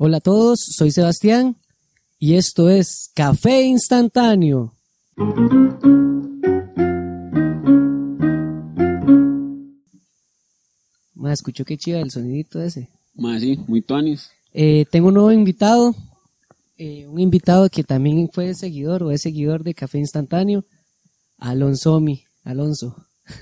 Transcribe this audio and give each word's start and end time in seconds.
Hola 0.00 0.18
a 0.18 0.20
todos, 0.20 0.60
soy 0.60 0.92
Sebastián 0.92 1.56
y 2.20 2.34
esto 2.34 2.70
es 2.70 3.10
Café 3.16 3.62
Instantáneo. 3.62 4.72
Ma, 11.14 11.32
escuchó 11.32 11.64
qué 11.64 11.76
chiva 11.76 11.98
el 11.98 12.12
sonidito 12.12 12.62
ese. 12.62 12.88
Más 13.14 13.40
sí, 13.40 13.58
muy 13.66 13.82
tuanis. 13.82 14.30
Eh, 14.52 14.86
tengo 14.88 15.08
un 15.08 15.14
nuevo 15.14 15.32
invitado, 15.32 15.96
eh, 16.76 17.08
un 17.08 17.18
invitado 17.18 17.68
que 17.68 17.82
también 17.82 18.30
fue 18.32 18.54
seguidor 18.54 19.02
o 19.02 19.10
es 19.10 19.22
seguidor 19.22 19.64
de 19.64 19.74
Café 19.74 19.98
Instantáneo, 19.98 20.64
Alonso 21.38 21.98
Mi, 21.98 22.22
Alonso. 22.44 23.04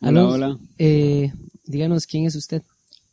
Hola, 0.00 0.08
Alonso, 0.08 0.34
hola. 0.34 0.58
eh, 0.78 1.32
díganos 1.62 2.06
quién 2.06 2.26
es 2.26 2.34
usted. 2.34 2.64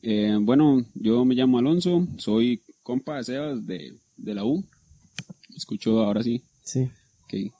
Eh, 0.09 0.37
bueno, 0.39 0.85
yo 0.93 1.25
me 1.25 1.35
llamo 1.35 1.57
Alonso, 1.59 2.07
soy 2.17 2.61
compa 2.81 3.17
de 3.17 3.25
Sebas 3.25 3.67
de, 3.67 3.93
de 4.15 4.33
la 4.33 4.45
U. 4.45 4.63
Escucho 5.53 5.99
ahora 6.01 6.23
sí. 6.23 6.41
Sí. 6.63 6.87
ok. 7.25 7.51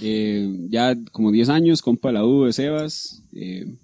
Eh, 0.00 0.66
ya 0.70 0.96
como 1.12 1.30
10 1.30 1.50
años, 1.50 1.82
compa 1.82 2.08
de 2.08 2.14
la 2.14 2.24
U 2.24 2.44
de 2.46 2.54
Sebas. 2.54 3.22
eh, 3.34 3.76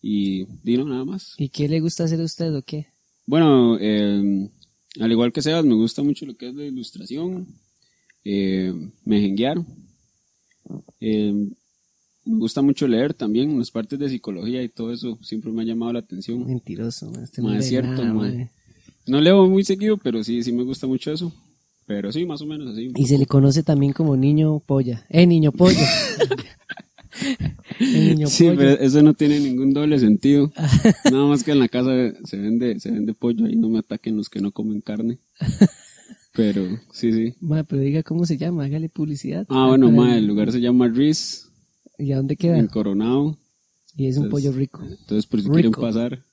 y 0.00 0.44
Dino, 0.62 0.84
nada 0.84 1.04
más. 1.04 1.34
¿Y 1.38 1.48
qué 1.48 1.68
le 1.68 1.80
gusta 1.80 2.04
hacer 2.04 2.20
a 2.20 2.24
usted 2.24 2.54
o 2.54 2.62
qué? 2.62 2.86
Bueno, 3.26 3.78
eh, 3.80 4.48
al 5.00 5.10
igual 5.10 5.32
que 5.32 5.42
Sebas, 5.42 5.64
me 5.64 5.74
gusta 5.74 6.04
mucho 6.04 6.24
lo 6.24 6.36
que 6.36 6.50
es 6.50 6.54
la 6.54 6.64
ilustración, 6.64 7.48
eh, 8.24 8.72
mejenguear. 9.04 9.58
Eh, 11.00 11.48
me 12.24 12.38
gusta 12.38 12.62
mucho 12.62 12.86
leer 12.86 13.14
también, 13.14 13.58
las 13.58 13.70
partes 13.70 13.98
de 13.98 14.08
psicología 14.08 14.62
y 14.62 14.68
todo 14.68 14.92
eso 14.92 15.18
siempre 15.22 15.50
me 15.52 15.62
ha 15.62 15.64
llamado 15.64 15.92
la 15.92 15.98
atención. 16.00 16.46
Mentiroso, 16.46 17.10
ma, 17.10 17.22
este 17.22 17.42
Ma, 17.42 17.52
no 17.52 17.58
es 17.58 17.68
cierto, 17.68 18.04
nada. 18.04 18.50
No 19.06 19.20
leo 19.20 19.48
muy 19.48 19.64
seguido, 19.64 19.96
pero 19.96 20.22
sí, 20.22 20.42
sí 20.42 20.52
me 20.52 20.62
gusta 20.62 20.86
mucho 20.86 21.12
eso. 21.12 21.32
Pero 21.86 22.12
sí, 22.12 22.24
más 22.24 22.40
o 22.40 22.46
menos 22.46 22.72
así. 22.72 22.92
Y 22.94 23.06
se 23.06 23.18
le 23.18 23.26
conoce 23.26 23.64
también 23.64 23.92
como 23.92 24.16
niño 24.16 24.60
polla. 24.60 25.04
Eh, 25.08 25.26
niño 25.26 25.52
niño 27.80 28.28
Sí, 28.28 28.44
pollo. 28.44 28.56
pero 28.56 28.70
eso 28.80 29.02
no 29.02 29.14
tiene 29.14 29.40
ningún 29.40 29.74
doble 29.74 29.98
sentido. 29.98 30.52
Nada 31.10 31.26
más 31.26 31.42
que 31.42 31.50
en 31.50 31.58
la 31.58 31.68
casa 31.68 31.90
se 32.24 32.36
vende, 32.36 32.78
se 32.78 32.90
vende 32.90 33.14
pollo 33.14 33.48
y 33.48 33.56
no 33.56 33.68
me 33.68 33.80
ataquen 33.80 34.16
los 34.16 34.28
que 34.28 34.40
no 34.40 34.52
comen 34.52 34.80
carne. 34.80 35.18
Pero 36.34 36.62
sí, 36.92 37.12
sí. 37.12 37.34
Ma, 37.40 37.62
pero 37.62 37.82
diga 37.82 38.02
cómo 38.02 38.24
se 38.24 38.38
llama, 38.38 38.64
hágale 38.64 38.88
publicidad. 38.88 39.44
Ah, 39.50 39.66
bueno, 39.68 39.90
ma, 39.90 40.16
el 40.16 40.26
lugar 40.26 40.50
se 40.50 40.62
llama 40.62 40.88
Riz, 40.88 41.50
¿Y 42.02 42.12
a 42.12 42.16
dónde 42.16 42.36
queda? 42.36 42.58
en 42.58 42.66
Coronado. 42.66 43.38
Y 43.96 44.06
es 44.06 44.16
un 44.16 44.24
Entonces, 44.24 44.30
pollo 44.50 44.58
rico. 44.58 44.82
Entonces, 44.82 45.26
por 45.26 45.40
si 45.40 45.44
Rico. 45.44 45.52
quieren 45.54 45.72
pasar, 45.72 46.24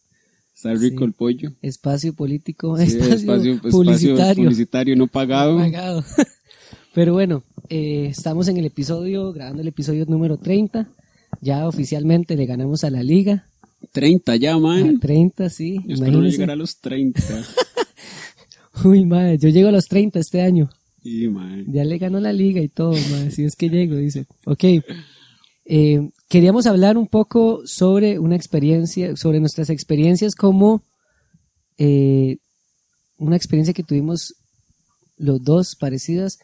está 0.56 0.74
rico 0.74 1.00
Sí. 1.00 1.04
el 1.06 1.14
pollo. 1.14 1.52
Espacio 1.62 2.14
político, 2.14 2.78
Sí, 2.78 2.84
espacio, 2.84 3.14
espacio 3.16 3.62
publicitario. 3.72 4.44
publicitario 4.46 4.96
no 4.96 5.08
pagado. 5.08 5.58
Pagado. 5.58 6.04
Pero 6.94 7.14
bueno, 7.14 7.44
eh, 7.70 8.08
estamos 8.10 8.48
en 8.48 8.58
el 8.58 8.66
episodio, 8.66 9.32
grabando 9.34 9.62
el 9.62 9.68
episodio 9.68 10.06
número 10.06 10.38
30. 10.38 10.90
Ya 11.42 11.68
oficialmente 11.68 12.36
le 12.36 12.46
ganamos 12.46 12.84
a 12.84 12.90
la 12.90 13.04
liga. 13.04 13.46
30 13.92 14.36
ya, 14.38 14.54
A 14.56 14.60
man. 14.60 15.00
30, 15.00 15.50
sí. 15.50 15.76
Yo 15.86 15.94
espero 15.94 15.98
no 15.98 16.08
Imagínense. 16.18 16.38
llegar 16.38 16.52
a 16.52 16.56
los 16.56 16.78
30. 16.80 17.22
Uy, 18.86 19.06
madre, 19.06 19.38
yo 19.38 19.50
llego 19.50 19.70
a 19.70 19.72
los 19.74 19.86
30 19.88 20.20
este 20.20 20.42
año. 20.42 20.70
Y, 21.04 21.28
man. 21.28 21.66
Ya 21.68 21.84
le 21.84 21.98
ganó 21.98 22.20
la 22.20 22.34
liga 22.34 22.62
y 22.62 22.68
todo, 22.70 22.92
madre, 22.92 23.32
si 23.32 23.44
es 23.44 23.56
que 23.56 23.70
llego, 23.70 23.96
dice. 23.96 24.26
Ok. 24.46 24.64
Eh, 25.72 26.10
queríamos 26.28 26.66
hablar 26.66 26.98
un 26.98 27.06
poco 27.06 27.62
sobre 27.64 28.18
una 28.18 28.36
experiencia, 28.36 29.16
sobre 29.16 29.40
nuestras 29.40 29.70
experiencias 29.70 30.34
como 30.34 30.84
eh, 31.78 32.38
una 33.20 33.36
experiencia 33.36 33.76
que 33.76 33.84
tuvimos 33.84 34.34
los 35.16 35.44
dos 35.44 35.76
parecidas 35.76 36.40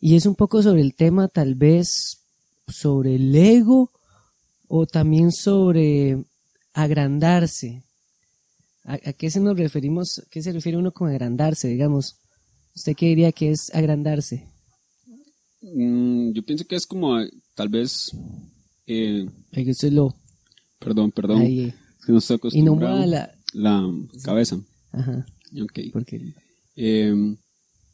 y 0.00 0.16
es 0.16 0.24
un 0.24 0.34
poco 0.34 0.62
sobre 0.62 0.80
el 0.80 0.94
tema 0.94 1.28
tal 1.28 1.56
vez 1.56 2.22
sobre 2.66 3.16
el 3.16 3.36
ego 3.36 3.90
o 4.66 4.86
también 4.86 5.30
sobre 5.30 6.24
agrandarse. 6.72 7.82
¿A, 8.84 8.96
qué 9.12 9.30
se 9.30 9.40
nos 9.40 9.58
referimos? 9.58 10.20
¿A 10.20 10.30
qué 10.30 10.40
se 10.40 10.52
refiere 10.52 10.78
uno 10.78 10.90
con 10.90 11.10
agrandarse, 11.10 11.68
digamos? 11.68 12.16
¿Usted 12.74 12.96
qué 12.96 13.08
diría 13.08 13.30
que 13.30 13.50
es 13.50 13.70
agrandarse? 13.74 14.48
Mm, 15.60 16.32
yo 16.32 16.42
pienso 16.42 16.64
que 16.64 16.76
es 16.76 16.86
como, 16.86 17.18
tal 17.54 17.68
vez, 17.68 18.10
eh, 18.86 19.26
Ay, 19.52 19.64
que 19.64 19.70
usted 19.70 19.92
lo... 19.92 20.14
perdón, 20.78 21.10
perdón, 21.12 21.42
ahí, 21.42 21.60
eh. 21.60 21.74
es 21.98 22.04
que 22.06 22.12
no 22.12 22.18
estoy 22.18 22.36
y 22.52 22.62
no 22.62 22.72
acostumbrado. 22.72 23.06
la... 23.06 23.34
la 23.54 23.92
cabeza. 24.22 24.60
Ajá, 24.92 25.26
Ok. 25.62 25.78
porque... 25.92 26.34
Eh, 26.76 27.36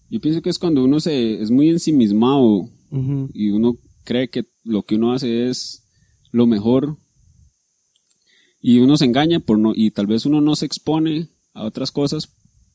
yo 0.09 0.21
pienso 0.21 0.43
que 0.43 0.51
es 0.51 0.59
cuando 0.59 0.83
uno 0.83 0.99
se 1.01 1.41
es 1.41 1.51
muy 1.51 1.69
ensimismado 1.69 2.69
ujú, 2.91 3.31
y 3.33 3.51
uno 3.51 3.77
cree 4.05 4.29
que 4.29 4.45
lo 4.65 4.83
que 4.83 4.97
uno 4.97 5.13
hace 5.13 5.49
es 5.49 5.85
lo 6.33 6.47
mejor 6.47 6.97
y 8.61 8.79
uno 8.81 8.97
se 8.97 9.05
engaña 9.05 9.41
por 9.41 9.59
no 9.59 9.73
y 9.75 9.91
tal 9.91 10.07
vez 10.07 10.27
uno 10.27 10.41
no 10.41 10.57
se 10.57 10.67
expone 10.67 11.29
a 11.55 11.65
otras 11.65 11.91
cosas 11.93 12.29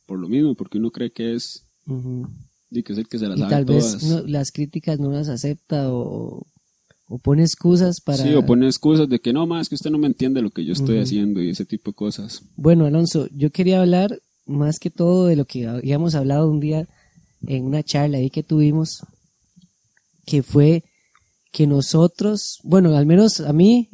por 0.05 0.19
lo 0.19 0.27
mismo 0.29 0.55
porque 0.55 0.77
uno 0.77 0.91
cree 0.91 1.11
que 1.11 1.33
es 1.35 1.65
ujú. 1.87 2.27
y 2.71 2.83
que 2.83 2.93
es 2.93 2.99
el 2.99 3.07
que 3.07 3.19
se 3.19 3.27
las 3.27 3.37
Y 3.37 3.41
sabe 3.41 3.51
tal 3.53 3.65
todas. 3.65 3.93
vez 3.95 4.03
no- 4.03 4.21
las 4.27 4.51
críticas 4.51 4.99
no 4.99 5.11
las 5.11 5.27
acepta 5.29 5.91
o, 5.93 6.47
o 7.07 7.19
pone 7.19 7.43
excusas 7.43 8.01
para... 8.01 8.23
Sí, 8.23 8.33
o 8.33 8.45
pone 8.45 8.65
excusas 8.65 9.07
de 9.07 9.19
que 9.19 9.33
no 9.33 9.45
más 9.45 9.69
que 9.69 9.75
usted 9.75 9.91
no 9.91 9.97
me 9.97 10.07
entiende 10.07 10.41
lo 10.41 10.49
que 10.49 10.65
yo 10.65 10.73
estoy 10.73 10.99
haciendo 10.99 11.41
y 11.41 11.49
ese 11.49 11.65
tipo 11.65 11.91
de 11.91 11.95
cosas. 11.95 12.43
Bueno, 12.55 12.85
Alonso, 12.85 13.27
yo 13.31 13.51
quería 13.51 13.81
hablar 13.81 14.19
más 14.45 14.79
que 14.79 14.89
todo 14.89 15.27
de 15.27 15.35
lo 15.35 15.45
que 15.45 15.67
habíamos 15.67 16.15
hablado 16.15 16.49
un 16.49 16.59
día 16.59 16.87
en 17.47 17.65
una 17.65 17.83
charla 17.83 18.17
ahí 18.17 18.29
que 18.29 18.43
tuvimos, 18.43 19.05
que 20.25 20.41
fue 20.41 20.83
que 21.51 21.67
nosotros, 21.67 22.59
bueno, 22.63 22.95
al 22.95 23.05
menos 23.05 23.39
a 23.39 23.53
mí, 23.53 23.89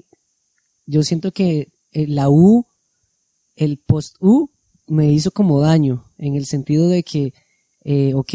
yo 0.85 1.03
siento 1.03 1.31
que 1.31 1.67
eh, 1.91 2.07
la 2.07 2.29
U, 2.29 2.65
el 3.55 3.77
post-U, 3.77 4.49
me 4.87 5.11
hizo 5.11 5.31
como 5.31 5.61
daño, 5.61 6.05
en 6.17 6.35
el 6.35 6.45
sentido 6.45 6.87
de 6.87 7.03
que, 7.03 7.33
eh, 7.83 8.13
ok, 8.13 8.33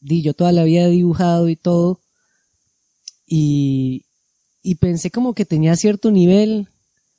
di, 0.00 0.22
yo 0.22 0.34
toda 0.34 0.52
la 0.52 0.64
vida 0.64 0.86
he 0.86 0.90
dibujado 0.90 1.48
y 1.48 1.56
todo, 1.56 2.00
y, 3.26 4.04
y 4.62 4.74
pensé 4.76 5.10
como 5.10 5.34
que 5.34 5.44
tenía 5.44 5.76
cierto 5.76 6.10
nivel, 6.10 6.68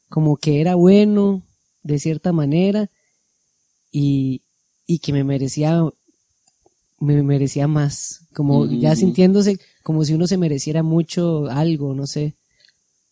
como 0.09 0.37
que 0.37 0.61
era 0.61 0.75
bueno, 0.75 1.43
de 1.83 1.99
cierta 1.99 2.31
manera, 2.33 2.89
y, 3.91 4.41
y 4.85 4.99
que 4.99 5.13
me 5.13 5.23
merecía, 5.23 5.83
me 6.99 7.21
merecía 7.23 7.67
más, 7.67 8.27
como 8.33 8.65
ya 8.65 8.95
sintiéndose 8.95 9.59
como 9.83 10.03
si 10.03 10.13
uno 10.13 10.27
se 10.27 10.37
mereciera 10.37 10.83
mucho 10.83 11.47
algo, 11.47 11.93
no 11.93 12.07
sé, 12.07 12.35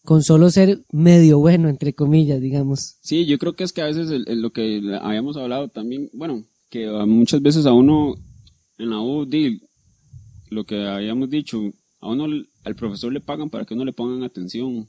con 0.04 0.22
solo 0.24 0.50
ser 0.52 0.84
medio 0.92 1.40
bueno, 1.40 1.70
entre 1.70 1.94
comillas, 1.94 2.42
digamos. 2.42 2.98
Sí, 3.02 3.26
yo 3.26 3.38
creo 3.40 3.56
que 3.56 3.64
es 3.64 3.72
que 3.74 3.82
a 3.82 3.86
veces 3.86 4.10
el- 4.12 4.26
el- 4.28 4.42
lo 4.42 4.52
que 4.52 4.82
habíamos 5.02 5.38
hablado 5.38 5.70
también, 5.70 6.10
bueno, 6.14 6.44
que 6.70 6.88
muchas 7.08 7.42
veces 7.42 7.66
a 7.66 7.74
uno 7.74 8.16
en 8.78 8.90
la 8.90 9.00
U, 9.00 9.26
di, 9.26 9.62
lo 10.50 10.66
que 10.66 10.86
habíamos 10.86 11.30
dicho, 11.30 11.62
a 12.06 12.10
uno 12.12 12.26
al 12.64 12.76
profesor 12.76 13.12
le 13.12 13.20
pagan 13.20 13.50
para 13.50 13.66
que 13.66 13.74
uno 13.74 13.84
le 13.86 13.94
pongan 13.94 14.24
atención. 14.24 14.88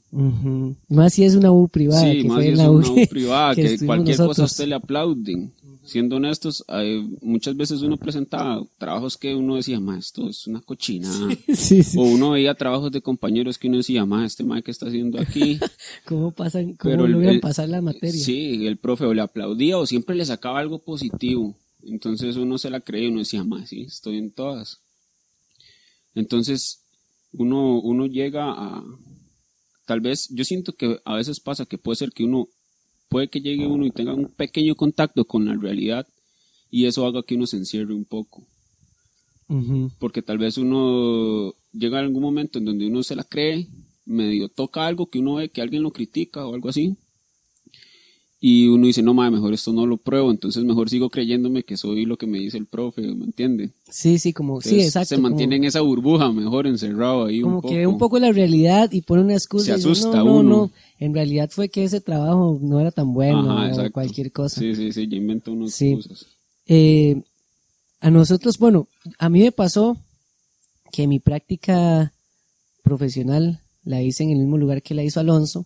Más 0.89 1.13
si 1.13 1.23
es 1.23 1.35
una 1.35 1.51
U 1.51 1.67
privada, 1.67 2.11
sí, 2.11 2.21
que 2.21 2.27
más 2.27 2.35
fue 2.37 2.43
si 2.45 2.49
es 2.51 2.59
U 2.59 2.71
una 2.71 2.89
U 2.91 2.95
que- 2.95 3.07
privada, 3.07 3.55
que 3.55 3.77
que, 3.77 3.85
cualquier 3.85 4.15
cosa 4.17 4.23
a 4.23 4.27
nosotros. 4.27 4.51
usted 4.51 4.67
le 4.67 4.75
aplauden. 4.75 5.53
Siendo 5.83 6.17
honestos, 6.17 6.65
hay- 6.67 7.01
muchas 7.21 7.55
veces 7.55 7.81
uno 7.81 7.95
presentaba 7.95 8.61
trabajos 8.77 9.15
que 9.17 9.33
uno 9.33 9.55
decía, 9.55 9.79
ma, 9.79 9.97
esto 9.97 10.27
es 10.29 10.45
una 10.45 10.59
cochina. 10.61 11.09
sí, 11.53 11.81
sí. 11.81 11.97
O 11.97 12.01
uno 12.03 12.31
veía 12.31 12.53
trabajos 12.55 12.91
de 12.91 13.01
compañeros 13.01 13.57
que 13.57 13.67
uno 13.69 13.77
decía, 13.77 14.05
ma, 14.05 14.25
este 14.25 14.43
ma, 14.43 14.61
¿qué 14.61 14.71
está 14.71 14.87
haciendo 14.87 15.19
aquí? 15.19 15.57
¿Cómo 16.05 16.31
pasan, 16.31 16.73
cómo 16.75 16.91
Pero 16.91 17.07
logran 17.07 17.35
el- 17.35 17.39
pasar 17.39 17.69
la 17.69 17.81
materia? 17.81 18.19
Sí, 18.21 18.67
el 18.67 18.77
profe 18.77 19.05
o 19.05 19.13
le 19.13 19.21
aplaudía 19.21 19.77
o 19.77 19.85
siempre 19.85 20.15
le 20.15 20.25
sacaba 20.25 20.59
algo 20.59 20.79
positivo. 20.79 21.55
Entonces 21.83 22.35
uno 22.35 22.57
se 22.57 22.69
la 22.69 22.81
creía 22.81 23.05
y 23.07 23.11
uno 23.11 23.19
decía, 23.19 23.43
más 23.45 23.69
sí, 23.69 23.81
estoy 23.83 24.17
en 24.17 24.31
todas. 24.31 24.81
Entonces 26.15 26.81
uno, 27.33 27.79
uno 27.79 28.05
llega 28.05 28.51
a... 28.51 28.83
Tal 29.85 30.01
vez, 30.01 30.27
yo 30.31 30.43
siento 30.43 30.73
que 30.73 30.99
a 31.05 31.15
veces 31.15 31.39
pasa 31.39 31.65
que 31.65 31.77
puede 31.77 31.95
ser 31.95 32.11
que 32.11 32.23
uno, 32.23 32.47
puede 33.07 33.29
que 33.29 33.39
llegue 33.39 33.67
uno 33.67 33.85
y 33.85 33.91
tenga 33.91 34.13
un 34.13 34.27
pequeño 34.27 34.75
contacto 34.75 35.25
con 35.25 35.45
la 35.45 35.55
realidad 35.55 36.05
y 36.69 36.85
eso 36.85 37.05
haga 37.05 37.23
que 37.23 37.35
uno 37.35 37.47
se 37.47 37.57
encierre 37.57 37.93
un 37.93 38.05
poco. 38.05 38.45
Porque 39.99 40.21
tal 40.21 40.37
vez 40.37 40.57
uno 40.57 41.53
llega 41.71 41.97
a 41.97 42.01
algún 42.01 42.21
momento 42.21 42.59
en 42.59 42.65
donde 42.65 42.87
uno 42.87 43.01
se 43.01 43.15
la 43.15 43.23
cree, 43.23 43.67
medio 44.05 44.49
toca 44.49 44.85
algo 44.85 45.09
que 45.09 45.19
uno 45.19 45.35
ve 45.35 45.49
que 45.49 45.61
alguien 45.61 45.83
lo 45.83 45.91
critica 45.91 46.45
o 46.45 46.53
algo 46.53 46.67
así. 46.67 46.97
Y 48.39 48.67
uno 48.67 48.85
dice, 48.85 49.01
no, 49.01 49.15
madre, 49.15 49.31
mejor 49.31 49.51
esto 49.55 49.73
no 49.73 49.87
lo 49.87 49.97
pruebo, 49.97 50.29
entonces 50.29 50.63
mejor 50.63 50.91
sigo 50.91 51.09
creyéndome 51.09 51.63
que 51.63 51.75
soy 51.75 52.05
lo 52.05 52.17
que 52.17 52.27
me 52.27 52.37
dice 52.37 52.57
el 52.59 52.67
profe, 52.67 53.01
¿me 53.01 53.25
entiende? 53.25 53.71
Sí, 53.89 54.19
sí, 54.19 54.31
como, 54.31 54.61
sí, 54.61 54.79
exacto. 54.79 55.07
Se 55.09 55.15
como- 55.15 55.29
mantiene 55.29 55.55
en 55.55 55.63
esa 55.63 55.81
burbuja, 55.81 56.31
mejor 56.31 56.67
encerrado 56.67 57.25
ahí 57.25 57.41
como 57.41 57.55
un 57.55 57.61
poco. 57.63 57.71
que 57.73 57.77
ve 57.79 57.87
un 57.87 57.97
poco 57.97 58.19
la 58.19 58.31
realidad 58.31 58.91
y 58.91 59.01
pone 59.01 59.23
una 59.23 59.33
excusa. 59.33 59.65
Se 59.65 59.75
dice, 59.77 59.89
asusta 59.89 60.19
no, 60.19 60.25
no, 60.25 60.35
uno. 60.35 60.49
no, 60.49 60.71
en 60.99 61.15
realidad 61.15 61.49
fue 61.51 61.69
que 61.69 61.83
ese 61.83 61.99
trabajo 61.99 62.59
no 62.61 62.79
era 62.79 62.91
tan 62.91 63.11
bueno 63.11 63.51
Ajá, 63.51 63.83
o 63.87 63.91
cualquier 63.91 64.31
cosa. 64.31 64.59
Sí, 64.59 64.75
sí, 64.75 64.91
sí, 64.91 65.07
ya 65.07 65.17
inventa 65.17 65.49
unas 65.49 65.71
Sí. 65.73 65.95
cosas. 65.95 66.27
Eh, 66.67 67.19
a 68.01 68.11
nosotros, 68.11 68.59
bueno, 68.59 68.87
a 69.17 69.29
mí 69.29 69.39
me 69.41 69.51
pasó 69.51 69.97
que 70.91 71.07
mi 71.07 71.17
práctica 71.19 72.13
profesional 72.83 73.61
la 73.83 74.01
hice 74.03 74.23
en 74.23 74.29
el 74.31 74.37
mismo 74.37 74.57
lugar 74.59 74.83
que 74.83 74.93
la 74.93 75.03
hizo 75.03 75.19
Alonso, 75.19 75.65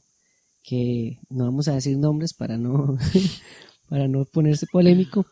que 0.63 1.19
no 1.29 1.45
vamos 1.45 1.67
a 1.67 1.73
decir 1.73 1.97
nombres 1.97 2.33
para 2.33 2.57
no, 2.57 2.97
para 3.89 4.07
no 4.07 4.25
ponerse 4.25 4.67
polémico, 4.71 5.25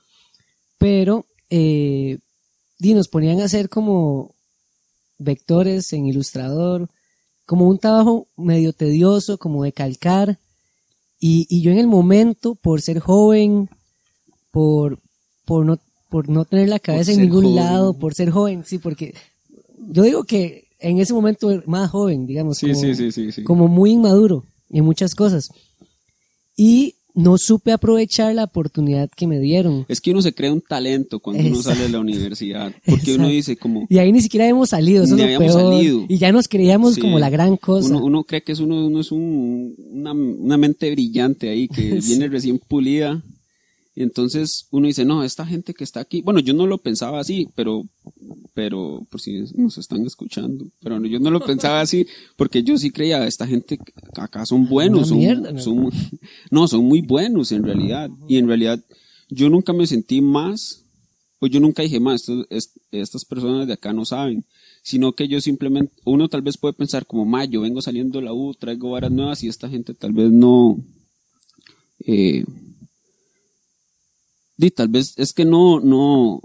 pero 0.78 1.26
eh, 1.50 2.18
y 2.80 2.94
nos 2.94 3.08
ponían 3.08 3.42
a 3.42 3.46
hacer 3.46 3.70
como 3.70 4.34
vectores 5.18 5.92
en 5.94 6.06
ilustrador, 6.08 6.90
como 7.46 7.68
un 7.68 7.78
trabajo 7.80 8.28
medio 8.38 8.74
tedioso, 8.74 9.38
como 9.38 9.64
de 9.64 9.74
calcar, 9.74 10.40
y, 11.20 11.46
y 11.50 11.62
yo 11.62 11.72
en 11.72 11.80
el 11.80 11.88
momento, 11.88 12.56
por 12.56 12.81
ser 12.81 13.00
joven, 13.00 13.70
por, 14.52 15.00
por 15.46 15.66
no, 15.66 15.78
por 16.10 16.30
no 16.30 16.46
tener 16.46 16.70
la 16.70 16.80
cabeza 16.80 17.12
en 17.12 17.22
ningún 17.22 17.44
joven. 17.44 17.56
lado, 17.58 17.94
por 17.94 18.14
ser 18.14 18.30
joven, 18.30 18.64
sí, 18.66 18.78
porque 18.78 19.14
yo 19.92 20.04
digo 20.04 20.24
que 20.24 20.68
en 20.80 21.00
ese 21.00 21.14
momento 21.14 21.62
más 21.66 21.90
joven, 21.92 22.26
digamos, 22.26 22.58
Sí, 22.60 22.68
como, 22.70 22.80
sí, 22.80 22.96
sí, 22.96 23.12
sí, 23.12 23.31
sí. 23.34 23.44
como 23.44 23.68
muy 23.68 23.92
inmaduro 23.92 24.46
en 24.69 24.86
muchas 24.86 25.16
cosas. 25.16 25.50
Y 26.56 26.95
no 27.16 27.38
supe 27.38 27.71
aprovechar 27.71 28.33
la 28.36 28.45
oportunidad 28.45 29.10
que 29.16 29.27
me 29.27 29.39
dieron. 29.39 29.86
Es 29.89 30.00
que 30.00 30.12
uno 30.12 30.21
se 30.21 30.33
crea 30.33 30.54
un 30.54 30.62
talento 30.62 31.19
cuando 31.19 31.44
uno 31.45 31.62
sale 31.62 31.81
de 31.83 31.89
la 31.89 32.00
universidad. 32.00 32.71
Porque 32.86 33.16
uno 33.16 33.24
Exacto. 33.25 33.27
dice 33.30 33.57
como... 33.57 33.88
Y 33.89 33.98
ahí 33.98 34.12
ni 34.12 34.21
siquiera 34.21 34.48
hemos 34.48 34.69
salido, 34.69 35.04
eso 35.04 35.16
Ni 35.16 35.24
es 35.24 35.33
lo 35.33 35.39
peor. 35.39 35.51
salido. 35.51 36.06
Y 36.07 36.18
ya 36.18 36.31
nos 36.31 36.48
creíamos 36.48 36.95
Sí. 36.95 37.01
como 37.01 37.19
la 37.19 37.30
gran 37.30 37.57
cosa. 37.57 37.89
Uno, 37.89 38.06
uno 38.06 38.24
cree 38.24 38.42
que 38.44 38.51
es 38.54 38.60
uno, 38.60 38.86
uno 38.86 39.01
es 39.01 39.12
un, 39.12 39.75
una, 39.92 40.12
una 40.13 40.57
mente 40.57 40.92
brillante 40.92 41.50
ahí 41.50 41.68
que 41.68 41.81
Sí. 42.01 42.10
viene 42.10 42.27
recién 42.27 42.60
pulida. 42.60 43.21
Entonces 44.04 44.68
uno 44.72 44.88
dice, 44.88 45.04
no, 45.04 45.24
esta 45.24 45.46
gente 45.46 45.74
que 45.74 45.84
está 45.84 46.00
aquí, 46.00 46.22
bueno, 46.22 46.40
yo 46.40 46.54
no 46.54 46.66
lo 46.68 46.78
pensaba 46.78 47.19
así, 47.19 47.48
pero, 47.56 47.86
pero, 48.54 49.06
por 49.10 49.19
si 49.19 49.44
nos 49.56 49.78
están 49.78 50.06
escuchando, 50.06 50.66
pero 50.81 51.00
no, 51.00 51.07
yo 51.07 51.19
no 51.19 51.30
lo 51.31 51.40
pensaba 51.42 51.81
así, 51.81 52.07
porque 52.38 52.63
yo 52.63 52.78
sí 52.78 52.92
creía, 52.92 53.28
esta 53.28 53.46
gente 53.46 53.78
acá 54.16 54.46
son 54.46 54.68
buenos, 54.69 55.10
son, 55.10 55.18
mierda, 55.18 55.51
¿no? 55.51 55.60
son- 55.62 55.90
no, 56.50 56.68
son 56.69 56.86
muy 56.86 57.01
buenos 57.01 57.51
en 57.51 57.63
realidad. 57.63 58.10
Y 58.30 58.38
en 58.38 58.48
realidad 58.48 58.84
yo 59.30 59.50
nunca 59.50 59.74
me 59.74 59.86
sentí 59.86 60.22
más, 60.22 60.86
pues 61.40 61.52
yo 61.52 61.60
nunca 61.60 61.84
dije 61.84 62.00
más, 62.00 62.25
es- 62.50 62.72
estas 62.92 63.25
personas 63.25 63.68
de 63.68 63.74
acá 63.74 63.92
no 63.92 64.06
saben, 64.06 64.45
sino 64.81 65.12
que 65.12 65.28
yo 65.28 65.42
simplemente, 65.42 65.94
uno 66.06 66.30
tal 66.30 66.42
vez 66.42 66.57
puede 66.57 66.74
pensar 66.74 67.06
como, 67.06 67.25
ma, 67.25 67.44
yo 67.44 67.60
vengo 67.60 67.81
saliendo 67.81 68.19
de 68.19 68.25
la 68.25 68.34
U, 68.34 68.54
traigo 68.54 68.92
varas 68.92 69.12
nuevas 69.12 69.44
y 69.44 69.50
esta 69.50 69.68
gente 69.69 69.94
tal 69.94 70.13
vez 70.13 70.31
no, 70.31 70.78
eh, 72.06 72.45
di, 74.60 74.72
tal 74.72 74.90
vez 74.90 75.14
es 75.18 75.32
que 75.32 75.46
no, 75.46 75.80
no, 75.80 76.42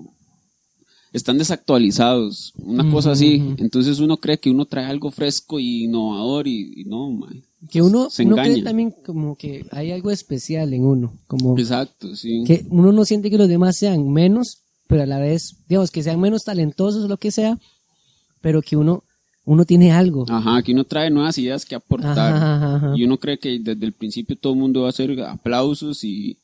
están 1.13 1.37
desactualizados, 1.37 2.53
una 2.57 2.89
cosa 2.91 3.13
así, 3.13 3.43
entonces 3.59 3.99
uno 3.99 4.19
cree 4.19 4.39
que 4.39 4.51
uno 4.51 4.67
trae 4.67 4.87
algo 4.87 5.11
fresco 5.11 5.59
y 5.59 5.85
innovador 5.85 6.47
y, 6.47 6.81
y 6.81 6.85
no, 6.85 7.11
ma, 7.11 7.29
que 7.71 7.83
uno, 7.83 8.11
se 8.11 8.25
uno 8.25 8.37
engaña. 8.37 8.53
cree 8.53 8.65
también 8.65 8.95
como 9.05 9.37
que 9.37 9.67
hay 9.71 9.91
algo 9.91 10.11
especial 10.11 10.73
en 10.75 10.85
uno. 10.85 11.15
Como 11.27 11.59
Exacto, 11.59 12.15
sí. 12.15 12.45
que 12.47 12.67
uno 12.69 12.93
no 12.93 13.05
siente 13.05 13.31
que 13.31 13.39
los 13.39 13.49
demás 13.49 13.77
sean 13.77 14.13
menos, 14.13 14.59
pero 14.87 15.03
a 15.03 15.07
la 15.07 15.19
vez, 15.19 15.57
digamos, 15.67 15.91
que 15.91 16.03
sean 16.03 16.21
menos 16.21 16.45
talentosos 16.45 17.05
o 17.05 17.09
lo 17.09 17.17
que 17.17 17.31
sea, 17.31 17.59
pero 18.43 18.61
que 18.61 18.77
uno, 18.77 19.03
uno 19.45 19.65
tiene 19.65 19.93
algo. 19.93 20.27
Ajá, 20.29 20.63
que 20.63 20.73
uno 20.73 20.85
trae 20.85 21.11
nuevas 21.11 21.39
ideas 21.39 21.65
que 21.65 21.75
aportar. 21.75 22.35
Ajá, 22.35 22.57
ajá, 22.57 22.77
ajá. 22.77 22.93
Y 22.97 23.05
uno 23.05 23.19
cree 23.19 23.39
que 23.39 23.59
desde 23.59 23.87
el 23.87 23.93
principio 23.93 24.37
todo 24.37 24.53
el 24.53 24.59
mundo 24.59 24.83
va 24.83 24.89
a 24.89 24.91
hacer 24.91 25.19
aplausos 25.23 26.05
y, 26.05 26.39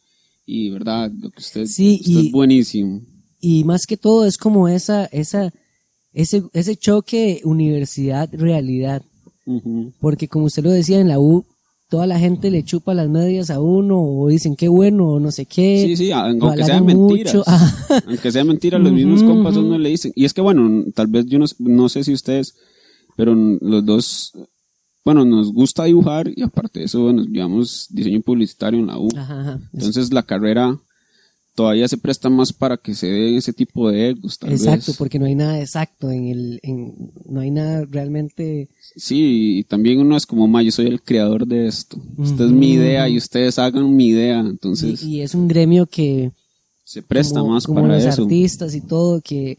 y 0.51 0.71
verdad, 0.71 1.11
lo 1.19 1.31
que 1.31 1.39
usted, 1.41 1.67
Sí, 1.67 1.99
usted 2.01 2.11
y- 2.13 2.27
es 2.27 2.33
buenísimo. 2.33 3.01
Y 3.41 3.65
más 3.65 3.87
que 3.87 3.97
todo 3.97 4.27
es 4.27 4.37
como 4.37 4.69
esa, 4.69 5.07
esa, 5.07 5.51
ese, 6.13 6.43
ese 6.53 6.77
choque 6.77 7.41
universidad-realidad. 7.45 9.03
Porque 10.01 10.29
como 10.29 10.45
usted 10.47 10.63
lo 10.63 10.71
decía 10.71 11.01
en 11.01 11.09
la 11.09 11.19
U, 11.19 11.45
toda 11.89 12.07
la 12.07 12.19
gente 12.21 12.51
le 12.51 12.63
chupa 12.63 12.95
las 12.95 13.09
medias 13.09 13.51
a 13.51 13.61
uno 13.61 14.01
o 14.01 14.29
dicen 14.29 14.55
qué 14.55 14.69
bueno 14.69 15.09
o 15.09 15.21
no 15.21 15.33
sé 15.33 15.47
qué. 15.47 15.85
Sí, 15.87 15.97
sí, 15.97 16.13
aunque 16.13 16.63
sean 16.65 16.85
halagan 16.85 16.87
mentiras. 16.87 17.37
aunque 18.07 18.31
sean 18.31 18.47
mentiras, 18.47 18.81
los 18.81 18.93
mismos 18.93 19.23
compas 19.25 19.57
ujú. 19.57 19.77
le 19.79 19.89
dicen. 19.89 20.13
Y 20.15 20.25
es 20.25 20.33
que 20.35 20.41
bueno, 20.41 20.85
tal 20.95 21.09
vez 21.09 21.27
yo 21.27 21.39
no, 21.39 21.47
no 21.59 21.89
sé 21.89 22.05
si 22.05 22.13
ustedes, 22.13 22.55
pero 23.17 23.35
los 23.35 23.85
dos, 23.85 24.33
bueno, 25.05 25.25
nos 25.25 25.53
gusta 25.53 25.85
dibujar 25.85 26.31
y 26.35 26.43
aparte 26.43 26.81
de 26.81 26.85
eso, 26.87 27.03
bueno, 27.03 27.25
llevamos 27.25 27.87
diseño 27.91 28.21
publicitario 28.21 28.81
en 28.81 28.87
la 28.89 28.99
U. 28.99 29.09
Ajá, 29.17 29.41
ajá. 29.41 29.61
Entonces 29.73 30.13
la 30.13 30.23
carrera 30.23 30.79
todavía 31.55 31.89
se 31.89 31.99
presta 31.99 32.31
más 32.31 32.53
para 32.53 32.77
que 32.77 32.95
se 32.95 33.07
den 33.07 33.35
ese 33.35 33.53
tipo 33.53 33.91
de 33.91 34.11
egos, 34.11 34.39
tal 34.39 34.53
Exacto, 34.53 34.93
vez. 34.93 34.97
porque 34.97 35.19
no 35.19 35.27
hay 35.27 35.35
nada 35.35 35.61
exacto 35.61 36.11
en 36.11 36.29
el, 36.29 36.61
en, 36.63 37.13
no 37.29 37.41
hay 37.41 37.51
nada 37.51 37.85
realmente. 37.91 38.69
Sí, 38.97 39.59
y 39.59 39.65
también 39.65 39.99
uno 40.01 40.17
es 40.17 40.27
como, 40.27 40.47
ma, 40.49 40.63
yo 40.63 40.71
soy 40.71 40.87
el 40.87 41.03
creador 41.03 41.47
de 41.47 41.67
esto. 41.67 42.01
Esta 42.23 42.45
es 42.45 42.51
mi 42.51 42.73
idea 42.73 43.09
y 43.09 43.17
ustedes 43.19 43.59
hagan 43.59 43.95
mi 43.95 44.07
idea. 44.09 44.41
Entonces, 44.41 45.03
Y, 45.03 45.17
y 45.17 45.21
es 45.23 45.35
un 45.35 45.49
gremio 45.49 45.87
que 45.87 46.31
se 46.85 47.03
presta 47.03 47.41
como, 47.41 47.53
más 47.55 47.67
como 47.67 47.83
para 47.83 47.95
los 47.95 48.05
eso. 48.05 48.23
artistas 48.23 48.75
y 48.75 48.81
todo 48.81 49.21
que 49.21 49.59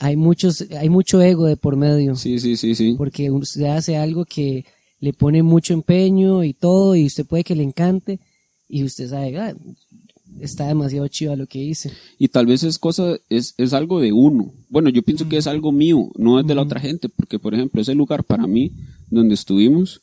hay 0.00 0.16
muchos, 0.16 0.66
hay 0.76 0.88
mucho 0.88 1.20
ego 1.22 1.46
de 1.46 1.56
por 1.56 1.76
medio. 1.76 2.16
Sí, 2.16 2.40
sí, 2.40 2.56
sí, 2.56 2.74
sí. 2.74 2.94
porque 2.98 3.30
usted 3.30 3.64
hace 3.66 3.96
algo 3.96 4.24
que 4.24 4.64
le 4.98 5.12
pone 5.12 5.42
mucho 5.42 5.72
empeño 5.74 6.42
y 6.42 6.52
todo, 6.54 6.96
y 6.96 7.06
usted 7.06 7.24
puede 7.24 7.44
que 7.44 7.54
le 7.54 7.62
encante, 7.62 8.18
y 8.68 8.82
usted 8.84 9.08
sabe, 9.08 9.38
"Ah, 9.38 9.54
está 10.40 10.66
demasiado 10.68 11.06
chiva 11.08 11.36
lo 11.36 11.46
que 11.46 11.58
hice. 11.58 11.90
Y 12.18 12.28
tal 12.28 12.46
vez 12.46 12.62
es 12.62 12.78
cosa, 12.78 13.18
es, 13.28 13.54
es 13.58 13.72
algo 13.72 14.00
de 14.00 14.12
uno. 14.12 14.52
Bueno, 14.68 14.88
yo 14.88 15.02
pienso 15.02 15.28
que 15.28 15.36
es 15.36 15.46
algo 15.46 15.72
mío, 15.72 16.10
no 16.16 16.40
es 16.40 16.46
de 16.46 16.54
la 16.54 16.62
otra 16.62 16.80
gente, 16.80 17.08
porque 17.08 17.38
por 17.38 17.54
ejemplo, 17.54 17.80
ese 17.80 17.94
lugar 17.94 18.24
para 18.24 18.46
mí, 18.46 18.72
donde 19.10 19.34
estuvimos, 19.34 20.00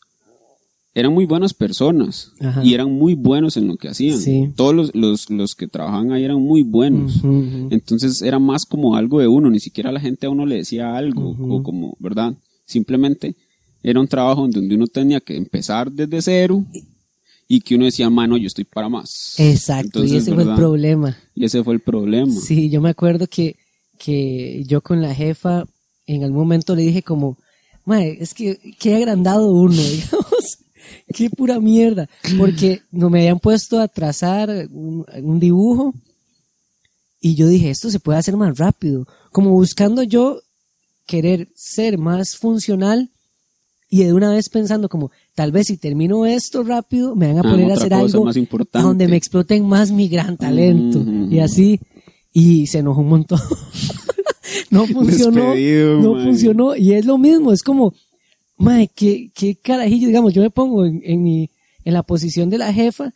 eran 0.98 1.14
muy 1.14 1.26
buenas 1.26 1.54
personas 1.54 2.32
Ajá. 2.40 2.64
y 2.64 2.74
eran 2.74 2.92
muy 2.92 3.14
buenos 3.14 3.56
en 3.56 3.68
lo 3.68 3.78
que 3.78 3.88
hacían. 3.88 4.18
Sí. 4.20 4.50
Todos 4.56 4.74
los, 4.74 4.96
los, 4.96 5.30
los 5.30 5.54
que 5.54 5.68
trabajaban 5.68 6.12
ahí 6.12 6.24
eran 6.24 6.42
muy 6.42 6.64
buenos. 6.64 7.22
Entonces 7.24 8.24
era 8.24 8.40
más 8.40 8.66
como 8.66 8.96
algo 8.96 9.20
de 9.20 9.28
uno, 9.28 9.52
ni 9.52 9.60
siquiera 9.60 9.92
la 9.92 10.00
gente 10.00 10.26
a 10.26 10.32
uno 10.32 10.48
le 10.48 10.56
decía 10.56 10.98
algo, 10.98 11.36
o 11.40 11.62
como, 11.62 11.96
¿verdad? 12.00 12.34
Simplemente 12.66 13.36
era 13.84 14.00
un 14.00 14.08
trabajo 14.08 14.44
en 14.46 14.52
donde 14.52 14.74
uno 14.74 14.88
tenía 14.88 15.20
que 15.20 15.38
empezar 15.38 15.92
desde 15.92 16.20
cero 16.20 16.66
y 17.48 17.62
que 17.62 17.76
uno 17.76 17.86
decía, 17.86 18.10
mano, 18.10 18.36
yo 18.36 18.48
estoy 18.48 18.64
para 18.64 18.90
más. 18.90 19.36
Exacto, 19.38 20.04
y 20.04 20.16
ese 20.16 20.34
fue 20.34 20.46
el 20.46 20.56
problema. 20.56 21.16
Y 21.36 21.46
ese 21.46 21.64
fue 21.64 21.76
el 21.76 21.80
problema. 21.80 22.34
Sí, 22.34 22.72
yo 22.72 22.82
me 22.82 22.90
acuerdo 22.90 23.28
que, 23.28 23.56
que 24.00 24.64
yo 24.66 24.82
con 24.82 25.04
la 25.04 25.14
jefa 25.14 25.66
en 26.08 26.24
algún 26.24 26.40
momento 26.40 26.76
le 26.76 26.82
dije 26.82 27.04
como, 27.04 27.38
es 27.96 28.34
que 28.34 28.60
qué 28.80 28.96
agrandado 28.96 29.52
uno, 29.52 29.76
digamos, 29.76 30.27
qué 31.14 31.30
pura 31.30 31.60
mierda, 31.60 32.10
porque 32.38 32.82
no 32.92 33.10
me 33.10 33.20
habían 33.20 33.40
puesto 33.40 33.80
a 33.80 33.88
trazar 33.88 34.50
un, 34.72 35.06
un 35.22 35.40
dibujo. 35.40 35.94
Y 37.20 37.36
yo 37.36 37.48
dije, 37.48 37.70
esto 37.72 37.90
se 37.90 38.00
puede 38.00 38.20
hacer 38.20 38.38
más 38.38 38.58
rápido, 38.58 39.08
como 39.32 39.52
buscando 39.52 40.04
yo 40.04 40.40
querer 41.06 41.50
ser 41.56 41.98
más 41.98 42.36
funcional 42.38 43.10
y 43.90 44.04
de 44.04 44.14
una 44.14 44.32
vez 44.32 44.50
pensando 44.50 44.90
como, 44.90 45.12
tal 45.34 45.52
vez 45.54 45.68
si 45.68 45.78
termino 45.78 46.26
esto 46.26 46.62
rápido, 46.64 47.16
me 47.16 47.28
van 47.28 47.38
a 47.38 47.42
Ah, 47.48 47.52
poner 47.52 47.72
a 47.72 47.76
hacer 47.76 47.94
algo 47.94 48.26
más 48.26 48.36
donde 48.74 49.08
me 49.08 49.16
exploten 49.16 49.66
más 49.66 49.92
mi 49.92 50.10
gran 50.10 50.36
talento. 50.38 51.00
Ujú. 51.00 51.28
y 51.32 51.40
así, 51.40 51.80
y 52.34 52.68
se 52.68 52.80
enojó 52.80 53.02
un 53.02 53.10
montón. 53.10 53.40
no 54.70 54.86
funcionó, 54.94 55.46
Despedido, 55.52 56.00
no 56.02 56.14
mae. 56.16 56.24
funcionó. 56.26 56.76
Y 56.76 56.94
es 56.94 57.06
lo 57.06 57.18
mismo, 57.18 57.52
es 57.54 57.64
como, 57.64 57.94
mae, 58.58 58.90
qué, 58.94 59.32
qué 59.34 59.56
carajillo, 59.56 60.08
digamos, 60.08 60.34
yo 60.34 60.42
me 60.42 60.50
pongo 60.50 60.86
en, 60.86 61.02
en 61.04 61.24
mi, 61.24 61.50
en 61.86 61.94
la 61.94 62.04
posición 62.04 62.50
de 62.50 62.58
la 62.58 62.74
jefa 62.74 63.14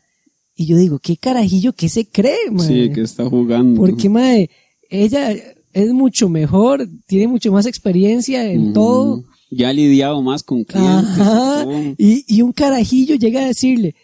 y 0.56 0.66
yo 0.66 0.78
digo, 0.78 1.00
qué 1.00 1.18
carajillo, 1.18 1.74
¿qué 1.74 1.90
se 1.90 2.06
cree, 2.06 2.52
mae? 2.52 2.68
Sí, 2.68 2.94
que 2.94 3.02
está 3.02 3.26
jugando. 3.26 3.80
Porque, 3.80 4.10
mae, 4.10 4.50
ella 4.90 5.32
es 5.74 5.94
mucho 5.94 6.30
mejor, 6.30 6.88
tiene 7.08 7.28
mucho 7.28 7.52
más 7.52 7.66
experiencia 7.66 8.46
en 8.52 8.74
todo. 8.74 9.24
Ya 9.50 9.70
ha 9.70 9.74
lidiado 9.74 10.22
más 10.22 10.44
con 10.44 10.64
clientes. 10.64 11.20
Ajá. 11.20 11.66
y. 11.98 12.24
Y, 12.28 12.42
un 12.42 12.52
carajillo 12.54 13.16
llega 13.16 13.42
a 13.42 13.48
decirle, 13.48 13.96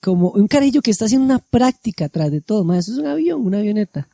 como 0.00 0.30
un 0.30 0.48
carajillo 0.48 0.82
que 0.82 0.90
está 0.90 1.06
haciendo 1.06 1.24
una 1.24 1.38
práctica 1.38 2.06
atrás 2.06 2.30
de 2.30 2.40
todo, 2.40 2.64
mae, 2.64 2.78
eso 2.80 2.92
es 2.92 2.98
un 2.98 3.06
avión, 3.06 3.44
una 3.44 3.58
avioneta. 3.58 4.08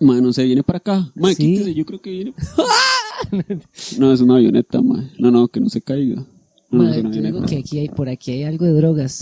Ma, 0.00 0.20
no 0.20 0.32
sé, 0.32 0.44
viene 0.44 0.62
para 0.62 0.78
acá. 0.78 1.12
Ma, 1.14 1.30
Sí. 1.30 1.36
quítese, 1.36 1.74
yo 1.74 1.84
creo 1.86 2.00
que 2.00 2.10
viene. 2.10 2.34
no, 3.98 4.12
es 4.12 4.20
una 4.20 4.36
avioneta, 4.36 4.80
ma. 4.82 5.08
No, 5.18 5.30
no, 5.30 5.48
que 5.48 5.60
no 5.60 5.68
se 5.68 5.80
caiga. 5.80 6.24
No, 6.70 6.80
una 6.84 6.96
yo 7.12 7.22
digo 7.22 7.42
que 7.42 7.58
aquí 7.58 7.78
hay, 7.78 7.88
por 7.88 8.08
aquí 8.08 8.32
hay 8.32 8.42
algo 8.44 8.64
de 8.64 8.72
drogas. 8.72 9.20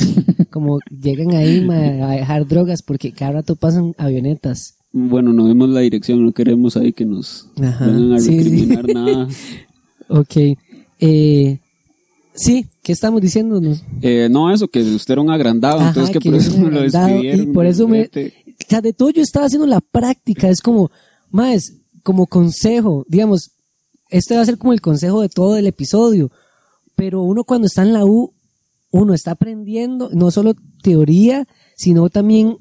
Como 0.51 0.79
llegan 0.91 1.33
ahí 1.35 1.61
mae, 1.61 2.01
a 2.03 2.09
dejar 2.11 2.47
drogas 2.47 2.83
porque 2.83 3.13
cada 3.13 3.33
rato 3.33 3.57
pasan 3.57 3.95
avionetas. 3.99 4.77
Bueno, 4.93 5.33
no 5.33 5.45
vemos 5.45 5.69
la 5.71 5.81
dirección, 5.81 6.25
no 6.25 6.33
queremos 6.33 6.77
ahí 6.77 6.93
que 6.93 7.05
nos 7.05 7.49
Ajá, 7.63 7.87
vengan 7.87 8.13
a 8.15 8.19
sí, 8.21 8.27
sí. 8.29 8.39
recriminar 8.39 8.87
nada. 8.95 9.29
Ok. 10.09 10.37
Eh, 11.01 11.59
sí, 12.35 12.67
¿qué 12.83 12.93
estamos 12.93 13.21
diciéndonos? 13.21 13.83
Eh, 14.03 14.29
no, 14.31 14.53
eso, 14.53 14.69
que 14.69 14.81
usted 14.83 15.13
era 15.13 15.23
un 15.23 15.31
agrandado, 15.31 15.81
Ajá, 15.81 15.89
entonces 15.89 16.13
que 16.13 16.19
que 16.21 16.31
por 16.31 16.39
eso 16.39 16.53
me 16.59 16.71
lo 16.71 16.77
agrandado, 16.81 17.09
y 17.09 17.13
despidieron. 17.27 17.53
por 17.55 17.67
eso 17.67 17.89
me- 17.89 18.11
sea, 18.69 18.81
de 18.81 18.93
todo 18.93 19.11
yo 19.11 19.23
estaba 19.23 19.47
haciendo 19.47 19.67
la 19.67 19.81
práctica, 19.81 20.49
es 20.49 20.61
como, 20.61 20.91
más, 21.31 21.73
como 22.03 22.27
consejo, 22.27 23.05
digamos, 23.09 23.51
este 24.13 24.37
va 24.37 24.43
a 24.43 24.47
ser 24.47 24.59
como 24.59 24.73
el 24.73 24.81
consejo 24.81 25.21
de 25.23 25.29
todo 25.29 25.57
el 25.57 25.67
episodio, 25.67 26.31
pero 26.95 27.23
uno 27.23 27.43
cuando 27.45 27.67
está 27.67 27.83
en 27.83 27.93
la 27.93 28.05
U, 28.05 28.33
uno 28.91 29.15
está 29.15 29.33
aprendiendo 29.33 30.11
no 30.13 30.31
solo 30.31 30.55
teoría, 30.83 31.47
sino 31.77 32.09
también 32.11 32.57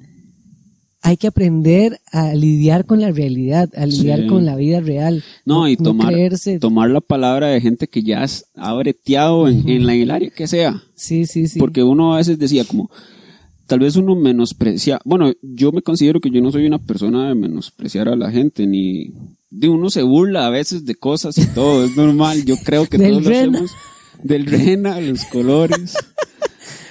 hay 1.04 1.18
que 1.18 1.28
aprender 1.28 2.00
a 2.12 2.34
lidiar 2.36 2.86
con 2.86 3.02
la 3.02 3.12
realidad, 3.12 3.70
a 3.76 3.86
lidiar 3.88 4.22
Sí. 4.22 4.28
con 4.28 4.46
la 4.46 4.56
vida 4.56 4.80
real. 4.82 5.24
No, 5.46 5.68
y 5.68 5.76
tomar, 5.76 6.14
creerse- 6.14 6.60
tomar 6.60 6.92
la 6.92 7.02
palabra 7.02 7.48
de 7.48 7.60
gente 7.60 7.88
que 7.88 8.04
ya 8.04 8.24
ha 8.56 8.74
breteado 8.76 9.48
en, 9.48 9.68
en 9.68 9.88
la, 9.88 9.96
en 9.96 10.02
el 10.02 10.12
área 10.12 10.30
que 10.30 10.48
sea. 10.48 10.82
Sí, 10.96 11.26
sí, 11.26 11.48
sí. 11.48 11.58
Porque 11.60 11.82
uno 11.84 12.14
a 12.14 12.18
veces 12.18 12.38
decía 12.38 12.66
como, 12.66 12.92
tal 13.66 13.80
vez 13.80 13.96
uno 13.96 14.16
menosprecia, 14.16 15.00
bueno, 15.04 15.34
yo 15.42 15.72
me 15.72 15.82
considero 15.82 16.20
que 16.20 16.30
yo 16.30 16.40
no 16.40 16.52
soy 16.52 16.68
una 16.68 16.78
persona 16.78 17.30
de 17.30 17.36
menospreciar 17.36 18.08
a 18.08 18.16
la 18.16 18.30
gente, 18.32 18.68
ni 18.68 19.12
de 19.52 19.70
uno 19.70 19.90
se 19.90 20.02
burla 20.02 20.48
a 20.48 20.50
veces 20.50 20.86
de 20.86 20.96
cosas 20.96 21.38
y 21.38 21.46
todo, 21.48 21.84
es 21.86 21.96
normal, 21.96 22.44
yo 22.46 22.56
creo 22.58 22.88
que 22.88 22.98
todos 22.98 23.24
lo 23.24 23.30
hacemos, 23.30 23.72
del 24.24 24.46
rena, 24.46 25.00
los 25.00 25.26
colores, 25.26 25.96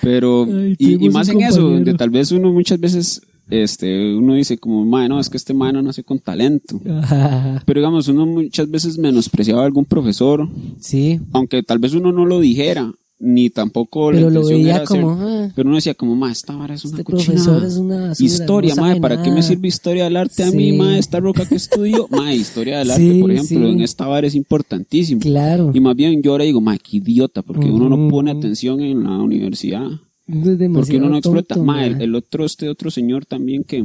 pero, 0.03 0.45
Ay, 0.51 0.77
y, 0.79 1.09
más 1.09 1.29
en 1.29 1.41
eso, 1.43 1.63
donde 1.63 1.95
tal 1.95 2.11
vez 2.11 2.31
uno 2.33 2.53
muchas 2.53 2.79
veces, 2.79 3.23
este, 3.49 4.15
uno 4.15 4.35
dice 4.35 4.59
como, 4.59 4.85
"Mae, 4.85 5.09
no, 5.09 5.19
es 5.19 5.29
que 5.29 5.37
este 5.37 5.55
man 5.55 5.75
no 5.75 5.83
nace 5.83 6.05
con 6.05 6.19
talento. 6.21 6.81
Ajá. 6.89 7.63
Pero 7.67 7.81
digamos, 7.81 8.07
uno 8.09 8.27
muchas 8.27 8.71
veces 8.71 8.99
menospreciaba 8.99 9.63
a 9.63 9.67
algún 9.67 9.87
profesor, 9.87 10.49
Sí, 10.81 11.19
aunque 11.33 11.63
tal 11.63 11.79
vez 11.79 11.95
uno 11.95 12.13
no 12.13 12.27
lo 12.27 12.41
dijera, 12.41 12.93
ni 13.23 13.51
tampoco 13.51 14.11
la 14.13 14.19
pero 14.19 14.31
lo 14.31 14.41
intención 14.41 14.61
veía 14.63 14.75
era 14.77 14.85
hacer- 14.85 15.01
como, 15.03 15.11
ah, 15.21 15.49
pero 15.55 15.69
uno 15.69 15.77
decía 15.77 15.95
como, 15.95 16.17
ma, 16.17 16.33
esta 16.33 16.57
vara 16.57 16.75
es 16.75 16.85
una 16.87 16.91
este 16.99 17.05
profesor 17.05 17.65
es 17.65 17.77
una 17.77 18.09
basura, 18.09 18.27
Historia, 18.27 18.75
no 18.75 18.83
ma, 18.83 18.97
¿para 18.97 19.23
qué 19.23 19.31
me 19.31 19.43
sirve 19.43 19.69
historia 19.69 20.05
del 20.05 20.17
arte 20.17 20.43
a 20.43 20.51
mí, 20.51 20.73
ma, 20.73 20.99
esta 20.99 21.21
roca 21.21 21.47
que 21.47 21.55
estudio? 21.57 22.09
Ma, 22.11 22.33
historia 22.35 22.79
del 22.79 22.91
arte, 22.93 23.03
Sí, 23.13 23.21
por 23.21 23.31
ejemplo, 23.31 23.67
sí. 23.69 23.73
en 23.75 23.81
esta 23.83 24.07
vara 24.07 24.27
es 24.27 24.35
importantísimo. 24.35 25.21
Claro. 25.21 25.71
Y 25.75 25.81
más 25.81 25.95
bien 25.95 26.23
yo 26.23 26.33
ahora 26.33 26.45
digo, 26.45 26.61
ma, 26.63 26.79
qué 26.79 26.97
idiota, 26.97 27.43
porque 27.43 27.67
uno 27.67 27.89
no 27.89 28.09
pone 28.09 28.31
atención 28.31 28.81
en 28.81 29.05
la 29.05 29.19
universidad. 29.19 29.87
Es 30.27 30.71
Porque 30.73 30.97
uno 30.97 31.09
no 31.11 31.17
explota. 31.19 31.57
tonto, 31.57 31.65
ma, 31.67 31.85
el, 31.85 32.01
el 32.01 32.15
otro, 32.15 32.45
este 32.47 32.69
otro 32.69 32.91
señor 32.91 33.27
también 33.27 33.65
que, 33.65 33.85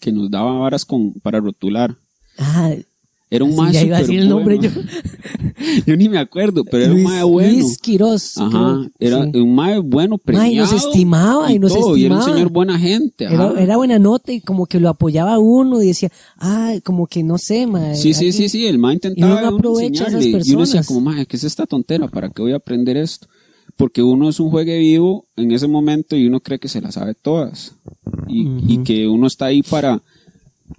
que 0.00 0.10
nos 0.10 0.30
daba 0.30 0.52
varas 0.58 0.84
con, 0.84 1.12
para 1.12 1.38
rotular. 1.40 1.94
Ah, 2.38 2.72
Era 3.34 3.46
un 3.46 3.52
sí, 3.52 3.56
mae 3.56 3.72
ya 3.72 3.82
iba 3.82 3.96
a 3.96 4.00
decir 4.00 4.18
el 4.18 4.28
nombre 4.28 4.56
bueno. 4.58 4.74
yo. 4.74 4.82
Yo 5.86 5.96
ni 5.96 6.08
me 6.10 6.18
acuerdo, 6.18 6.64
pero 6.64 6.84
era 6.84 6.92
un 6.92 6.98
Luis, 7.02 7.08
mae 7.08 7.22
bueno. 7.22 7.52
Luis 7.52 7.78
Quirós. 7.78 8.36
Ajá, 8.36 8.90
creo, 8.98 9.16
era 9.16 9.24
sí. 9.24 9.38
un 9.38 9.54
mae 9.54 9.78
bueno, 9.78 10.18
premiado. 10.18 10.48
Mae, 10.48 10.56
nos 10.56 10.72
estimaba 10.72 11.50
y 11.50 11.58
nos 11.58 11.72
todo, 11.72 11.96
Y 11.96 12.04
era 12.04 12.14
un 12.16 12.20
estimaba. 12.20 12.36
señor 12.38 12.52
buena 12.52 12.78
gente. 12.78 13.24
Era, 13.24 13.54
era 13.58 13.76
buena 13.78 13.98
nota 13.98 14.32
y 14.32 14.42
como 14.42 14.66
que 14.66 14.78
lo 14.80 14.90
apoyaba 14.90 15.32
a 15.32 15.38
uno 15.38 15.80
y 15.82 15.86
decía, 15.86 16.10
ah, 16.38 16.74
como 16.84 17.06
que 17.06 17.22
no 17.22 17.38
sé, 17.38 17.66
ma. 17.66 17.94
Sí, 17.94 18.12
sí, 18.12 18.32
sí, 18.32 18.50
sí, 18.50 18.66
el 18.66 18.76
mae 18.78 18.94
intentaba 18.94 19.40
Y 19.40 19.46
uno 19.46 19.56
aprovecha 19.56 20.04
a 20.04 20.08
esas 20.08 20.20
enseñarle, 20.26 20.46
Y 20.46 20.52
uno 20.52 20.60
decía 20.60 20.80
personas. 20.80 20.86
como, 20.86 21.00
mae, 21.00 21.24
¿qué 21.24 21.36
es 21.36 21.44
esta 21.44 21.64
tontera? 21.66 22.08
¿Para 22.08 22.28
qué 22.28 22.42
voy 22.42 22.52
a 22.52 22.56
aprender 22.56 22.98
esto? 22.98 23.28
Porque 23.76 24.02
uno 24.02 24.28
es 24.28 24.40
un 24.40 24.50
juegue 24.50 24.76
vivo 24.78 25.24
en 25.36 25.52
ese 25.52 25.68
momento 25.68 26.16
y 26.16 26.26
uno 26.26 26.40
cree 26.40 26.58
que 26.58 26.68
se 26.68 26.82
las 26.82 26.96
sabe 26.96 27.14
todas. 27.14 27.76
Y, 28.28 28.46
y 28.74 28.82
que 28.84 29.08
uno 29.08 29.26
está 29.26 29.46
ahí 29.46 29.62
para, 29.62 30.02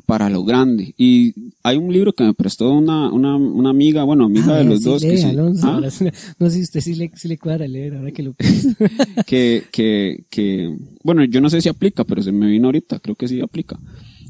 para 0.06 0.30
lo 0.30 0.44
grande. 0.44 0.94
Y 0.98 1.34
hay 1.64 1.78
un 1.78 1.92
libro 1.92 2.14
que 2.14 2.24
me 2.24 2.34
prestó 2.34 2.72
una, 2.72 3.12
una, 3.12 3.36
una 3.36 3.70
amiga, 3.70 4.04
bueno, 4.04 4.26
amiga 4.26 4.56
Ah, 4.56 4.58
de 4.58 4.66
los 4.66 4.80
sí 4.80 4.86
dos, 4.86 5.04
lee, 5.04 5.16
que, 5.16 5.24
Alonso, 5.26 5.68
¿Ah? 5.68 5.82
no 6.40 6.50
sé 6.50 6.56
si 6.58 6.62
usted 6.62 6.82
sí 6.82 6.96
le, 6.96 7.12
sí 7.16 7.28
le 7.28 7.38
cuadra 7.38 7.68
leer 7.68 7.96
ahora 7.96 8.12
que 8.12 8.24
lo 8.24 8.36
que, 9.26 9.64
que, 9.72 10.26
que, 10.30 10.76
bueno, 11.04 11.24
yo 11.26 11.42
no 11.42 11.50
sé 11.50 11.62
si 11.62 11.70
aplica, 11.70 12.04
pero 12.04 12.22
se 12.22 12.32
me 12.32 12.48
vino 12.48 12.68
ahorita, 12.68 13.00
creo 13.00 13.16
que 13.16 13.28
sí 13.28 13.42
aplica. 13.42 13.80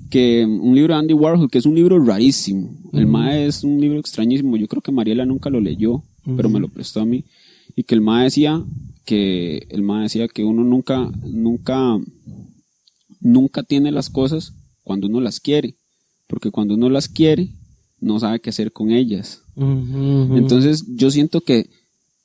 Que 0.09 0.45
un 0.45 0.75
libro 0.75 0.93
de 0.93 0.99
Andy 0.99 1.13
Warhol, 1.13 1.49
que 1.49 1.57
es 1.57 1.65
un 1.65 1.73
libro 1.73 2.03
rarísimo. 2.03 2.75
El 2.93 3.07
MAE 3.07 3.47
es 3.47 3.63
un 3.63 3.81
libro 3.81 3.99
extrañísimo. 3.99 4.57
Yo 4.57 4.67
creo 4.67 4.83
que 4.83 4.91
Mariela 4.91 5.25
nunca 5.25 5.49
lo 5.49 5.59
leyó, 5.59 6.03
pero 6.37 6.49
me 6.49 6.59
lo 6.59 6.67
prestó 6.67 7.01
a 7.01 7.05
mí. 7.05 7.25
Y 7.75 7.83
que 7.83 7.95
el 7.95 8.01
MAE 8.01 8.25
decía 8.25 8.63
que, 9.05 9.65
el 9.69 9.81
MAE 9.81 10.03
decía 10.03 10.27
que 10.27 10.43
uno 10.43 10.63
nunca, 10.63 11.09
nunca, 11.23 11.99
nunca 13.21 13.63
tiene 13.63 13.91
las 13.91 14.11
cosas 14.11 14.53
cuando 14.83 15.07
uno 15.07 15.21
las 15.21 15.39
quiere. 15.39 15.75
Porque 16.27 16.51
cuando 16.51 16.73
uno 16.75 16.89
las 16.89 17.07
quiere, 17.09 17.49
no 17.99 18.19
sabe 18.19 18.39
qué 18.39 18.49
hacer 18.49 18.71
con 18.71 18.91
ellas. 18.91 19.41
Entonces, 19.57 20.83
yo 20.95 21.11
siento 21.11 21.41
que 21.41 21.69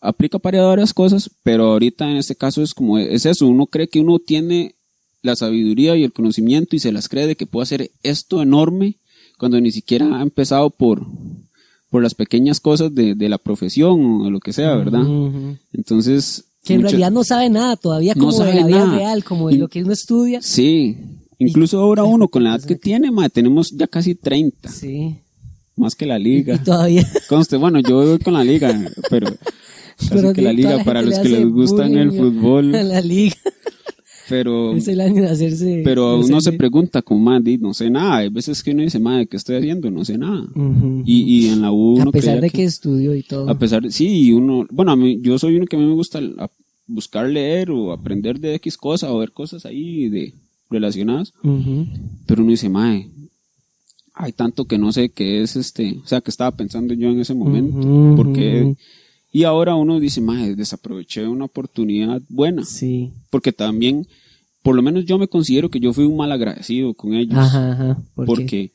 aplica 0.01 0.39
para 0.39 0.65
varias 0.65 0.95
cosas, 0.95 1.31
pero 1.43 1.67
ahorita 1.73 2.09
en 2.11 2.17
este 2.17 2.37
caso 2.37 2.63
es 2.63 2.73
como, 2.75 2.99
es 2.99 3.27
eso, 3.27 3.47
uno 3.47 3.67
cree 3.67 3.89
que 3.89 4.01
uno 4.01 4.19
tiene 4.19 4.77
la 5.23 5.35
sabiduría 5.35 5.97
y 5.97 6.05
el 6.05 6.13
conocimiento 6.13 6.77
y 6.77 6.79
se 6.79 6.93
las 6.93 7.09
cree 7.09 7.27
de 7.27 7.35
que 7.37 7.47
puede 7.47 7.65
hacer 7.65 7.91
esto 8.05 8.41
enorme 8.41 8.97
cuando 9.39 9.61
ni 9.61 9.73
siquiera 9.73 10.19
ha 10.19 10.23
empezado 10.23 10.71
por, 10.71 11.05
por 11.91 12.03
las 12.03 12.15
pequeñas 12.15 12.61
cosas 12.61 12.95
de, 12.95 13.15
de 13.17 13.29
la 13.29 13.39
profesión 13.39 14.21
o 14.21 14.25
de 14.25 14.31
lo 14.31 14.39
que 14.41 14.53
sea, 14.53 14.75
¿verdad? 14.77 15.03
Entonces... 15.73 16.45
Que 16.65 16.75
en 16.75 16.83
realidad 16.83 17.11
no 17.11 17.25
sabe 17.25 17.49
nada 17.51 17.77
todavía 17.77 18.15
No 18.15 18.21
como 18.27 18.33
de 18.33 18.39
sabe 18.39 18.55
la 18.55 18.67
vida 18.67 18.85
nada. 18.85 18.99
real, 18.99 19.25
como 19.25 19.49
de 19.49 19.55
Y- 19.55 19.59
lo 19.59 19.69
que 19.69 19.83
uno 19.83 19.93
estudia. 19.93 20.43
Sí, 20.43 20.99
incluso 21.39 21.79
ahora 21.81 22.05
uno 22.05 22.29
con 22.29 22.45
la 22.45 22.51
edad 22.57 22.65
que 22.65 22.77
tiene, 22.77 23.11
madre, 23.11 23.31
tenemos 23.31 23.71
ya 23.71 23.87
casi 23.87 24.15
30, 24.15 24.69
Sí. 24.71 25.17
más 25.77 25.95
que 25.95 26.07
la 26.07 26.19
Y 26.19 26.25
liga. 26.25 26.63
todavía. 26.63 27.07
Conste, 27.29 27.57
bueno, 27.57 27.81
yo 27.81 27.97
voy 28.05 28.19
con 28.19 28.35
la 28.35 28.45
liga, 28.45 28.79
pero 29.11 29.27
Pero 30.11 30.33
que 30.33 30.43
la 30.43 30.53
liga 30.53 30.85
para 30.85 31.01
gente 31.03 31.17
los 31.17 31.23
que 31.25 31.29
les 31.29 31.49
gustan 31.49 31.97
el 31.97 32.13
fútbol, 32.13 32.71
la 32.73 33.01
liga. 33.01 33.35
pero 34.29 34.75
Es 34.77 34.87
el 34.89 35.01
año 35.01 35.23
de 35.23 35.29
hacerse. 35.29 35.81
pero 35.85 36.19
de 36.19 36.25
uno 36.27 36.41
se 36.41 36.51
hacerse- 36.51 36.57
pregunta 36.59 37.03
como 37.03 37.21
madre, 37.21 37.59
no 37.59 37.73
sé 37.75 37.89
nada, 37.91 38.19
hay 38.19 38.29
veces 38.29 38.63
que 38.63 38.71
uno 38.73 38.83
dice, 38.83 38.99
madre, 38.99 39.27
¿qué 39.27 39.37
estoy 39.37 39.57
haciendo? 39.57 39.91
No 39.91 40.05
sé 40.05 40.19
nada. 40.19 40.43
Ujú. 40.55 41.03
Y, 41.07 41.23
y 41.47 41.49
en 41.49 41.63
la 41.63 41.73
U 41.73 41.95
uno 41.95 42.11
a 42.11 42.13
pesar 42.13 42.41
de 42.41 42.51
que 42.51 42.63
estudió 42.65 43.15
y 43.17 43.23
todo. 43.23 43.49
a 43.51 43.59
pesar 43.59 43.83
de, 43.83 43.91
sí, 43.91 44.07
y 44.27 44.33
uno, 44.33 44.67
bueno, 44.71 44.93
a 44.93 44.97
mí, 44.97 45.19
yo 45.23 45.39
soy 45.39 45.57
uno 45.57 45.67
que 45.67 45.77
a 45.77 45.79
mí 45.79 45.87
me 45.87 45.95
gusta 45.95 46.21
buscar 46.87 47.29
leer 47.29 47.71
o 47.71 47.93
aprender 47.93 48.39
de 48.39 48.55
X 48.57 48.77
cosa 48.77 49.13
o 49.13 49.19
ver 49.19 49.33
cosas 49.33 49.65
ahí 49.67 50.09
de 50.09 50.33
relacionadas, 50.71 51.33
pero 52.27 52.43
uno 52.43 52.51
dice, 52.51 52.69
madre, 52.69 53.09
hay 54.15 54.33
tanto 54.33 54.65
que 54.67 54.79
no 54.79 54.93
sé 54.93 55.11
qué 55.11 55.43
es 55.43 55.57
este, 55.57 55.99
o 56.03 56.07
sea, 56.07 56.21
que 56.21 56.31
estaba 56.31 56.57
pensando 56.57 56.93
yo 56.95 57.09
en 57.11 57.21
ese 57.21 57.35
momento, 57.35 57.79
Ujú, 57.79 58.17
porque 58.17 58.63
ujú. 58.65 58.77
y 59.33 59.45
ahora 59.45 59.75
uno 59.77 60.01
dice, 60.01 60.21
madre, 60.21 60.55
desaproveché 60.57 61.27
una 61.27 61.45
oportunidad 61.47 62.21
buena, 62.29 62.65
Sí. 62.65 63.13
porque 63.31 63.53
también, 63.53 64.07
por 64.63 64.75
lo 64.75 64.83
menos 64.83 65.05
yo 65.07 65.19
me 65.19 65.29
considero 65.29 65.71
que 65.71 65.81
yo 65.81 65.93
fui 65.93 66.05
un 66.05 66.17
mal 66.17 66.33
agradecido 66.33 66.93
con 66.95 67.15
ellos, 67.15 67.39
Ajá, 67.39 67.73
ajá. 67.73 68.03
¿Por 68.15 68.25
qué? 68.27 68.27
porque 68.27 68.73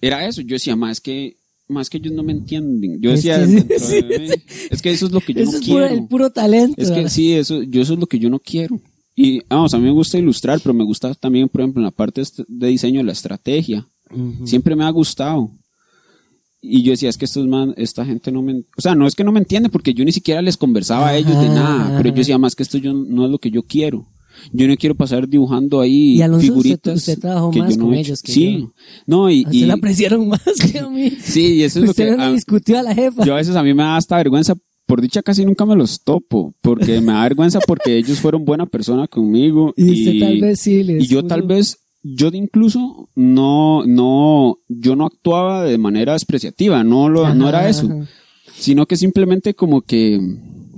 era 0.00 0.26
eso, 0.26 0.42
yo 0.42 0.54
decía, 0.54 0.76
más 0.76 1.00
que 1.00 1.36
más 1.68 1.90
que 1.90 1.96
ellos 1.98 2.12
no 2.12 2.22
me 2.22 2.30
entienden. 2.30 3.00
Yo 3.00 3.10
Es 3.10 3.24
decía, 3.24 3.40
que 3.40 3.46
sí, 3.48 3.54
dentro 3.54 3.78
sí. 3.80 3.94
de 4.02 4.18
mí, 4.20 4.28
es 4.70 4.80
que 4.82 4.90
eso 4.92 5.06
es 5.06 5.10
lo 5.12 5.20
que 5.20 5.34
yo 5.34 5.42
no 5.44 5.50
es 5.50 5.56
puro, 5.56 5.64
quiero. 5.64 5.86
el 5.88 6.06
puro 6.06 6.30
talento. 6.30 6.80
Es 6.80 6.90
que 6.90 6.94
¿verdad? 6.98 7.10
sí, 7.10 7.32
eso, 7.32 7.60
yo 7.64 7.82
eso 7.82 7.94
es 7.94 7.98
lo 7.98 8.06
que 8.06 8.20
yo 8.20 8.30
no 8.30 8.38
quiero. 8.38 8.78
Y 9.18 9.40
vamos, 9.48 9.72
a 9.72 9.78
mí 9.78 9.84
me 9.84 9.90
gusta 9.92 10.18
ilustrar, 10.18 10.60
pero 10.62 10.74
me 10.74 10.84
gusta 10.84 11.14
también, 11.14 11.48
por 11.48 11.62
ejemplo, 11.62 11.80
en 11.80 11.86
la 11.86 11.90
parte 11.90 12.22
de 12.48 12.66
diseño, 12.68 13.02
la 13.02 13.12
estrategia. 13.12 13.86
Ujú. 14.10 14.46
Siempre 14.46 14.76
me 14.76 14.84
ha 14.84 14.90
gustado. 14.90 15.50
Y 16.60 16.82
yo 16.82 16.90
decía, 16.90 17.08
es 17.08 17.16
que 17.16 17.24
estos 17.24 17.46
man, 17.46 17.72
esta 17.76 18.04
gente 18.04 18.30
no 18.32 18.42
me... 18.42 18.54
O 18.76 18.80
sea, 18.80 18.94
no 18.94 19.06
es 19.06 19.14
que 19.14 19.24
no 19.24 19.32
me 19.32 19.38
entiende, 19.38 19.68
porque 19.70 19.94
yo 19.94 20.04
ni 20.04 20.12
siquiera 20.12 20.42
les 20.42 20.56
conversaba 20.56 21.08
a 21.08 21.16
ellos 21.16 21.38
de 21.40 21.46
Ajá, 21.46 21.54
nada. 21.54 21.96
Pero 21.98 22.10
yo 22.10 22.16
decía, 22.16 22.38
más 22.38 22.54
que 22.54 22.62
esto 22.64 22.76
yo, 22.78 22.92
no 22.92 23.24
es 23.24 23.30
lo 23.30 23.38
que 23.38 23.50
yo 23.50 23.62
quiero. 23.62 24.06
Yo 24.52 24.68
no 24.68 24.76
quiero 24.76 24.94
pasar 24.94 25.26
dibujando 25.26 25.80
ahí 25.80 26.16
Y 26.16 26.22
Alonso, 26.22 26.38
usted- 26.48 26.52
figuritas 26.52 26.96
usted 26.98 27.18
trabajó 27.18 27.50
que 27.52 27.60
más 27.60 27.70
yo 27.70 27.78
no 27.78 27.84
con 27.86 27.94
he 27.94 28.00
ellos 28.00 28.20
que 28.20 28.32
Sí, 28.32 28.58
yo. 28.60 28.72
no, 29.06 29.30
y... 29.30 29.44
Usted 29.46 29.52
y- 29.52 29.64
la 29.64 29.74
apreciaron 29.74 30.28
más 30.28 30.42
que 30.70 30.78
a 30.78 30.88
mí. 30.90 31.10
sí, 31.22 31.54
y 31.54 31.62
eso 31.62 31.78
es 31.78 31.84
lo 31.86 31.90
usted 31.92 32.04
que... 32.04 32.10
no 32.10 32.16
le 32.18 32.22
a- 32.24 32.32
discutió 32.32 32.78
a 32.78 32.82
la 32.82 32.94
jefa. 32.94 33.24
yo 33.24 33.32
a 33.32 33.36
veces 33.36 33.56
a 33.56 33.62
mí 33.62 33.72
me 33.72 33.82
da 33.82 33.96
hasta 33.96 34.16
vergüenza, 34.18 34.54
por 34.86 35.00
dicha 35.00 35.22
casi 35.22 35.44
nunca 35.44 35.66
me 35.66 35.74
los 35.76 36.02
topo, 36.02 36.54
porque 36.62 37.00
me 37.00 37.12
da 37.12 37.22
vergüenza 37.24 37.58
porque 37.66 37.96
ellos 37.98 38.20
fueron 38.20 38.44
buena 38.44 38.66
persona 38.66 39.06
conmigo. 39.08 39.74
y 39.76 39.90
usted 39.92 40.20
tal 40.20 40.40
vez 40.40 40.60
sí 40.60 40.82
les 40.84 41.04
y 41.04 41.06
yo 41.08 41.24
tal 41.24 41.42
vez, 41.42 41.78
yo 42.02 42.30
de 42.30 42.38
incluso 42.38 43.08
no, 43.16 43.84
no, 43.84 44.58
yo 44.68 44.94
no 44.96 45.06
actuaba 45.06 45.64
de 45.64 45.76
manera 45.78 46.12
despreciativa, 46.12 46.84
no 46.84 47.08
lo, 47.08 47.34
no 47.34 47.48
era 47.48 47.68
eso, 47.68 47.86
ajá. 47.86 48.06
sino 48.56 48.86
que 48.86 48.96
simplemente 48.96 49.54
como 49.54 49.82
que, 49.82 50.20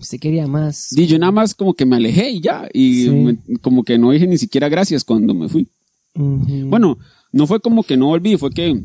Usted 0.00 0.18
quería 0.20 0.46
más. 0.46 0.88
di, 0.92 1.06
yo 1.06 1.18
nada 1.18 1.32
más 1.32 1.54
como 1.54 1.74
que 1.74 1.84
me 1.84 1.96
alejé 1.96 2.30
y 2.30 2.40
ya, 2.40 2.68
y 2.72 3.02
Sí. 3.02 3.10
me- 3.10 3.38
como 3.60 3.82
que 3.84 3.98
no 3.98 4.12
dije 4.12 4.26
ni 4.26 4.38
siquiera 4.38 4.68
gracias 4.68 5.04
cuando 5.04 5.34
me 5.34 5.48
fui. 5.48 5.68
Bueno, 6.14 6.98
no 7.32 7.46
fue 7.46 7.60
como 7.60 7.82
que 7.82 7.96
no 7.96 8.06
volví, 8.06 8.36
fue 8.36 8.50
que 8.50 8.82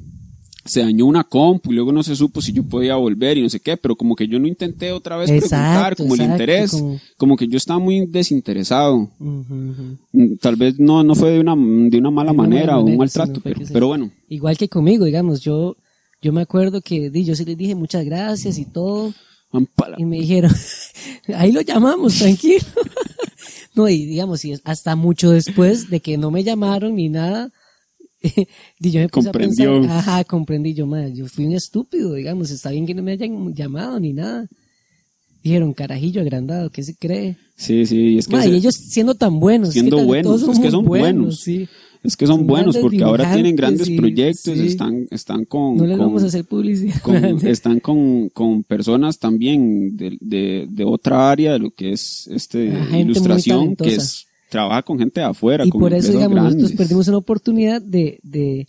se 0.66 0.82
dañó 0.82 1.06
una 1.06 1.24
compu 1.24 1.72
y 1.72 1.76
luego 1.76 1.92
no 1.92 2.04
se 2.04 2.16
supo 2.16 2.42
si 2.42 2.54
yo 2.54 2.64
podía 2.64 2.96
volver 2.96 3.38
y 3.38 3.42
no 3.42 3.50
sé 3.50 3.60
qué, 3.60 3.76
pero 3.78 3.96
como 3.96 4.16
que 4.16 4.28
yo 4.28 4.40
no 4.40 4.48
intenté 4.48 4.92
otra 4.92 5.18
vez 5.18 5.30
preguntar 5.30 5.44
Exacto, 5.94 6.04
como 6.04 6.16
el 6.16 6.22
exacto, 6.22 6.34
interés, 6.44 6.72
como- 6.72 7.00
como... 7.18 7.38
que 7.38 7.48
yo 7.48 7.58
estaba 7.58 7.80
muy 7.80 8.06
desinteresado. 8.06 8.96
Ujú, 9.20 9.20
ujú. 9.20 9.98
Mm, 10.14 10.36
Tal 10.38 10.56
vez 10.56 10.80
no, 10.80 11.04
no 11.04 11.16
fue 11.16 11.32
de 11.32 11.40
una, 11.40 11.56
de 11.56 11.98
una 11.98 12.12
mala 12.12 12.32
De 12.32 12.38
una 12.38 12.44
manera 12.48 12.80
o 12.80 12.84
un 12.86 12.98
maltrato, 12.98 13.42
pero, 13.44 13.60
pero 13.72 13.88
bueno. 13.88 14.12
Igual 14.30 14.58
que 14.58 14.70
conmigo, 14.70 15.06
digamos, 15.06 15.42
yo, 15.42 15.76
yo 16.22 16.32
me 16.32 16.42
acuerdo 16.42 16.82
que 16.82 17.10
di, 17.10 17.26
yo 17.26 17.36
sí 17.36 17.44
les 17.46 17.58
dije 17.58 17.76
muchas 17.76 18.06
gracias 18.06 18.58
y 18.58 18.66
todo, 18.66 19.14
ampala. 19.52 19.98
y 20.00 20.06
me 20.06 20.18
dijeron, 20.20 20.52
ahí 21.36 21.52
lo 21.52 21.62
llamamos, 21.62 22.18
tranquilo. 22.20 22.64
No, 23.76 23.90
y 23.90 24.06
digamos, 24.06 24.46
y 24.46 24.54
hasta 24.66 24.96
mucho 24.96 25.32
después 25.32 25.90
de 25.90 26.00
que 26.00 26.16
no 26.16 26.30
me 26.30 26.44
llamaron 26.44 26.96
ni 26.96 27.10
nada, 27.10 27.50
y 28.80 28.92
yo 28.92 29.02
me 29.02 29.10
puse 29.10 29.26
Comprendió. 29.28 29.76
a 29.78 29.80
pensar, 29.82 29.98
ajá, 30.00 30.24
comprendí 30.24 30.74
yo, 30.74 30.86
madre, 30.88 31.14
yo 31.14 31.28
fui 31.28 31.46
un 31.46 31.54
estúpido, 31.54 32.14
digamos, 32.14 32.50
está 32.52 32.72
bien 32.72 32.86
que 32.86 32.94
no 32.94 33.04
me 33.04 33.12
hayan 33.12 33.54
llamado 33.54 34.00
ni 34.00 34.14
nada. 34.14 34.48
Dijeron, 35.44 35.74
carajillo 35.74 36.22
agrandado, 36.22 36.70
¿qué 36.70 36.84
se 36.84 36.96
cree? 36.96 37.36
Sí, 37.58 37.86
sí, 37.86 38.18
es 38.18 38.28
que, 38.28 38.36
Ma, 38.38 38.44
se- 38.44 38.50
y 38.50 38.56
ellos 38.56 38.76
siendo 38.76 39.14
tan 39.14 39.40
buenos. 39.42 39.70
es 39.70 39.74
que 39.76 39.80
Siendo 39.82 40.04
buenos, 40.06 40.42
todos 40.42 40.56
es 40.56 40.62
que 40.64 40.72
son 40.72 40.86
buenos. 40.86 41.42
sí. 41.42 41.68
es 42.02 42.16
que 42.18 42.26
son 42.28 42.38
son 42.40 42.48
buenos 42.48 42.78
porque 42.78 43.04
ahora 43.04 43.34
tienen 43.34 43.56
grandes 43.56 43.90
proyectos, 43.90 44.58
sí. 44.58 44.68
están, 44.68 45.06
están 45.12 45.44
con, 45.46 45.76
No 45.78 45.86
les 45.86 45.98
con- 45.98 46.08
vamos 46.08 46.24
a 46.24 46.28
hacer 46.28 46.46
publicidad. 46.46 46.96
con- 47.02 47.16
están 47.48 47.82
con, 47.82 48.30
con 48.30 48.64
personas 48.64 49.20
también 49.20 49.98
de, 49.98 50.18
de, 50.22 50.66
de 50.70 50.84
otra 50.86 51.30
área 51.30 51.52
de 51.54 51.60
lo 51.60 51.72
que 51.72 51.92
es 51.92 52.28
este 52.32 52.72
ilustración, 52.98 53.76
que 53.76 53.96
es, 53.96 54.26
trabaja 54.54 54.84
con 54.84 54.98
gente 55.00 55.20
de 55.20 55.26
afuera, 55.26 55.66
y 55.66 55.70
con 55.70 55.82
por 55.82 55.94
eso, 55.94 56.12
digamos, 56.12 56.42
nosotros 56.44 56.72
perdimos 56.74 57.08
una 57.08 57.18
oportunidad 57.18 57.82
de, 57.82 58.20
de, 58.24 58.68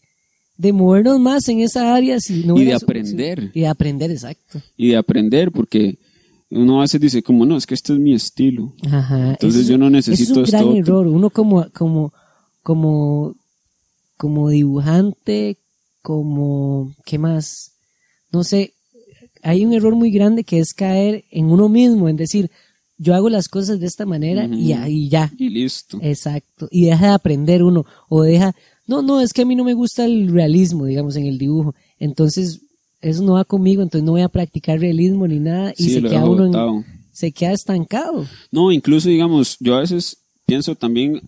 de 0.57 0.73
movernos 0.73 1.21
más 1.21 1.47
en 1.49 1.61
esa 1.61 1.95
área. 1.95 2.19
Si 2.21 2.45
no 2.45 2.59
Y 2.59 2.65
de 2.65 2.75
aprender. 2.75 3.51
Y 3.55 3.61
de 3.61 3.67
aprender, 3.69 4.11
exacto. 4.11 4.61
y 4.77 4.89
de 4.89 4.97
aprender, 4.97 5.53
porque 5.53 5.99
uno 6.51 6.79
a 6.79 6.83
veces 6.83 7.01
dice 7.01 7.23
como, 7.23 7.45
no, 7.47 7.57
es 7.57 7.67
que 7.67 7.75
este 7.75 7.93
es 7.93 7.99
mi 7.99 8.15
estilo. 8.15 8.73
Ajá. 8.91 9.31
Entonces 9.33 9.63
es- 9.63 9.69
yo 9.69 9.79
no 9.79 9.91
necesito 9.91 10.33
es 10.33 10.37
un 10.39 10.45
esto 10.45 10.57
gran 10.59 10.77
error. 10.77 11.07
Uno 11.07 11.31
como, 11.31 11.67
como, 11.73 12.13
como, 12.63 13.35
como 14.17 14.49
dibujante, 14.49 15.59
como, 16.03 16.93
¿qué 17.05 17.19
más? 17.19 17.73
No 18.33 18.43
sé, 18.45 18.73
hay 19.43 19.65
un 19.65 19.73
error 19.75 19.95
muy 19.95 20.11
grande 20.11 20.45
que 20.45 20.59
es 20.59 20.73
caer 20.75 21.25
en 21.31 21.47
uno 21.47 21.69
mismo, 21.69 22.09
en 22.09 22.17
decir, 22.17 22.51
yo 22.97 23.15
hago 23.15 23.29
las 23.29 23.49
cosas 23.49 23.81
de 23.81 23.87
esta 23.87 24.07
manera 24.07 24.47
y, 24.47 24.73
ahí 24.73 25.09
ya. 25.09 25.33
Y 25.37 25.49
listo. 25.49 25.99
Exacto. 26.01 26.69
Y 26.71 26.87
deja 26.87 27.07
de 27.09 27.13
aprender 27.13 27.63
uno. 27.63 27.85
O 28.09 28.23
deja, 28.23 28.55
no, 28.87 29.03
no, 29.03 29.21
es 29.21 29.33
que 29.33 29.43
a 29.43 29.47
mí 29.47 29.57
no 29.57 29.65
me 29.65 29.75
gusta 29.75 30.05
el 30.05 30.29
realismo, 30.29 30.87
digamos, 30.87 31.17
en 31.17 31.27
el 31.27 31.39
dibujo. 31.39 31.75
Entonces, 31.99 32.61
eso 33.01 33.23
no 33.23 33.33
va 33.35 33.45
conmigo, 33.45 33.83
entonces 33.83 34.05
no 34.05 34.13
voy 34.13 34.23
a 34.23 34.29
practicar 34.29 34.79
realismo 34.81 35.27
ni 35.27 35.39
nada. 35.41 35.73
Y 35.77 35.85
Sí, 35.85 35.91
se 35.95 36.03
queda 36.03 36.25
uno 36.25 36.47
en- 36.47 36.85
se 37.13 37.31
queda 37.33 37.53
estancado. 37.53 38.27
No, 38.51 38.73
incluso, 38.73 39.09
digamos, 39.09 39.57
yo 39.61 39.77
a 39.77 39.81
veces 39.81 40.17
pienso 40.47 40.75
también, 40.75 41.21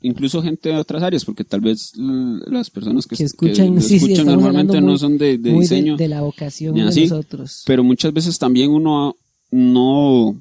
incluso 0.00 0.42
gente 0.42 0.68
de 0.70 0.76
otras 0.76 1.02
áreas, 1.02 1.24
porque 1.24 1.44
tal 1.44 1.60
vez 1.60 1.92
las 1.96 2.70
personas 2.70 3.06
que, 3.06 3.16
Que 3.16 3.24
escuchan, 3.24 3.74
que 3.74 3.80
sí, 3.82 3.88
sí, 3.88 3.94
escuchan 3.96 4.18
estamos 4.20 4.42
normalmente 4.44 4.80
no 4.80 4.98
son 4.98 5.18
de, 5.18 5.38
de 5.38 5.52
diseño, 5.52 5.96
de, 5.96 6.08
la 6.08 6.22
vocación 6.22 6.74
de 6.74 6.82
así, 6.82 7.02
nosotros. 7.02 7.62
pero 7.66 7.84
muchas 7.84 8.12
veces 8.12 8.36
también 8.38 8.70
uno 8.72 9.14
no, 9.52 10.34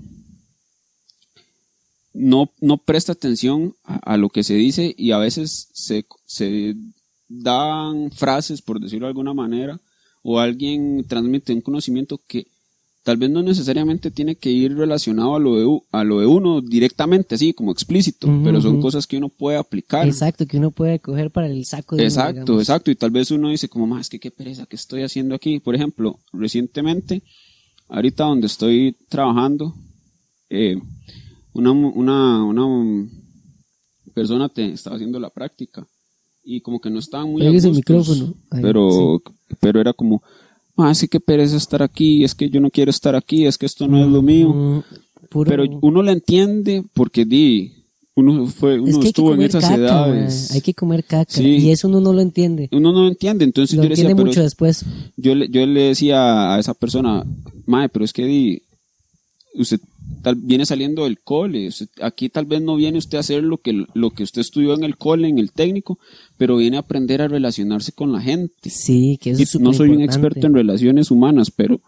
no, 2.13 2.51
no 2.59 2.77
presta 2.77 3.13
atención 3.13 3.75
a, 3.83 4.13
a 4.13 4.17
lo 4.17 4.29
que 4.29 4.43
se 4.43 4.55
dice 4.55 4.93
y 4.97 5.11
a 5.11 5.17
veces 5.17 5.69
se, 5.73 6.05
se 6.25 6.75
dan 7.27 8.11
frases, 8.11 8.61
por 8.61 8.79
decirlo 8.79 9.05
de 9.07 9.11
alguna 9.11 9.33
manera, 9.33 9.79
o 10.23 10.39
alguien 10.39 11.05
transmite 11.07 11.53
un 11.53 11.61
conocimiento 11.61 12.19
que 12.27 12.47
tal 13.03 13.17
vez 13.17 13.29
no 13.29 13.41
necesariamente 13.41 14.11
tiene 14.11 14.35
que 14.35 14.51
ir 14.51 14.75
relacionado 14.75 15.35
a 15.35 15.39
lo 15.39 15.55
de, 15.55 15.79
a 15.91 16.03
lo 16.03 16.19
de 16.19 16.27
uno 16.27 16.61
directamente, 16.61 17.35
así 17.35 17.53
como 17.53 17.71
explícito, 17.71 18.27
pero 18.43 18.61
son 18.61 18.79
cosas 18.79 19.07
que 19.07 19.17
uno 19.17 19.29
puede 19.29 19.57
aplicar. 19.57 20.05
Exacto, 20.07 20.45
que 20.45 20.57
uno 20.57 20.71
puede 20.71 20.99
coger 20.99 21.31
para 21.31 21.47
el 21.47 21.65
saco 21.65 21.95
de 21.95 22.03
Exacto, 22.03 22.59
exacto. 22.59 22.91
Y 22.91 22.95
tal 22.95 23.09
vez 23.09 23.31
uno 23.31 23.49
dice 23.49 23.69
como, 23.69 23.87
más 23.87 24.07
que 24.07 24.19
qué 24.19 24.29
pereza 24.29 24.67
que 24.67 24.75
estoy 24.75 25.01
haciendo 25.01 25.33
aquí. 25.33 25.59
Por 25.59 25.73
ejemplo, 25.73 26.19
recientemente, 26.31 27.23
ahorita 27.89 28.23
donde 28.25 28.47
estoy 28.47 28.95
trabajando, 29.09 29.73
eh, 30.49 30.79
una, 31.53 31.71
una, 31.71 32.43
una 32.45 33.07
persona 34.13 34.49
te 34.49 34.71
estaba 34.71 34.95
haciendo 34.95 35.19
la 35.19 35.29
práctica 35.29 35.85
y 36.43 36.61
como 36.61 36.79
que 36.79 36.89
no 36.89 36.99
estaban 36.99 37.31
muy 37.31 37.41
Pégase 37.41 37.67
el 37.69 37.75
micrófono. 37.75 38.33
Ahí, 38.49 38.61
pero, 38.61 39.21
pero 39.59 39.79
era 39.79 39.93
como, 39.93 40.21
ah, 40.77 40.93
sí 40.95 41.07
que 41.07 41.19
pereza 41.19 41.57
estar 41.57 41.83
aquí, 41.83 42.23
es 42.23 42.33
que 42.35 42.49
yo 42.49 42.59
no 42.59 42.69
quiero 42.71 42.89
estar 42.89 43.15
aquí, 43.15 43.45
es 43.45 43.57
que 43.57 43.65
esto 43.67 43.87
no 43.87 44.03
es 44.03 44.07
lo 44.09 44.21
mío. 44.21 44.83
Puro- 45.29 45.49
Pero 45.49 45.63
uno 45.81 46.01
la 46.03 46.11
entiende 46.11 46.83
porque 46.93 47.23
di, 47.25 47.71
uno 48.15 48.47
fue, 48.47 48.79
uno 48.79 48.89
es 48.89 48.97
que 48.97 49.07
estuvo 49.09 49.33
en 49.33 49.43
esas 49.43 49.63
caca, 49.63 49.75
edades. 49.75 50.47
mae. 50.49 50.55
Hay 50.57 50.61
que 50.61 50.73
comer 50.73 51.03
caca. 51.05 51.31
Sí. 51.31 51.43
Y 51.57 51.69
eso 51.71 51.87
uno 51.87 52.01
no 52.01 52.11
lo 52.11 52.19
entiende. 52.21 52.67
Uno 52.71 52.91
no 52.91 53.03
lo 53.03 53.07
entiende, 53.07 53.45
entonces 53.45 53.77
Lo 53.77 53.83
yo 53.83 53.89
le 53.89 53.95
decía, 53.95 54.03
entiende 54.09 54.23
pero 54.23 54.29
mucho 54.31 54.41
después. 54.41 54.83
yo 55.15 55.35
le, 55.35 55.47
yo 55.49 55.65
le 55.65 55.81
decía 55.83 56.53
a 56.55 56.59
esa 56.59 56.73
persona, 56.73 57.23
mae, 57.65 57.87
pero 57.87 58.03
es 58.03 58.11
que 58.11 58.25
di, 58.25 58.61
usted 59.55 59.79
tal, 60.21 60.35
viene 60.35 60.65
saliendo 60.65 61.03
del 61.03 61.19
cole, 61.19 61.69
aquí 62.01 62.29
tal 62.29 62.45
vez 62.45 62.61
no 62.61 62.75
viene 62.75 62.97
usted 62.97 63.17
a 63.17 63.21
hacer 63.21 63.43
lo 63.43 63.57
que, 63.57 63.85
lo 63.93 64.11
que 64.11 64.23
usted 64.23 64.41
estudió 64.41 64.73
en 64.73 64.83
el 64.83 64.97
cole, 64.97 65.27
en 65.27 65.39
el 65.39 65.51
técnico, 65.51 65.99
pero 66.37 66.57
viene 66.57 66.77
a 66.77 66.81
aprender 66.81 67.21
a 67.21 67.27
relacionarse 67.27 67.91
con 67.91 68.11
la 68.11 68.21
gente. 68.21 68.69
Sí, 68.69 69.17
que 69.21 69.31
eso 69.31 69.39
Y 69.39 69.43
es 69.43 69.59
no 69.59 69.73
soy 69.73 69.89
un 69.89 70.01
experto 70.01 70.47
en 70.47 70.53
relaciones 70.53 71.11
humanas, 71.11 71.51
pero, 71.51 71.81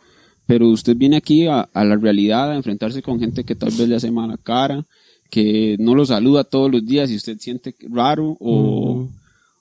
pero 0.45 0.69
usted 0.69 0.95
viene 0.95 1.17
aquí 1.17 1.47
a, 1.47 1.61
a 1.61 1.85
la 1.85 1.95
realidad, 1.95 2.51
a 2.51 2.55
enfrentarse 2.55 3.01
con 3.01 3.19
gente 3.19 3.43
que 3.43 3.55
tal 3.55 3.71
vez 3.71 3.87
le 3.87 3.95
hace 3.95 4.11
mala 4.11 4.37
cara, 4.37 4.85
que 5.29 5.77
no 5.79 5.95
lo 5.95 6.05
saluda 6.05 6.43
todos 6.43 6.71
los 6.71 6.85
días 6.85 7.09
y 7.09 7.15
usted 7.15 7.39
siente 7.39 7.75
raro 7.89 8.37
o, 8.39 9.09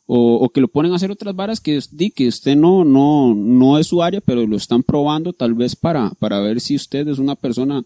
o, 0.05 0.35
o 0.35 0.49
que 0.51 0.61
lo 0.61 0.69
ponen 0.69 0.93
a 0.93 0.97
hacer 0.97 1.11
otras 1.11 1.35
varas 1.35 1.61
que, 1.61 1.81
di, 1.93 2.11
que 2.11 2.29
usted 2.29 2.57
no, 2.57 2.85
no, 2.85 3.35
no 3.35 3.79
es 3.79 3.87
su 3.87 4.03
área, 4.03 4.21
pero 4.21 4.47
lo 4.47 4.59
están 4.59 4.83
probando 4.83 5.33
tal 5.33 5.55
vez 5.55 5.75
para, 5.75 6.11
para 6.19 6.41
ver 6.41 6.61
si 6.61 6.77
usted 6.77 7.09
es 7.09 7.19
una 7.19 7.37
persona, 7.37 7.83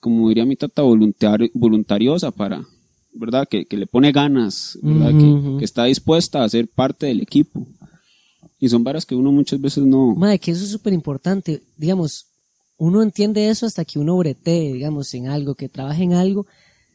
como 0.00 0.28
diría 0.28 0.44
mi 0.44 0.56
tata, 0.56 0.82
voluntari- 0.82 1.50
voluntariosa 1.54 2.30
para, 2.30 2.64
¿verdad? 3.14 3.46
Que, 3.48 3.64
que 3.64 3.76
le 3.76 3.86
pone 3.86 4.12
ganas, 4.12 4.78
¿verdad? 4.82 5.10
Que, 5.58 5.64
está 5.64 5.84
dispuesta 5.84 6.44
a 6.44 6.48
ser 6.48 6.68
parte 6.68 7.06
del 7.06 7.20
equipo. 7.20 7.66
Y 8.58 8.68
son 8.68 8.84
varas 8.84 9.04
que 9.04 9.14
uno 9.14 9.32
muchas 9.32 9.60
veces 9.60 9.84
no... 9.84 10.14
Madre, 10.14 10.38
que 10.38 10.50
eso 10.50 10.64
es 10.64 10.70
súper 10.70 10.92
importante. 10.92 11.62
Digamos, 11.76 12.26
uno 12.78 13.02
entiende 13.02 13.48
eso 13.48 13.66
hasta 13.66 13.84
que 13.84 13.98
uno 13.98 14.16
bretee, 14.16 14.72
digamos, 14.72 15.12
en 15.14 15.28
algo, 15.28 15.54
que 15.54 15.68
trabaje 15.68 16.02
en 16.04 16.14
algo, 16.14 16.46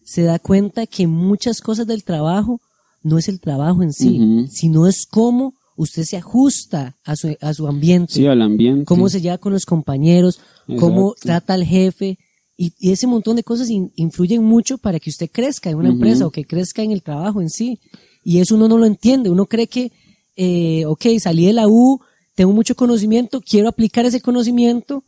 se 0.04 0.24
da 0.24 0.40
cuenta 0.40 0.88
que 0.88 1.06
muchas 1.08 1.62
cosas 1.62 1.86
del 1.86 2.04
trabajo 2.04 2.60
no 3.04 3.18
es 3.18 3.28
el 3.30 3.40
trabajo 3.40 3.84
en 3.84 3.94
sí, 3.94 4.46
sino 4.50 4.88
es 4.88 5.06
cómo 5.06 5.54
usted 5.76 6.04
se 6.04 6.18
ajusta 6.18 6.96
a 7.04 7.16
su, 7.16 7.36
a 7.42 7.54
su 7.54 7.68
ambiente, 7.68 8.14
Sí, 8.14 8.26
al 8.28 8.42
ambiente. 8.42 8.86
cómo 8.86 9.10
se 9.10 9.22
lleva 9.22 9.38
con 9.40 9.54
los 9.54 9.66
compañeros, 9.66 10.40
cómo 10.80 11.16
trata 11.20 11.54
al 11.56 11.64
jefe, 11.64 12.18
y, 12.58 12.74
y 12.80 12.92
ese 12.92 13.08
montón 13.08 13.36
de 13.36 13.44
cosas 13.44 13.70
in- 13.70 13.92
influyen 13.96 14.44
mucho 14.44 14.78
para 14.78 15.00
que 15.00 15.10
usted 15.10 15.30
crezca 15.32 15.70
en 15.70 15.78
una 15.78 15.90
empresa 15.90 16.26
o 16.28 16.32
que 16.32 16.46
crezca 16.46 16.84
en 16.84 16.92
el 16.92 17.02
trabajo 17.02 17.42
en 17.42 17.50
sí. 17.50 17.80
Y 18.24 18.40
eso 18.40 18.56
uno 18.56 18.68
no 18.68 18.78
lo 18.78 18.86
entiende, 18.86 19.30
uno 19.30 19.48
cree 19.48 19.68
que, 19.68 19.92
eh, 20.36 20.86
ok, 20.86 21.06
salí 21.20 21.46
de 21.46 21.54
la 21.54 21.68
U, 21.68 22.00
tengo 22.36 22.54
mucho 22.54 22.76
conocimiento, 22.76 23.42
quiero 23.42 23.68
aplicar 23.68 24.06
ese 24.06 24.22
conocimiento 24.22 25.04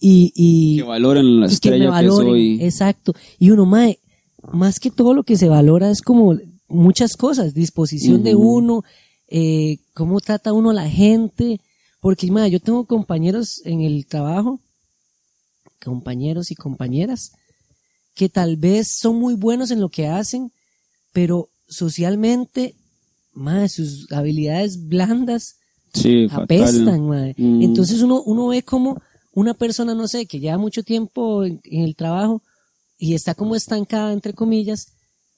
y, 0.00 0.32
y, 0.34 0.76
que 0.78 0.82
valoren 0.82 1.40
la 1.40 1.46
y 1.52 1.56
que 1.58 1.70
me 1.70 1.78
que, 1.80 1.86
valoren. 1.86 2.26
soy. 2.28 2.58
Exacto. 2.64 3.12
Y 3.38 3.50
uno, 3.50 3.66
mae, 3.66 4.00
más 4.52 4.80
que 4.80 4.90
todo 4.90 5.14
lo 5.14 5.22
que 5.22 5.36
se 5.36 5.48
valora 5.48 5.90
es 5.90 6.02
como 6.02 6.36
muchas 6.68 7.16
cosas, 7.16 7.54
disposición 7.54 8.22
de 8.22 8.34
uno, 8.34 8.82
eh, 9.28 9.78
cómo 9.94 10.20
trata 10.20 10.52
uno 10.52 10.70
a 10.70 10.74
la 10.74 10.88
gente, 10.88 11.60
porque 12.00 12.30
mae, 12.32 12.50
yo 12.50 12.58
tengo 12.60 12.84
compañeros 12.86 13.60
en 13.64 13.82
el 13.82 14.06
trabajo, 14.06 14.60
compañeros 15.82 16.50
y 16.50 16.54
compañeras, 16.54 17.32
que 18.14 18.28
tal 18.28 18.56
vez 18.56 18.88
son 18.88 19.16
muy 19.16 19.34
buenos 19.34 19.70
en 19.70 19.80
lo 19.80 19.88
que 19.88 20.06
hacen, 20.08 20.52
pero 21.12 21.48
socialmente, 21.68 22.74
mae, 23.32 23.68
sus 23.68 24.10
habilidades 24.12 24.88
blandas 24.88 25.56
Sí, 25.92 26.28
apestan, 26.30 27.08
mae. 27.08 27.34
Mm. 27.36 27.62
Entonces 27.62 28.00
uno, 28.02 28.22
uno 28.22 28.48
ve 28.48 28.62
como 28.62 29.00
una 29.32 29.54
persona, 29.54 29.94
no 29.94 30.06
sé, 30.06 30.26
que 30.26 30.38
lleva 30.38 30.58
mucho 30.58 30.82
tiempo 30.82 31.44
en, 31.44 31.60
en 31.64 31.82
el 31.82 31.96
trabajo 31.96 32.42
y 32.98 33.14
está 33.14 33.34
como 33.34 33.56
estancada, 33.56 34.12
entre 34.12 34.32
comillas, 34.34 34.92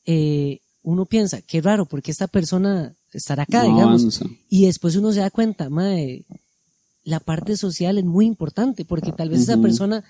eh, 0.05 0.61
uno 0.83 1.07
piensa, 1.07 1.41
qué 1.43 1.61
raro, 1.61 1.87
porque 1.87 2.11
esta 2.11 2.27
persona 2.27 2.95
estará 3.13 3.45
acá, 3.45 3.63
No 3.63 3.75
digamos. 3.75 4.03
avanza. 4.03 4.27
Y 4.49 4.67
después 4.67 4.97
uno 4.97 5.13
se 5.13 5.21
da 5.21 5.31
cuenta, 5.31 5.71
mae, 5.71 6.25
la 7.05 7.21
parte 7.21 7.57
social 7.57 7.99
es 7.99 8.05
muy 8.05 8.27
importante, 8.27 8.85
porque 8.85 9.13
tal 9.13 9.29
vez 9.31 9.41
esa 9.43 9.57
persona 9.59 10.05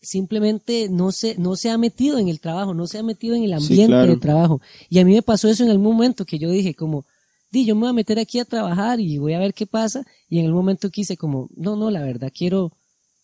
simplemente 0.00 0.88
no 0.90 1.12
se, 1.12 1.36
no 1.38 1.56
se 1.56 1.70
ha 1.70 1.78
metido 1.78 2.18
en 2.18 2.28
el 2.28 2.40
trabajo, 2.40 2.74
no 2.74 2.86
se 2.86 2.98
ha 2.98 3.02
metido 3.02 3.34
en 3.34 3.42
el 3.44 3.50
Sí, 3.60 3.66
ambiente 3.66 3.86
claro. 3.92 4.12
de 4.14 4.16
trabajo. 4.20 4.60
Y 4.88 4.98
a 4.98 5.04
mí 5.04 5.12
me 5.14 5.22
pasó 5.22 5.48
eso 5.48 5.64
en 5.64 5.70
algún 5.70 5.92
momento 5.92 6.24
que 6.24 6.38
yo 6.38 6.50
dije 6.50 6.74
como, 6.74 7.04
di, 7.50 7.64
yo 7.64 7.74
me 7.74 7.80
voy 7.82 7.90
a 7.90 7.92
meter 7.94 8.18
aquí 8.18 8.38
a 8.38 8.44
trabajar 8.44 9.00
y 9.00 9.18
voy 9.18 9.32
a 9.34 9.38
ver 9.38 9.54
qué 9.54 9.66
pasa. 9.66 10.04
Y 10.28 10.38
en 10.38 10.46
el 10.46 10.52
momento 10.52 10.90
quise 10.90 11.16
como, 11.16 11.48
no, 11.56 11.76
no, 11.76 11.90
la 11.90 12.02
verdad 12.02 12.32
quiero, 12.34 12.72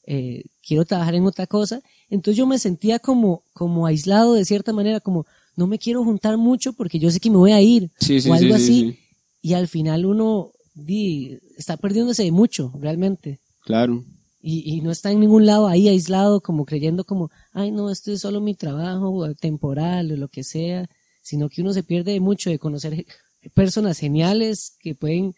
eh, 0.06 0.44
quiero 0.66 0.84
trabajar 0.84 1.14
en 1.14 1.26
otra 1.26 1.46
cosa. 1.46 1.80
Entonces 2.10 2.36
yo 2.38 2.46
me 2.46 2.58
sentía 2.58 2.98
como, 2.98 3.42
como 3.52 3.86
aislado 3.86 4.34
de 4.34 4.44
cierta 4.44 4.72
manera, 4.72 5.00
como 5.00 5.26
no 5.56 5.66
me 5.66 5.78
quiero 5.78 6.02
juntar 6.02 6.36
mucho 6.36 6.72
porque 6.72 6.98
yo 6.98 7.10
sé 7.10 7.20
que 7.20 7.30
me 7.30 7.36
voy 7.36 7.52
a 7.52 7.60
ir 7.60 7.90
Sí, 8.00 8.20
sí, 8.20 8.28
o 8.28 8.34
algo 8.34 8.56
sí, 8.56 8.60
sí, 8.60 8.64
así. 8.64 8.80
sí. 8.90 8.98
Y 9.42 9.54
al 9.54 9.68
final 9.68 10.04
uno 10.06 10.50
di, 10.74 11.38
está 11.56 11.76
perdiéndose 11.76 12.24
de 12.24 12.32
mucho, 12.32 12.72
realmente. 12.80 13.38
Claro. 13.62 14.02
Y, 14.46 14.82
no 14.82 14.90
está 14.90 15.10
en 15.10 15.20
ningún 15.20 15.46
lado 15.46 15.68
ahí 15.68 15.88
aislado, 15.88 16.42
como 16.42 16.66
creyendo 16.66 17.04
como, 17.04 17.30
ay 17.52 17.70
no, 17.70 17.90
esto 17.90 18.12
es 18.12 18.20
solo 18.20 18.42
mi 18.42 18.54
trabajo 18.54 19.32
temporal 19.40 20.12
o 20.12 20.16
lo 20.18 20.28
que 20.28 20.44
sea, 20.44 20.86
sino 21.22 21.48
que 21.48 21.62
uno 21.62 21.72
se 21.72 21.82
pierde 21.82 22.20
mucho 22.20 22.50
de 22.50 22.58
conocer 22.58 23.06
personas 23.54 23.98
geniales 23.98 24.76
que 24.80 24.94
pueden, 24.94 25.34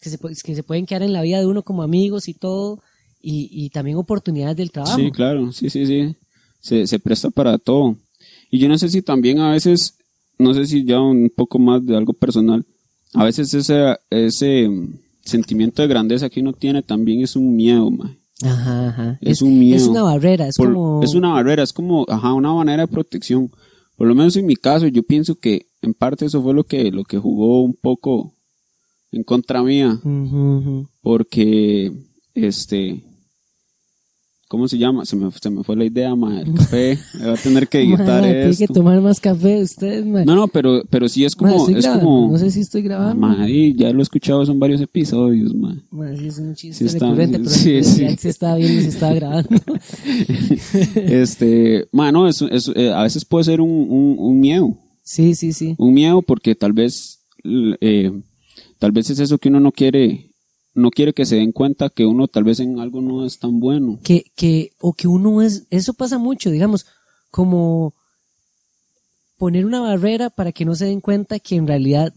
que 0.00 0.10
se, 0.10 0.18
que 0.18 0.56
se 0.56 0.64
pueden 0.64 0.86
quedar 0.86 1.04
en 1.04 1.12
la 1.12 1.22
vida 1.22 1.38
de 1.38 1.46
uno 1.46 1.62
como 1.62 1.84
amigos 1.84 2.26
y 2.26 2.34
todo, 2.34 2.82
y, 3.20 3.70
también 3.70 3.96
oportunidades 3.96 4.56
del 4.56 4.72
trabajo. 4.72 4.96
Sí, 4.96 5.12
claro, 5.12 5.52
sí, 5.52 5.70
sí, 5.70 5.86
sí. 5.86 6.16
Se, 6.58 6.84
se 6.88 6.98
presta 6.98 7.30
para 7.30 7.58
todo. 7.58 7.96
Y 8.50 8.58
yo 8.58 8.68
no 8.68 8.76
sé 8.76 8.88
si 8.88 9.02
también 9.02 9.38
a 9.38 9.52
veces, 9.52 9.98
no 10.36 10.52
sé 10.52 10.66
si 10.66 10.84
ya 10.84 11.00
un 11.00 11.30
poco 11.30 11.60
más 11.60 11.86
de 11.86 11.96
algo 11.96 12.12
personal, 12.12 12.66
a 13.14 13.22
veces 13.22 13.54
ese, 13.54 13.96
ese 14.10 14.68
sentimiento 15.20 15.80
de 15.80 15.88
grandeza 15.88 16.28
que 16.28 16.40
uno 16.40 16.54
tiene 16.54 16.82
también 16.82 17.22
es 17.22 17.36
un 17.36 17.54
miedo, 17.54 17.88
ma. 17.88 18.16
Ajá, 18.44 18.88
ajá. 18.88 19.18
Es, 19.20 19.42
un 19.42 19.58
miedo. 19.58 19.76
Es 19.76 19.86
una 19.86 20.02
barrera, 20.02 20.46
es 20.48 20.56
Por- 20.56 20.72
como... 20.72 21.02
Es 21.02 21.14
una 21.14 21.32
barrera, 21.32 21.62
es 21.62 21.72
como, 21.72 22.04
ajá, 22.08 22.32
una 22.34 22.52
manera 22.52 22.82
de 22.86 22.88
protección. 22.88 23.50
Por 23.96 24.06
lo 24.06 24.14
menos 24.14 24.36
en 24.36 24.46
mi 24.46 24.54
caso, 24.54 24.86
yo 24.86 25.02
pienso 25.02 25.34
que 25.36 25.66
en 25.82 25.92
parte 25.94 26.26
eso 26.26 26.42
fue 26.42 26.54
lo 26.54 26.64
que, 26.64 26.90
lo 26.92 27.04
que 27.04 27.18
jugó 27.18 27.62
un 27.62 27.74
poco 27.74 28.32
en 29.10 29.24
contra 29.24 29.62
mía. 29.62 29.98
Porque, 31.00 31.92
este, 32.34 33.02
¿cómo 34.48 34.66
se 34.66 34.78
llama? 34.78 35.04
Se 35.04 35.14
me, 35.14 35.30
se 35.30 35.50
me 35.50 35.62
fue 35.62 35.76
la 35.76 35.84
idea, 35.84 36.14
ma, 36.16 36.40
el 36.40 36.52
café. 36.54 36.98
Me 37.18 37.26
va 37.26 37.34
a 37.34 37.36
tener 37.36 37.68
que 37.68 37.82
editar 37.82 38.22
Mae, 38.22 38.32
tiene 38.32 38.56
que 38.56 38.64
esto. 38.64 38.74
tomar 38.74 39.00
más 39.00 39.20
café 39.20 39.62
ustedes. 39.62 40.04
No, 40.04 40.34
no, 40.34 40.48
pero, 40.48 40.82
pero 40.90 41.08
sí 41.08 41.24
es 41.24 41.36
como, 41.36 41.68
es 41.68 41.76
grabando, 41.84 42.04
como, 42.04 42.32
No 42.32 42.38
sé 42.38 42.50
si 42.50 42.60
estoy 42.60 42.82
grabando. 42.82 43.14
ma, 43.26 43.48
y 43.48 43.74
ya 43.74 43.90
lo 43.92 44.00
he 44.00 44.02
escuchado, 44.02 44.44
son 44.44 44.58
varios 44.58 44.80
episodios, 44.80 45.54
ma. 45.54 45.74
Sí, 46.16 46.26
es 46.26 46.38
un 46.38 46.54
chiste 46.54 46.74
Sí 46.78 46.84
está- 46.86 47.06
recurrente, 47.06 47.38
pero 47.38 47.50
sí, 47.50 47.84
sí. 47.84 48.16
se 48.16 48.28
estaba 48.28 48.56
viendo, 48.56 48.82
se 48.82 48.88
estaba 48.88 49.14
grabando. 49.14 49.48
Este, 50.94 51.88
mano, 51.92 52.28
es, 52.28 52.42
es- 52.42 52.70
eh, 52.74 52.92
a 52.92 53.02
veces 53.02 53.24
puede 53.24 53.44
ser 53.44 53.60
un, 53.60 53.70
un, 53.70 54.16
un 54.18 54.40
miedo. 54.40 54.76
sí, 55.02 55.34
sí, 55.34 55.52
sí. 55.52 55.74
un 55.78 55.94
miedo 55.94 56.22
porque 56.22 56.54
tal 56.54 56.72
vez 56.72 57.20
eh, 57.44 58.10
tal 58.78 58.92
vez 58.92 59.10
es 59.10 59.18
eso 59.20 59.38
que 59.38 59.48
uno 59.48 59.60
no 59.60 59.72
quiere 59.72 60.27
no 60.78 60.90
quiere 60.90 61.12
que 61.12 61.26
se 61.26 61.36
den 61.36 61.52
cuenta 61.52 61.90
que 61.90 62.06
uno 62.06 62.28
tal 62.28 62.44
vez 62.44 62.60
en 62.60 62.78
algo 62.78 63.00
no 63.00 63.26
es 63.26 63.38
tan 63.38 63.60
bueno 63.60 63.98
Que, 64.02 64.24
que, 64.36 64.70
o 64.80 64.92
que 64.92 65.08
uno 65.08 65.42
es, 65.42 65.66
eso 65.70 65.92
pasa 65.94 66.18
mucho, 66.18 66.50
digamos, 66.50 66.86
como 67.30 67.94
poner 69.36 69.66
una 69.66 69.80
barrera 69.80 70.30
para 70.30 70.52
que 70.52 70.64
no 70.64 70.74
se 70.74 70.86
den 70.86 71.00
cuenta 71.00 71.38
que 71.38 71.56
en 71.56 71.66
realidad 71.66 72.12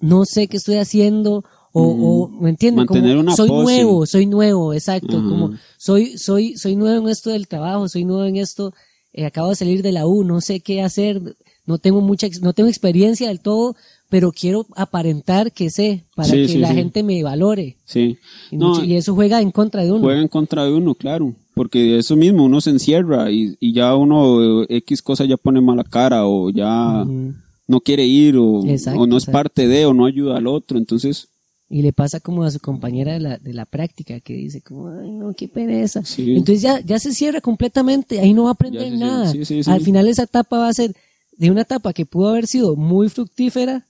no 0.00 0.24
sé 0.24 0.48
qué 0.48 0.56
estoy 0.56 0.76
haciendo 0.76 1.44
o, 1.72 1.82
o 1.82 2.28
¿me 2.28 2.50
entienden? 2.50 2.86
Como, 2.86 3.00
Mantener 3.00 3.18
una 3.18 3.34
soy 3.34 3.48
pose. 3.48 3.62
nuevo, 3.64 4.06
soy 4.06 4.26
nuevo, 4.26 4.72
exacto, 4.72 5.18
Ajá. 5.18 5.28
como 5.28 5.50
soy, 5.76 6.16
soy, 6.18 6.56
soy 6.56 6.76
nuevo 6.76 7.06
en 7.06 7.10
esto 7.10 7.30
del 7.30 7.48
trabajo, 7.48 7.88
soy 7.88 8.04
nuevo 8.04 8.24
en 8.24 8.36
esto, 8.36 8.72
eh, 9.12 9.26
acabo 9.26 9.50
de 9.50 9.56
salir 9.56 9.82
de 9.82 9.92
la 9.92 10.06
U, 10.06 10.22
no 10.24 10.40
sé 10.40 10.60
qué 10.60 10.82
hacer, 10.82 11.20
no 11.66 11.78
tengo 11.78 12.00
mucha, 12.00 12.28
no 12.42 12.52
tengo 12.52 12.68
experiencia 12.68 13.28
del 13.28 13.40
todo, 13.40 13.74
pero 14.08 14.30
quiero 14.32 14.66
aparentar 14.76 15.52
que 15.52 15.70
sé 15.70 16.04
para 16.14 16.28
Sí, 16.28 16.36
que 16.42 16.48
sí, 16.48 16.58
la 16.58 16.68
sí. 16.68 16.74
gente 16.74 17.02
me 17.02 17.22
valore. 17.22 17.76
sí 17.84 18.16
Y, 18.50 18.56
no 18.56 18.68
mucho- 18.70 18.84
y 18.84 18.94
eso 18.96 19.14
juega 19.14 19.40
en 19.40 19.50
contra 19.50 19.82
de 19.84 19.90
uno. 19.92 20.02
juega 20.02 20.20
en 20.20 20.28
contra 20.28 20.64
de 20.64 20.72
uno 20.72 20.94
claro 20.94 21.34
porque 21.54 21.98
eso 21.98 22.16
mismo 22.16 22.44
uno 22.44 22.60
se 22.60 22.70
encierra 22.70 23.30
y, 23.30 23.56
y 23.60 23.72
ya 23.72 23.94
uno 23.94 24.62
eh, 24.64 24.66
x 24.70 25.02
cosa 25.02 25.24
ya 25.24 25.36
pone 25.36 25.60
mala 25.60 25.84
cara 25.84 26.26
o 26.26 26.50
ya 26.50 27.04
no 27.66 27.80
quiere 27.80 28.04
ir 28.04 28.36
o, 28.36 28.64
Exacto, 28.66 29.00
o 29.00 29.06
no 29.06 29.16
es 29.16 29.24
exacto. 29.24 29.38
parte 29.38 29.68
de 29.68 29.86
o 29.86 29.94
no 29.94 30.04
ayuda 30.06 30.36
al 30.36 30.46
otro 30.46 30.78
entonces 30.78 31.28
Y 31.70 31.82
le 31.82 31.92
pasa 31.92 32.20
como 32.20 32.44
a 32.44 32.50
su 32.50 32.60
compañera 32.60 33.14
de 33.14 33.20
la, 33.20 33.38
de 33.38 33.52
la 33.54 33.64
práctica 33.64 34.20
que 34.20 34.34
dice 34.34 34.60
como, 34.60 34.88
ay 35.00 35.10
no, 35.10 35.32
qué 35.34 35.48
pereza. 35.48 36.04
Sí. 36.04 36.36
Entonces 36.36 36.60
ya, 36.62 36.78
ya 36.80 36.98
se 36.98 37.12
cierra 37.12 37.40
completamente, 37.40 38.20
ahí 38.20 38.32
no 38.34 38.44
va 38.44 38.50
a 38.50 38.52
aprender 38.52 38.92
nada. 38.92 39.32
sí, 39.32 39.44
sí, 39.44 39.62
sí. 39.64 39.70
Al 39.70 39.80
final 39.80 40.06
esa 40.06 40.24
etapa 40.24 40.58
va 40.58 40.68
a 40.68 40.74
ser 40.74 40.94
de 41.38 41.50
una 41.50 41.62
etapa 41.62 41.92
que 41.92 42.04
pudo 42.06 42.28
haber 42.28 42.46
sido 42.46 42.76
muy 42.76 43.08
fructífera, 43.08 43.86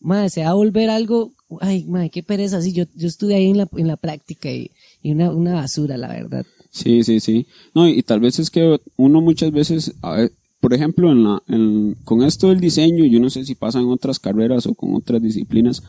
madre, 0.00 0.30
se 0.30 0.42
va 0.42 0.50
a 0.50 0.54
volver 0.54 0.90
algo, 0.90 1.32
ay 1.60 1.84
madre, 1.86 2.10
qué 2.10 2.22
pereza, 2.22 2.60
sí, 2.62 2.72
yo, 2.72 2.84
yo 2.94 3.06
estuve 3.08 3.34
ahí 3.34 3.50
en 3.50 3.58
la, 3.58 3.68
en 3.76 3.86
la 3.88 3.96
práctica 3.96 4.50
y, 4.50 4.70
y 5.02 5.12
una, 5.12 5.30
una 5.30 5.54
basura, 5.54 5.96
la 5.96 6.08
verdad. 6.08 6.44
Sí, 6.70 7.02
sí, 7.04 7.20
sí. 7.20 7.46
No, 7.74 7.88
y 7.88 8.02
tal 8.02 8.20
vez 8.20 8.38
es 8.38 8.50
que 8.50 8.78
uno 8.96 9.20
muchas 9.20 9.50
veces, 9.52 9.94
a 10.02 10.16
ver, 10.16 10.32
por 10.60 10.74
ejemplo, 10.74 11.10
en 11.10 11.24
la, 11.24 11.42
en- 11.48 11.96
con 12.04 12.22
esto 12.22 12.48
del 12.48 12.60
diseño, 12.60 13.04
yo 13.04 13.18
no 13.20 13.30
sé 13.30 13.44
si 13.44 13.54
pasa 13.54 13.78
en 13.80 13.86
otras 13.86 14.18
carreras 14.18 14.66
o 14.66 14.74
con 14.74 14.94
otras 14.94 15.22
disciplinas, 15.22 15.82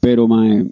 pero 0.00 0.26
mae, 0.26 0.70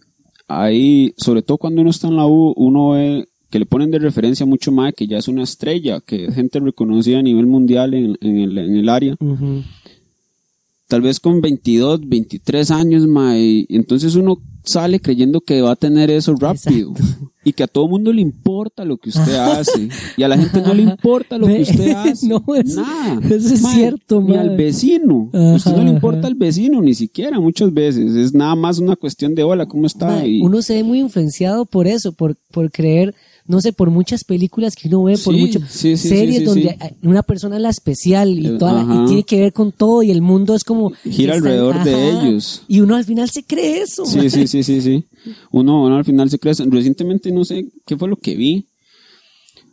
ahí, 0.49 1.13
sobre 1.17 1.43
todo 1.43 1.59
cuando 1.59 1.81
uno 1.83 1.91
está 1.91 2.09
en 2.09 2.17
la 2.17 2.27
U, 2.27 2.53
uno 2.57 2.91
ve 2.91 3.27
que 3.51 3.59
le 3.61 3.67
ponen 3.67 3.91
de 3.93 3.99
referencia 4.01 4.45
mucho 4.45 4.73
más 4.73 4.93
que 4.95 5.07
ya 5.07 5.19
es 5.19 5.29
una 5.29 5.45
estrella, 5.45 6.01
que 6.01 6.27
es 6.27 6.35
gente 6.35 6.59
reconocida 6.59 7.21
a 7.21 7.23
nivel 7.23 7.47
mundial 7.47 7.95
en, 7.95 8.19
en 8.21 8.39
el, 8.39 8.59
en 8.59 8.77
el 8.77 8.89
área. 8.89 9.15
Ujú. 9.21 9.63
Tal 10.89 11.01
vez 11.03 11.19
con 11.21 11.41
22, 11.41 12.09
23 12.09 12.71
años, 12.71 13.07
mae, 13.07 13.67
y 13.69 13.77
entonces 13.77 14.15
uno 14.15 14.39
sale 14.65 15.01
creyendo 15.01 15.41
que 15.41 15.61
va 15.63 15.73
a 15.73 15.77
tener 15.77 16.11
eso 16.11 16.35
rápido. 16.39 16.93
Y 17.45 17.53
que 17.53 17.63
a 17.63 17.69
todo 17.69 17.87
mundo 17.89 18.13
le 18.13 18.21
importa 18.21 18.85
lo 18.85 18.97
que 18.99 19.09
usted 19.11 19.35
hace. 19.37 19.89
Y 20.17 20.23
a 20.23 20.29
la 20.29 20.37
gente 20.39 20.61
no 20.63 20.75
le 20.75 20.83
importa 20.83 21.39
lo 21.39 21.47
que 21.49 21.63
usted 21.63 21.91
hace. 21.97 22.27
no, 22.29 22.43
eso- 22.55 22.83
Nada. 22.83 23.21
eso 23.35 23.55
es 23.55 23.63
cierto, 23.63 24.21
Ni 24.21 24.37
al 24.37 24.57
vecino. 24.57 25.31
Ajá, 25.33 25.55
usted 25.55 25.77
no 25.77 25.85
le 25.85 25.91
importa 25.91 26.19
ajá. 26.21 26.29
al 26.29 26.35
vecino, 26.35 26.81
ni 26.83 26.95
siquiera 26.95 27.39
muchas 27.41 27.73
veces. 27.73 28.15
Es 28.15 28.33
nada 28.35 28.55
más 28.57 28.79
una 28.79 28.95
cuestión 28.97 29.35
de 29.35 29.43
hola, 29.45 29.67
¿cómo 29.67 29.87
está? 29.87 30.25
Y- 30.27 30.41
uno 30.43 30.63
se 30.63 30.75
ve 30.75 30.85
muy 30.85 31.01
influenciado 31.01 31.65
por 31.67 31.87
eso, 31.87 32.13
por, 32.13 32.37
por 32.53 32.71
creer, 32.71 33.15
no 33.49 33.61
sé, 33.61 33.73
por 33.73 33.91
muchas 33.91 34.25
películas 34.25 34.75
que 34.77 34.89
uno 34.89 35.05
ve, 35.05 35.17
por 35.19 35.35
Sí, 35.35 35.41
muchas 35.41 35.63
sí, 35.71 35.97
sí, 35.97 36.09
series 36.09 36.45
donde 36.45 36.77
una 37.03 37.23
persona 37.23 37.57
es 37.57 37.63
la 37.63 37.71
especial 37.71 38.39
y, 38.39 38.59
toda 38.59 38.73
la- 38.83 39.03
y 39.05 39.07
tiene 39.07 39.23
que 39.25 39.41
ver 39.41 39.53
con 39.53 39.73
todo 39.73 40.03
y 40.03 40.11
el 40.11 40.21
mundo 40.23 40.55
es 40.55 40.65
como... 40.65 40.91
Gira 41.05 41.35
están- 41.35 41.49
alrededor 41.53 41.85
de 41.85 42.11
ellos. 42.11 42.63
Y 42.69 42.81
uno 42.81 42.97
al 42.97 43.05
final 43.05 43.31
se 43.31 43.43
cree 43.45 43.83
eso. 43.83 44.05
Sí, 44.07 44.29
sí, 44.31 44.47
sí, 44.47 44.63
sí, 44.63 44.81
sí. 44.81 45.05
Uno, 45.51 45.85
uno 45.85 45.97
al 45.97 46.05
final 46.05 46.29
se 46.31 46.39
cree. 46.39 46.55
Recientemente 46.67 47.31
no 47.33 47.45
sé 47.45 47.67
qué 47.85 47.97
fue 47.97 48.09
lo 48.09 48.17
que 48.17 48.35
vi. 48.37 48.67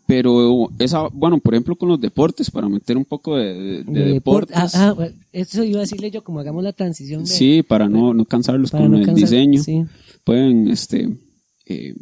Pero 0.06 0.70
esa, 0.80 1.08
bueno, 1.14 1.40
por 1.40 1.54
ejemplo 1.54 1.78
con 1.78 1.88
los 1.88 2.00
deportes, 2.00 2.52
para 2.52 2.68
meter 2.68 2.98
un 2.98 3.06
poco 3.06 3.38
de, 3.38 3.54
de- 3.54 3.84
de 3.84 3.84
De 3.84 4.02
deport- 4.16 4.48
deportes. 4.48 4.76
ah, 4.76 4.94
ah, 5.00 5.08
eso 5.32 5.64
iba 5.64 5.78
a 5.80 5.82
decirle 5.82 6.12
yo, 6.12 6.24
como 6.24 6.40
hagamos 6.42 6.62
la 6.64 6.74
transición. 6.74 7.24
de- 7.24 7.30
Sí, 7.30 7.64
para 7.64 7.88
no, 7.88 8.14
no 8.14 8.26
cansarlos 8.26 8.70
con 8.72 8.92
no 8.92 8.98
el 8.98 9.06
cansar- 9.06 9.16
diseño. 9.16 9.64
sí. 9.64 9.84
Pueden, 10.26 10.70
este, 10.70 11.10
eh, 11.66 11.96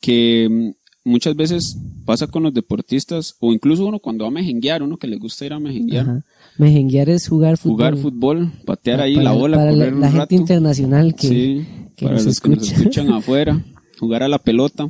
que 0.00 0.48
mm, 0.50 1.08
muchas 1.10 1.34
veces 1.36 1.76
pasa 2.04 2.26
con 2.26 2.42
los 2.42 2.54
deportistas, 2.54 3.36
o 3.40 3.52
incluso 3.52 3.84
uno 3.86 3.98
cuando 3.98 4.24
va 4.24 4.28
a 4.28 4.32
mejenguear, 4.32 4.82
uno 4.82 4.96
que 4.96 5.06
le 5.06 5.16
gusta 5.16 5.44
ir 5.46 5.52
a 5.52 5.58
mejenguear, 5.60 6.08
Ajá. 6.08 6.24
Mejenguear 6.58 7.08
es 7.10 7.28
jugar 7.28 7.56
fútbol. 7.58 7.74
jugar 7.76 7.96
fútbol, 7.96 8.52
patear 8.64 9.00
ahí 9.00 9.14
Para- 9.16 9.24
la 9.24 9.32
bola, 9.32 9.56
para 9.58 9.70
correr 9.72 9.88
la, 9.90 9.94
un 9.94 10.00
la 10.00 10.06
rato. 10.10 10.18
gente 10.20 10.34
internacional 10.36 11.14
que, 11.14 11.28
sí, 11.28 11.66
que 11.96 12.04
para 12.06 12.16
nos 12.16 12.24
los 12.26 12.40
que 12.40 12.48
nos 12.48 12.58
escucha. 12.62 12.76
escuchan 12.80 13.12
afuera, 13.12 13.64
jugar 13.98 14.22
a 14.22 14.28
la 14.28 14.38
pelota. 14.38 14.88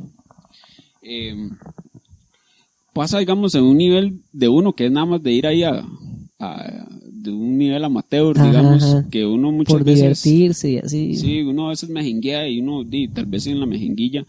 Eh, 1.01 1.49
pasa, 2.93 3.19
digamos, 3.19 3.53
en 3.55 3.63
un 3.63 3.77
nivel 3.77 4.21
de 4.33 4.49
uno 4.49 4.73
que 4.73 4.85
es 4.85 4.91
nada 4.91 5.05
más 5.05 5.23
de 5.23 5.31
ir 5.31 5.45
ahí 5.47 5.63
a, 5.63 5.83
a- 6.39 6.87
de 7.11 7.31
un 7.31 7.57
nivel 7.57 7.83
amateur, 7.83 8.37
Ajá, 8.37 8.47
digamos, 8.47 8.83
ajá. 8.83 9.05
que 9.09 9.25
uno 9.25 9.51
muchas 9.51 9.73
por 9.73 9.83
veces 9.83 10.23
divertirse 10.23 10.71
y 10.71 10.77
así. 10.77 11.15
Sí, 11.17 11.41
uno 11.41 11.67
a 11.67 11.69
veces 11.71 11.89
mejenguea 11.89 12.47
y 12.47 12.61
uno, 12.61 12.83
di, 12.85 13.07
tal 13.09 13.25
vez 13.25 13.45
en 13.47 13.59
la 13.59 13.65
mejenguilla, 13.65 14.25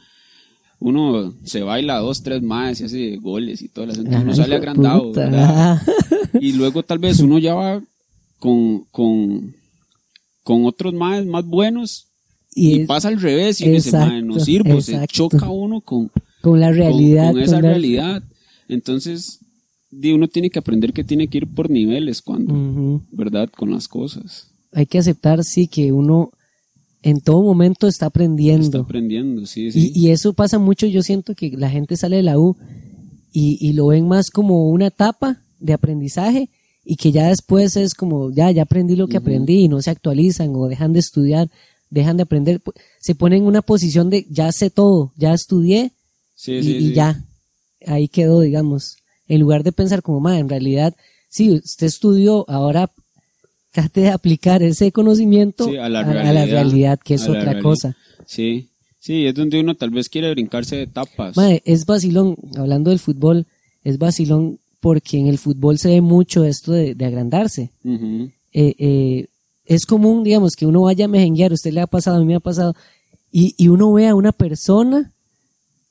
uno 0.80 1.34
se 1.44 1.62
baila 1.62 1.98
dos, 1.98 2.22
tres 2.22 2.42
más 2.42 2.80
y 2.80 2.84
hace 2.84 3.16
goles 3.16 3.62
y 3.62 3.68
todo, 3.68 3.84
el 3.86 3.90
asunto, 3.92 4.10
uno 4.10 4.34
sale 4.34 4.48
hijo 4.48 4.48
de 4.48 4.56
agrandado. 4.56 5.12
Y 6.40 6.52
luego 6.52 6.82
tal 6.82 6.98
vez 6.98 7.20
uno 7.20 7.38
ya 7.38 7.54
va 7.54 7.82
con, 8.38 8.84
con, 8.90 9.54
con 10.44 10.64
otros 10.66 10.94
más, 10.94 11.24
más 11.26 11.44
buenos 11.44 12.06
y, 12.54 12.70
Y 12.76 12.80
es- 12.82 12.86
pasa 12.86 13.08
al 13.08 13.20
revés 13.20 13.60
y 13.60 13.64
uno 13.64 13.72
dice, 13.74 13.92
"Mae, 13.92 14.22
no 14.22 14.34
Exacto, 14.34 14.44
sirvo, 14.44 14.80
se 14.80 15.06
choca 15.08 15.48
uno 15.50 15.80
con, 15.80 16.10
con 16.42 16.60
la 16.60 16.70
realidad. 16.70 17.32
con, 17.32 17.40
esa 17.40 17.54
con 17.54 17.62
la- 17.62 17.68
realidad. 17.70 18.22
Entonces, 18.68 19.38
uno 19.90 20.28
tiene 20.28 20.50
que 20.50 20.58
aprender 20.58 20.92
que 20.92 21.02
tiene 21.04 21.28
que 21.28 21.38
ir 21.38 21.46
por 21.46 21.70
niveles 21.70 22.20
cuando. 22.22 23.00
¿verdad? 23.10 23.48
Con 23.56 23.70
las 23.70 23.88
cosas. 23.88 24.48
Hay 24.72 24.86
que 24.86 24.98
aceptar, 24.98 25.42
sí, 25.44 25.66
que 25.66 25.92
uno 25.92 26.30
en 27.02 27.20
todo 27.20 27.42
momento 27.42 27.86
está 27.86 28.06
aprendiendo. 28.06 28.64
Está 28.66 28.78
aprendiendo, 28.80 29.46
sí, 29.46 29.70
sí. 29.70 29.92
Y, 29.94 30.06
y 30.06 30.10
eso 30.10 30.32
pasa 30.32 30.58
mucho, 30.58 30.86
yo 30.86 31.02
siento 31.02 31.34
que 31.34 31.50
la 31.56 31.70
gente 31.70 31.96
sale 31.96 32.16
de 32.16 32.22
la 32.22 32.38
U 32.38 32.56
y, 33.32 33.58
y 33.60 33.72
lo 33.72 33.88
ven 33.88 34.08
más 34.08 34.30
como 34.30 34.68
una 34.68 34.86
etapa 34.88 35.40
de 35.60 35.72
aprendizaje 35.72 36.50
y 36.84 36.96
que 36.96 37.12
ya 37.12 37.28
después 37.28 37.76
es 37.76 37.94
como, 37.94 38.30
ya, 38.32 38.50
ya 38.50 38.62
aprendí 38.62 38.96
lo 38.96 39.08
que 39.08 39.18
aprendí 39.18 39.64
y 39.64 39.68
no 39.68 39.82
se 39.82 39.90
actualizan 39.90 40.54
o 40.54 40.68
dejan 40.68 40.92
de 40.92 41.00
estudiar, 41.00 41.50
dejan 41.90 42.16
de 42.16 42.22
aprender, 42.22 42.62
se 43.00 43.14
ponen 43.14 43.42
en 43.42 43.48
una 43.48 43.62
posición 43.62 44.10
de 44.10 44.26
ya 44.30 44.50
sé 44.52 44.70
todo, 44.70 45.12
ya 45.16 45.34
estudié 45.34 45.92
Sí, 46.34 46.52
y, 46.52 46.62
sí, 46.62 46.76
y 46.76 46.80
sí. 46.88 46.94
ya, 46.94 47.24
ahí 47.86 48.06
quedó, 48.08 48.40
digamos, 48.40 48.96
en 49.26 49.40
lugar 49.40 49.64
de 49.64 49.72
pensar 49.72 50.02
como, 50.02 50.20
ma, 50.20 50.38
en 50.38 50.48
realidad, 50.48 50.94
sí, 51.28 51.50
usted 51.50 51.88
estudió, 51.88 52.48
ahora 52.48 52.90
trate 53.82 54.00
de 54.02 54.08
aplicar 54.10 54.62
ese 54.62 54.90
conocimiento 54.92 55.64
Sí, 55.66 55.76
a 55.76 55.88
la 55.88 56.00
a 56.00 56.02
la 56.06 56.12
realidad, 56.12 56.46
realidad, 56.46 57.00
que 57.02 57.14
es 57.14 57.22
otra 57.28 57.42
realidad. 57.42 57.62
cosa. 57.62 57.96
Sí, 58.26 58.68
sí, 58.98 59.26
es 59.26 59.34
donde 59.34 59.60
uno 59.60 59.74
tal 59.74 59.90
vez 59.90 60.08
quiere 60.08 60.30
brincarse 60.30 60.76
de 60.76 60.82
etapas. 60.82 61.36
Mae, 61.36 61.62
es 61.64 61.84
vacilón, 61.86 62.36
hablando 62.56 62.90
del 62.90 62.98
fútbol, 62.98 63.46
es 63.84 63.98
vacilón 63.98 64.58
porque 64.80 65.18
en 65.18 65.26
el 65.28 65.38
fútbol 65.38 65.78
se 65.78 65.88
ve 65.90 66.00
mucho 66.00 66.44
esto 66.44 66.72
de, 66.72 66.94
de 66.94 67.04
agrandarse. 67.04 67.70
Ujú. 67.84 68.30
Eh, 68.52 68.74
eh, 68.78 69.26
es 69.66 69.84
común, 69.86 70.24
digamos, 70.24 70.54
que 70.56 70.66
uno 70.66 70.82
vaya 70.82 71.04
a 71.04 71.08
mejenguear, 71.08 71.52
usted 71.52 71.72
le 71.72 71.80
ha 71.80 71.86
pasado, 71.86 72.16
a 72.16 72.20
mí 72.20 72.26
me 72.26 72.36
ha 72.36 72.40
pasado, 72.40 72.74
y, 73.30 73.54
y 73.58 73.68
uno 73.68 73.92
ve 73.92 74.06
a 74.08 74.14
una 74.14 74.32
persona 74.32 75.12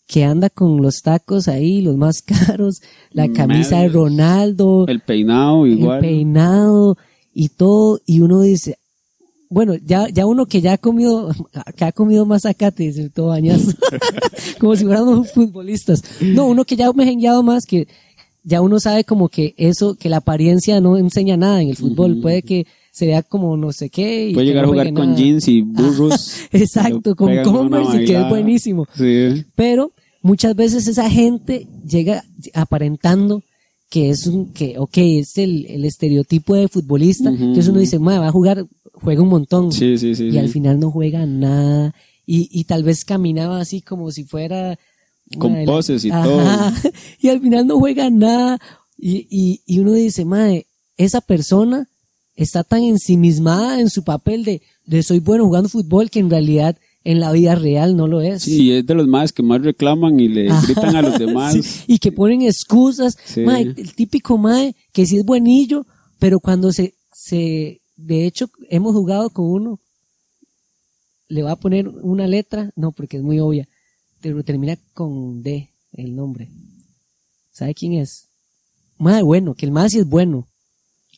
que 0.08 0.24
anda 0.24 0.50
con 0.50 0.82
los 0.82 1.02
tacos 1.04 1.48
ahí, 1.48 1.82
los 1.82 1.98
más 1.98 2.22
caros, 2.26 2.82
la 3.12 3.28
camisa 3.32 3.76
de 3.78 3.88
Medios. 3.88 3.94
Ronaldo, 3.94 4.86
El 4.88 5.02
peinado 5.02 5.66
el 5.66 5.80
igual. 5.80 6.00
peinado 6.00 6.98
y 7.40 7.50
todo, 7.50 8.02
y 8.08 8.22
uno 8.22 8.42
dice, 8.42 8.80
bueno, 9.48 9.76
ya, 9.76 10.10
ya 10.10 10.26
uno 10.26 10.48
que 10.48 10.60
ya 10.60 10.74
ha 10.74 10.78
comido, 10.80 11.32
que 11.76 11.86
ha 11.86 11.92
comido 11.92 12.26
más 12.26 12.42
zacate, 12.42 12.86
dice 12.86 13.12
todo 13.12 13.28
bañazo, 13.28 13.74
como 14.60 14.76
si 14.76 14.86
fuéramos 14.86 15.32
futbolistas. 15.34 16.02
No, 16.20 16.48
uno 16.48 16.66
que 16.66 16.76
ya 16.76 16.88
ha 16.88 16.94
mejengueado 16.94 17.44
más, 17.44 17.68
que 17.68 17.88
ya 18.44 18.60
uno 18.62 18.80
sabe 18.80 19.04
como 19.04 19.30
que 19.30 19.54
eso, 19.56 19.94
que 19.94 20.10
la 20.10 20.18
apariencia 20.18 20.82
no 20.82 20.98
enseña 20.98 21.38
nada 21.38 21.62
en 21.62 21.70
el 21.70 21.76
fútbol, 21.78 22.22
puede 22.22 22.42
que 22.42 22.66
se 22.92 23.06
vea 23.06 23.22
como 23.22 23.56
no 23.56 23.72
sé 23.72 23.92
qué. 23.92 24.30
y 24.30 24.34
Puede 24.34 24.48
llegar 24.48 24.64
no 24.64 24.70
a 24.70 24.72
jugar 24.72 24.94
con 24.94 25.10
nada. 25.12 25.18
jeans 25.18 25.48
y 25.48 25.62
burros. 25.62 26.38
Exacto, 26.52 27.16
con 27.16 27.44
Converse 27.44 28.02
y 28.02 28.06
que 28.06 28.18
es 28.18 28.30
buenísimo. 28.30 28.88
Sí. 28.96 29.46
Pero 29.54 29.92
muchas 30.24 30.56
veces 30.56 30.88
esa 30.88 31.08
gente 31.08 31.68
llega 31.86 32.24
aparentando 32.56 33.44
que 33.90 34.10
es 34.10 34.28
un, 34.28 34.52
que, 34.54 34.78
ok, 34.78 34.98
es 34.98 35.38
el, 35.38 35.66
el 35.68 35.86
estereotipo 35.86 36.56
de 36.56 36.68
futbolista. 36.68 37.30
Entonces 37.30 37.68
uno 37.70 37.80
dice, 37.80 38.00
"Ma, 38.00 38.20
va 38.20 38.28
a 38.28 38.32
jugar, 38.32 38.66
juega 38.94 39.22
un 39.22 39.30
montón. 39.30 39.72
Sí, 39.72 39.98
sí, 39.98 40.16
sí. 40.16 40.26
y 40.26 40.32
sí. 40.32 40.38
al 40.38 40.50
final 40.50 40.80
no 40.80 40.92
juega 40.92 41.26
nada. 41.26 41.94
Y, 42.26 42.50
y 42.52 42.66
tal 42.66 42.84
vez 42.84 43.06
caminaba 43.06 43.60
así 43.60 43.82
como 43.82 44.12
si 44.12 44.26
fuera... 44.26 44.78
Con 45.38 45.66
poses 45.66 46.06
y 46.06 46.10
Ajá. 46.12 46.74
Y 47.20 47.30
al 47.30 47.42
final 47.42 47.68
no 47.68 47.80
juega 47.80 48.10
nada. 48.10 48.60
Y, 48.98 49.28
y, 49.30 49.62
y 49.66 49.80
uno 49.80 49.94
dice, 49.94 50.26
madre, 50.26 50.68
esa 50.98 51.22
persona 51.22 51.88
está 52.36 52.64
tan 52.64 52.84
ensimismada 52.84 53.80
en 53.80 53.90
su 53.90 54.04
papel 54.04 54.44
de, 54.44 54.62
de 54.86 55.04
soy 55.04 55.20
bueno 55.20 55.46
jugando 55.46 55.70
fútbol 55.70 56.10
que 56.10 56.20
en 56.20 56.30
realidad 56.30 56.78
en 57.08 57.22
la 57.22 57.32
vida 57.32 57.56
real 57.56 57.96
no 57.96 58.06
lo 58.06 58.20
es. 58.20 58.44
Sí, 58.44 58.74
es 58.74 58.86
de 58.86 58.94
los 58.94 59.08
más 59.08 59.32
que 59.32 59.42
más 59.42 59.62
reclaman 59.62 60.20
y 60.20 60.28
le 60.28 60.50
gritan 60.64 60.94
a 60.94 61.02
los 61.02 61.18
demás. 61.26 61.54
Sí, 61.54 61.84
y 61.88 62.00
que 62.00 62.12
ponen 62.12 62.42
excusas. 62.42 63.18
Sí. 63.24 63.44
Mae, 63.44 63.62
el 63.62 63.96
típico 63.96 64.38
mae 64.38 64.76
que 64.92 65.06
sí 65.06 65.16
es 65.16 65.24
buenillo, 65.24 65.86
pero 66.20 66.42
cuando 66.42 66.74
se, 66.74 66.96
se, 67.14 67.80
de 67.96 68.26
hecho, 68.26 68.50
hemos 68.70 68.94
jugado 68.94 69.30
con 69.30 69.46
uno, 69.46 69.80
le 71.30 71.44
va 71.44 71.54
a 71.54 71.56
poner 71.56 71.88
una 71.88 72.28
letra, 72.28 72.72
no, 72.76 72.92
porque 72.92 73.16
es 73.16 73.24
muy 73.24 73.40
obvia, 73.40 73.70
pero 74.20 74.44
termina 74.44 74.78
con 74.94 75.42
D, 75.42 75.70
el 75.94 76.14
nombre. 76.14 76.50
¿Sabe 77.54 77.74
quién 77.74 77.94
es? 77.94 78.28
Mae, 78.98 79.22
bueno, 79.24 79.54
que 79.54 79.66
el 79.66 79.72
mae 79.72 79.90
sí 79.90 80.00
es 80.00 80.10
bueno. 80.10 80.50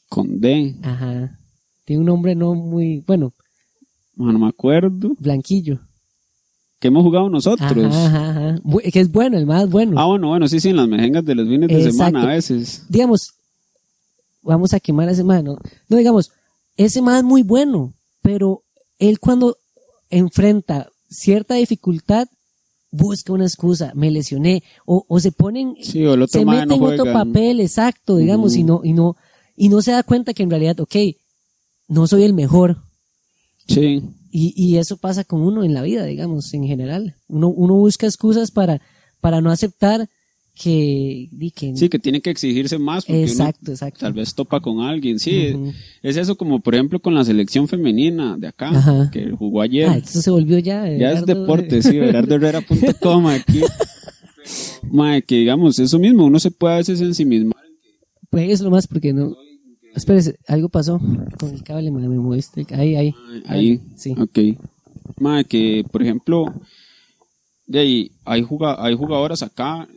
Con 0.08 0.40
D. 0.40 0.76
Ajá. 0.84 1.40
Tiene 1.84 2.02
un 2.02 2.06
nombre 2.06 2.36
no 2.36 2.54
muy, 2.54 3.04
bueno, 3.08 3.34
No, 4.20 4.38
me 4.38 4.48
acuerdo. 4.48 5.16
blanquillo. 5.20 5.80
Que 6.80 6.88
hemos 6.90 7.04
jugado 7.04 7.30
nosotros. 7.30 7.72
Ajá, 7.94 8.30
ajá, 8.30 8.56
Que 8.92 9.00
es 9.02 9.12
bueno, 9.12 9.38
el 9.38 9.46
más 9.46 9.70
bueno. 9.70 10.00
Ah, 10.00 10.06
bueno, 10.06 10.30
bueno, 10.30 10.48
sí, 10.48 10.60
sí, 10.60 10.70
en 10.70 10.78
las 10.78 10.88
mejengas 10.88 11.26
de 11.26 11.36
los 11.36 11.48
fines 11.48 11.68
de 11.70 11.76
Exacto. 11.76 11.98
semana 11.98 12.24
a 12.24 12.28
veces. 12.28 12.86
digamos, 12.90 13.34
vamos 14.42 14.74
a 14.74 14.80
quemar 14.80 15.10
a 15.10 15.12
ese 15.12 15.24
man, 15.24 15.44
¿no? 15.46 15.58
No, 15.90 15.98
digamos, 15.98 16.32
ese 16.78 17.02
man 17.02 17.18
es 17.18 17.24
muy 17.24 17.44
bueno, 17.44 17.94
pero 18.22 18.64
él 18.98 19.20
cuando 19.20 19.58
enfrenta 20.10 20.90
cierta 21.10 21.56
dificultad, 21.56 22.28
busca 22.92 23.34
una 23.34 23.46
excusa, 23.46 23.92
me 23.96 24.10
lesioné, 24.10 24.64
o, 24.86 25.06
o 25.08 25.20
se 25.20 25.32
ponen, 25.32 25.76
Sí, 25.82 26.06
o 26.06 26.14
el 26.14 26.22
otro 26.24 26.40
se 26.40 26.46
mae 26.46 26.66
mete 26.66 26.68
no 26.68 26.76
en 26.76 26.94
otro 26.94 27.04
juega. 27.06 27.24
papel, 27.26 27.60
exacto, 27.60 28.18
digamos, 28.18 28.56
y 28.56 28.64
no, 28.64 28.82
y 28.84 28.94
no, 28.94 29.16
y 29.56 29.70
no 29.70 29.82
se 29.82 29.92
da 29.92 30.04
cuenta 30.04 30.34
que 30.34 30.44
en 30.44 30.50
realidad, 30.50 30.80
ok, 30.80 30.96
no 31.88 32.08
soy 32.08 32.24
el 32.24 32.34
mejor. 32.34 32.78
Sí. 33.70 34.02
Y, 34.32 34.54
y 34.56 34.78
eso 34.78 34.98
pasa 34.98 35.24
con 35.24 35.42
uno 35.42 35.64
en 35.64 35.74
la 35.74 35.82
vida, 35.82 36.06
digamos, 36.06 36.54
en 36.54 36.66
general. 36.66 37.16
Uno, 37.28 37.50
uno 37.50 37.76
busca 37.76 38.06
excusas 38.06 38.52
para, 38.52 38.82
para 39.22 39.42
no 39.42 39.50
aceptar 39.50 40.08
que, 40.62 41.30
que 41.56 41.76
Sí, 41.76 41.88
que 41.88 42.00
tiene 42.00 42.22
que 42.22 42.30
exigirse 42.30 42.78
más 42.78 43.06
porque 43.06 43.20
uno 43.20 43.32
exacto, 43.32 43.72
exacto. 43.72 44.00
tal 44.02 44.14
vez 44.14 44.36
topa 44.36 44.60
con 44.60 44.82
alguien. 44.82 45.18
Sí, 45.18 45.56
es 46.04 46.18
eso 46.18 46.36
como 46.36 46.60
por 46.60 46.76
ejemplo 46.76 47.00
con 47.00 47.16
la 47.16 47.24
selección 47.24 47.68
femenina 47.68 48.38
de 48.38 48.48
acá, 48.48 48.70
Ajá. 48.70 49.10
que 49.12 49.32
jugó 49.32 49.62
ayer. 49.62 49.88
Ah, 49.90 49.98
esto 49.98 50.22
se 50.22 50.30
volvió 50.30 50.60
ya. 50.60 50.86
ya 50.98 51.12
es 51.14 51.26
deporte, 51.26 51.82
sí, 51.82 51.92
gerardoherrera.com 51.92 53.28
aquí. 53.28 53.62
Mae, 54.92 55.22
que 55.22 55.36
digamos, 55.36 55.80
eso 55.80 55.98
mismo, 55.98 56.26
uno 56.26 56.40
se 56.40 56.52
puede 56.52 56.74
a 56.74 56.78
veces 56.78 57.00
ensimismar. 57.02 57.56
Pues 58.30 58.50
es 58.52 58.62
lo 58.62 58.70
más 58.70 58.86
porque 58.88 59.14
no. 59.14 59.36
Espérese, 59.96 60.38
algo 60.48 60.70
pasó 60.70 61.00
con 61.40 61.50
el 61.54 61.64
cable, 61.64 61.92
me, 61.92 62.08
moviste. 62.08 62.66
Ahí, 62.72 62.96
ahí. 62.96 63.14
Ahí, 63.46 63.82
Sí. 63.96 64.16
ok. 64.18 64.40
Mae, 65.20 65.44
que 65.46 65.84
por 65.92 66.02
ejemplo, 66.02 66.54
de 67.68 67.80
ahí, 67.80 68.12
hay, 68.26 68.42
juga- 68.44 68.84
hay 68.84 68.96
jugadoras 68.96 69.42
acá 69.44 69.88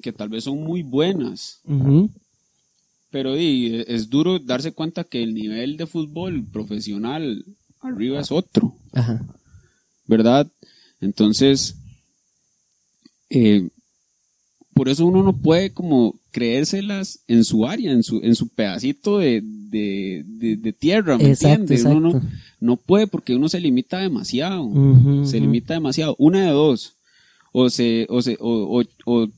que 0.00 0.12
tal 0.12 0.28
vez 0.28 0.44
son 0.44 0.62
muy 0.62 0.82
buenas, 0.82 1.60
Ujú. 1.64 2.10
pero 3.10 3.34
di, 3.34 3.84
es 3.86 4.08
duro 4.10 4.38
darse 4.38 4.72
cuenta 4.72 5.04
que 5.04 5.22
el 5.22 5.34
nivel 5.34 5.76
de 5.76 5.86
fútbol 5.86 6.44
profesional 6.46 7.44
arriba 7.80 8.20
es 8.20 8.30
otro. 8.32 8.76
Ajá. 8.92 9.24
¿verdad? 10.06 10.50
Entonces, 11.00 11.76
eh, 13.30 13.68
por 14.74 14.88
eso 14.88 15.04
uno 15.06 15.22
no 15.22 15.32
puede 15.36 15.72
como 15.72 16.14
creérselas 16.30 17.20
en 17.28 17.44
su 17.44 17.66
área, 17.66 17.92
en 17.92 18.02
su, 18.02 18.20
en 18.22 18.34
su 18.34 18.48
pedacito 18.48 19.18
de, 19.18 19.42
de, 19.44 20.24
de- 20.26 20.56
de 20.56 20.72
tierra, 20.72 21.18
¿me 21.18 21.24
entiendes? 21.50 21.84
Uno 21.84 22.00
no, 22.12 22.22
no 22.60 22.76
puede 22.76 23.06
porque 23.06 23.34
uno 23.36 23.48
se 23.48 23.60
limita 23.60 23.98
demasiado, 23.98 24.70
se 25.26 25.40
limita 25.40 25.74
demasiado. 25.74 26.14
Una 26.18 26.40
de 26.46 26.50
dos, 26.52 26.94
o 27.52 27.68
se, 27.70 28.06
o 28.08 28.22
se, 28.22 28.36
o, 28.40 28.80
o- 28.80 28.84
o 29.04 29.28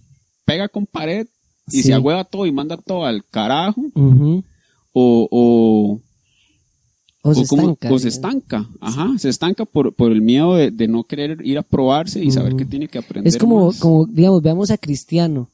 pega 0.44 0.68
con 0.68 0.86
pared 0.86 1.26
y 1.68 1.78
Sí. 1.78 1.82
se 1.84 1.94
agüeva 1.94 2.24
todo 2.24 2.46
y 2.46 2.52
manda 2.52 2.76
todo 2.76 3.04
al 3.06 3.24
carajo, 3.24 3.82
o, 4.92 5.28
o, 5.30 6.00
O 7.26 7.32
se 7.34 7.40
o, 7.42 7.46
como- 7.46 7.62
estanca. 7.70 7.92
o 7.94 7.98
se 7.98 8.08
estanca, 8.08 8.68
ajá, 8.80 9.08
se 9.18 9.30
estanca 9.30 9.64
por, 9.64 9.94
por 9.94 10.12
el 10.12 10.20
miedo 10.20 10.54
de, 10.56 10.70
de 10.70 10.86
no 10.88 11.04
querer 11.04 11.38
ir 11.44 11.56
a 11.58 11.62
probarse 11.62 12.22
y 12.22 12.30
saber 12.30 12.50
Ujú. 12.52 12.58
que 12.58 12.64
tiene 12.66 12.86
que 12.88 12.98
aprender. 12.98 13.26
Es 13.26 13.38
como, 13.38 13.66
más. 13.68 13.78
como, 13.80 14.04
digamos, 14.06 14.42
veamos 14.42 14.70
a 14.70 14.76
Cristiano. 14.76 15.48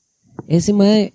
Ese 0.49 0.73
madre, 0.73 1.13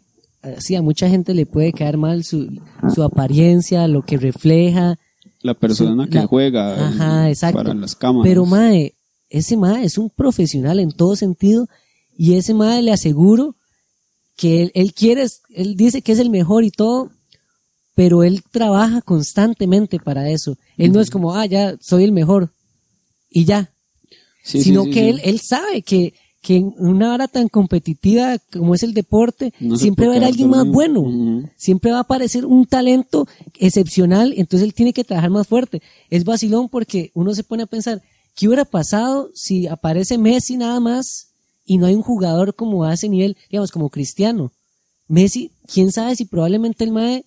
sí, 0.59 0.75
a 0.75 0.81
mucha 0.81 1.09
gente 1.09 1.33
le 1.33 1.45
puede 1.45 1.73
caer 1.73 1.97
mal 1.97 2.23
su, 2.23 2.47
su 2.93 3.03
apariencia, 3.03 3.85
lo 3.89 4.01
que 4.03 4.17
refleja. 4.17 4.97
la 5.41 5.53
persona 5.55 6.05
su- 6.05 6.09
que 6.09 6.19
la- 6.19 6.27
juega 6.27 6.87
Ajá, 6.87 7.29
exacto. 7.29 7.57
para 7.57 7.73
las 7.73 7.95
cámaras. 7.95 8.25
Pero 8.27 8.45
mae, 8.45 8.93
ese 9.29 9.57
mae 9.57 9.83
es 9.83 9.97
un 9.97 10.09
profesional 10.09 10.79
en 10.79 10.91
todo 10.93 11.15
sentido 11.17 11.67
y 12.17 12.35
ese 12.35 12.53
mae 12.53 12.81
le 12.81 12.93
aseguro 12.93 13.55
que 14.37 14.61
él, 14.63 14.71
él 14.73 14.93
quiere, 14.93 15.25
él 15.53 15.75
dice 15.75 16.01
que 16.01 16.13
es 16.13 16.19
el 16.19 16.29
mejor 16.29 16.63
y 16.63 16.71
todo, 16.71 17.09
pero 17.95 18.23
él 18.23 18.43
trabaja 18.51 19.01
constantemente 19.01 19.99
para 19.99 20.29
eso. 20.29 20.57
Él 20.77 20.91
no 20.91 21.01
es 21.01 21.09
como, 21.09 21.33
ah, 21.33 21.45
ya 21.45 21.75
soy 21.79 22.03
el 22.03 22.11
mejor 22.11 22.51
y 23.29 23.45
ya, 23.45 23.71
Sí, 24.45 24.61
sino 24.61 24.83
sí, 24.83 24.91
que. 24.91 25.09
Él, 25.09 25.21
él 25.23 25.39
sabe 25.39 25.81
que, 25.81 26.13
que 26.39 26.57
en 26.57 26.75
una 26.77 27.11
hora 27.13 27.27
tan 27.27 27.49
competitiva 27.49 28.37
como 28.53 28.75
es 28.75 28.83
el 28.83 28.93
deporte, 28.93 29.51
No 29.59 29.75
siempre 29.75 30.05
va 30.05 30.13
a 30.13 30.17
haber 30.17 30.27
alguien 30.27 30.51
más 30.51 30.67
bueno 30.67 31.03
siempre 31.57 31.89
va 31.89 31.97
a 31.97 32.01
aparecer 32.01 32.45
un 32.45 32.67
talento 32.67 33.27
excepcional, 33.57 34.35
entonces 34.37 34.67
él 34.67 34.75
tiene 34.75 34.93
que 34.93 35.03
trabajar 35.03 35.31
más 35.31 35.47
fuerte. 35.47 35.81
Es 36.11 36.23
vacilón 36.23 36.69
porque 36.69 37.09
uno 37.15 37.33
se 37.33 37.43
pone 37.43 37.63
a 37.63 37.65
pensar, 37.65 38.03
¿qué 38.35 38.47
hubiera 38.47 38.65
pasado 38.65 39.31
si 39.33 39.65
aparece 39.65 40.19
Messi 40.19 40.57
nada 40.57 40.79
más 40.79 41.29
y 41.65 41.79
no 41.79 41.87
hay 41.87 41.95
un 41.95 42.03
jugador 42.03 42.53
como 42.53 42.83
a 42.83 42.93
ese 42.93 43.09
nivel, 43.09 43.35
digamos, 43.49 43.71
como 43.71 43.89
Cristiano? 43.89 44.51
Messi, 45.07 45.51
quién 45.65 45.91
sabe 45.91 46.15
si 46.15 46.25
probablemente 46.25 46.83
el 46.83 46.91
Mae 46.91 47.25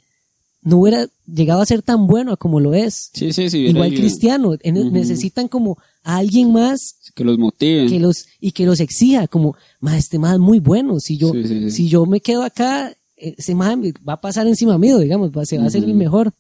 no 0.68 0.78
hubiera 0.78 1.07
llegado 1.26 1.61
a 1.61 1.66
ser 1.66 1.83
tan 1.83 2.07
bueno 2.07 2.37
como 2.37 2.61
lo 2.61 2.74
es. 2.74 3.11
Sí, 3.14 3.33
sí, 3.33 3.48
sí. 3.50 3.59
Igual 3.66 3.94
Cristiano, 3.94 4.50
Ujú. 4.50 4.90
necesitan 4.90 5.48
como 5.48 5.78
a 6.02 6.16
alguien 6.18 6.52
más 6.52 6.96
Que 7.14 7.24
los 7.24 7.38
motive. 7.38 7.87
que 7.88 7.98
los 8.00 8.26
y 8.40 8.52
que 8.52 8.66
los 8.66 8.81
exija 8.81 9.26
como 9.28 9.57
ma 9.81 9.96
este 9.96 10.18
más 10.18 10.38
muy 10.38 10.59
bueno 10.61 11.00
si 11.00 11.16
yo 11.16 11.33
Sí, 11.33 11.42
sí, 11.44 11.61
sí. 11.64 11.70
si 11.70 11.88
yo 11.88 12.07
me 12.07 12.20
quedo 12.20 12.42
acá 12.42 12.94
ese 13.16 13.54
más 13.54 13.76
va 14.09 14.12
a 14.14 14.20
pasar 14.20 14.46
encima 14.46 14.78
mío 14.78 14.98
digamos 14.98 15.31
va, 15.31 15.44
se 15.44 15.59
va 15.59 15.64
a 15.64 15.66
hacer 15.68 15.83
el 15.85 15.94
mejor 15.94 16.33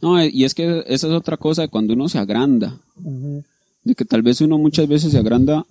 No, 0.00 0.18
eh, 0.20 0.30
y 0.32 0.44
es 0.44 0.54
que 0.54 0.84
esa 0.86 1.06
es 1.08 1.12
otra 1.12 1.36
cosa 1.36 1.62
de 1.62 1.68
cuando 1.68 1.94
uno 1.94 2.08
se 2.08 2.18
agranda. 2.18 2.78
De 3.84 3.94
que 3.94 4.04
tal 4.04 4.22
vez 4.22 4.40
uno 4.40 4.58
muchas 4.58 4.86
veces 4.88 5.12
se 5.12 5.18
agranda, 5.18 5.64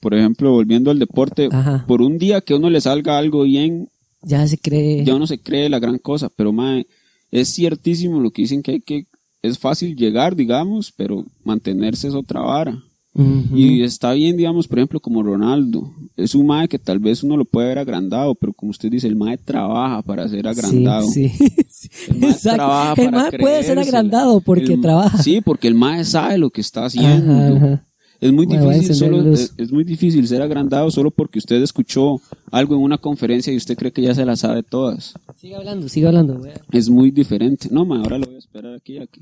por 0.00 0.14
ejemplo, 0.14 0.50
volviendo 0.52 0.90
al 0.90 0.98
deporte, 0.98 1.48
Ajá. 1.50 1.84
por 1.88 2.00
un 2.02 2.18
día 2.18 2.40
que 2.40 2.52
a 2.54 2.56
uno 2.56 2.68
le 2.70 2.80
salga 2.80 3.18
algo 3.18 3.42
bien, 3.44 3.88
ya 4.24 4.46
se 4.46 4.58
cree 4.58 5.04
ya 5.04 5.14
uno 5.14 5.26
se 5.26 5.38
cree 5.38 5.68
la 5.68 5.78
gran 5.78 5.98
cosa, 5.98 6.28
pero 6.34 6.52
mae, 6.52 6.86
es 7.30 7.52
ciertísimo 7.54 8.20
lo 8.20 8.30
que 8.30 8.42
dicen 8.42 8.62
que 8.62 8.72
hay 8.72 8.80
que, 8.80 9.06
es 9.42 9.58
fácil 9.58 9.96
llegar, 9.96 10.34
digamos, 10.36 10.92
pero 10.96 11.24
mantenerse 11.44 12.08
es 12.08 12.14
otra 12.14 12.40
vara. 12.40 12.82
Ujú. 13.16 13.56
Y 13.56 13.82
está 13.84 14.12
bien, 14.12 14.36
digamos, 14.36 14.66
por 14.66 14.78
ejemplo, 14.78 14.98
como 14.98 15.22
Ronaldo. 15.22 15.88
Es 16.16 16.34
un 16.34 16.46
mae 16.46 16.66
que 16.66 16.80
tal 16.80 16.98
vez 16.98 17.22
uno 17.22 17.36
lo 17.36 17.44
puede 17.44 17.68
ver 17.68 17.78
agrandado, 17.78 18.34
pero 18.34 18.52
como 18.52 18.70
usted 18.70 18.90
dice, 18.90 19.06
el 19.06 19.14
mae 19.14 19.36
trabaja 19.38 20.02
para 20.02 20.28
ser 20.28 20.48
agrandado. 20.48 21.06
Sí, 21.06 21.28
sí. 21.68 21.88
El 22.08 22.18
mae 22.18 22.34
trabaja 22.42 22.94
El 23.02 23.10
para 23.10 23.22
mae 23.30 23.38
puede 23.38 23.62
ser 23.62 23.78
agrandado 23.78 24.40
porque 24.40 24.72
El- 24.74 24.80
trabaja. 24.80 25.22
Sí, 25.22 25.40
porque 25.40 25.68
el 25.68 25.74
mae 25.74 26.04
sabe 26.04 26.38
lo 26.38 26.50
que 26.50 26.60
está 26.60 26.86
haciendo. 26.86 27.32
Ajá, 27.32 27.56
ajá. 27.56 27.84
Es 28.20 28.32
muy 28.32 28.46
difícil 28.46 28.94
solo, 28.94 29.32
es, 29.32 29.52
es 29.58 29.70
muy 29.72 29.84
difícil 29.84 30.26
ser 30.26 30.40
agrandado 30.40 30.90
solo 30.90 31.10
porque 31.10 31.38
usted 31.38 31.60
escuchó 31.62 32.20
algo 32.50 32.74
en 32.76 32.80
una 32.82 32.96
conferencia 32.98 33.52
y 33.52 33.56
usted 33.56 33.76
cree 33.76 33.92
que 33.92 34.02
ya 34.02 34.14
se 34.14 34.24
la 34.24 34.36
sabe 34.36 34.62
todas. 34.62 35.14
Sigue 35.36 35.56
hablando, 35.56 35.88
sigue 35.88 36.06
hablando. 36.06 36.34
wea. 36.34 36.54
Es 36.72 36.88
muy 36.88 37.10
diferente. 37.10 37.68
No, 37.70 37.84
ma, 37.84 37.98
ahora 37.98 38.18
lo 38.18 38.26
voy 38.26 38.36
a 38.36 38.38
esperar 38.38 38.74
aquí 38.74 38.98
a 38.98 39.06
que, 39.06 39.20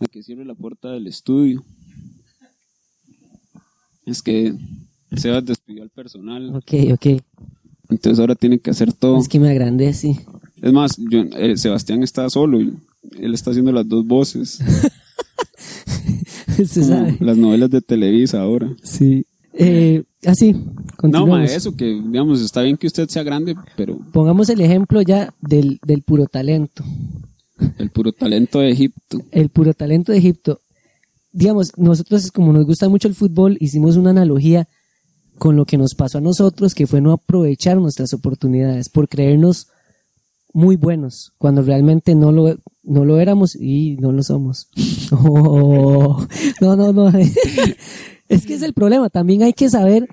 a 0.00 0.06
que 0.06 0.22
cierre 0.22 0.44
la 0.44 0.54
puerta 0.54 0.90
del 0.92 1.06
estudio. 1.08 1.64
Es 4.06 4.22
que 4.22 4.54
Sebas 5.16 5.44
despidió 5.44 5.82
al 5.82 5.90
personal, 5.90 6.54
Ok, 6.56 6.74
ok. 6.92 7.06
entonces 7.90 8.18
ahora 8.18 8.34
tiene 8.34 8.58
que 8.58 8.70
hacer 8.70 8.92
todo. 8.92 9.18
Es 9.18 9.28
que 9.28 9.38
me 9.40 9.50
agrandé, 9.50 9.92
sí. 9.92 10.18
Es 10.60 10.72
más, 10.72 10.96
yo- 10.96 11.24
eh, 11.36 11.56
Sebastián 11.56 12.02
está 12.02 12.28
solo 12.30 12.60
y 12.60 12.72
él 13.18 13.34
está 13.34 13.50
haciendo 13.50 13.72
las 13.72 13.88
dos 13.88 14.06
voces, 14.06 14.58
Sabe. 16.66 17.16
las 17.20 17.36
novelas 17.36 17.70
de 17.70 17.80
Televisa 17.80 18.40
ahora. 18.42 18.74
Sí. 18.82 19.26
Eh, 19.54 20.02
así, 20.26 20.52
No, 20.54 20.72
continuamos. 20.96 21.38
ma, 21.40 21.44
eso 21.44 21.76
que, 21.76 21.84
digamos, 21.86 22.40
está 22.40 22.62
bien 22.62 22.76
que 22.76 22.86
usted 22.86 23.08
sea 23.08 23.22
grande, 23.22 23.54
pero 23.76 23.98
Pongamos 24.12 24.48
el 24.48 24.60
ejemplo 24.62 25.02
ya 25.02 25.34
del, 25.40 25.78
del 25.86 26.02
puro 26.02 26.26
talento. 26.26 26.82
el 27.78 27.90
puro 27.90 28.12
talento 28.12 28.60
de 28.60 28.70
Egipto. 28.70 29.20
El 29.30 29.50
puro 29.50 29.74
talento 29.74 30.12
de 30.12 30.18
Egipto. 30.18 30.60
Digamos, 31.32 31.72
nosotros 31.76 32.30
como 32.30 32.52
nos 32.52 32.64
gusta 32.66 32.88
mucho 32.88 33.08
el 33.08 33.14
fútbol, 33.14 33.56
hicimos 33.60 33.96
una 33.96 34.10
analogía 34.10 34.68
con 35.38 35.56
lo 35.56 35.64
que 35.64 35.76
nos 35.78 35.94
pasó 35.94 36.18
a 36.18 36.20
nosotros, 36.22 36.74
que 36.74 36.86
fue 36.86 37.00
no 37.00 37.12
aprovechar 37.12 37.76
nuestras 37.78 38.12
oportunidades 38.14 38.88
por 38.88 39.08
creernos 39.08 39.68
muy 40.54 40.76
buenos, 40.76 41.32
cuando 41.38 41.62
realmente 41.62 42.14
no 42.14 42.30
lo, 42.32 42.56
no 42.82 43.04
lo 43.04 43.20
éramos 43.20 43.54
y 43.56 43.96
no 43.96 44.12
lo 44.12 44.22
somos. 44.22 44.68
Oh, 45.14 46.26
no, 46.60 46.74
no, 46.76 46.92
no. 46.92 47.12
Es 48.28 48.46
que 48.46 48.54
es 48.54 48.62
el 48.62 48.72
problema. 48.72 49.10
También 49.10 49.42
hay 49.42 49.52
que 49.52 49.68
saber 49.68 50.08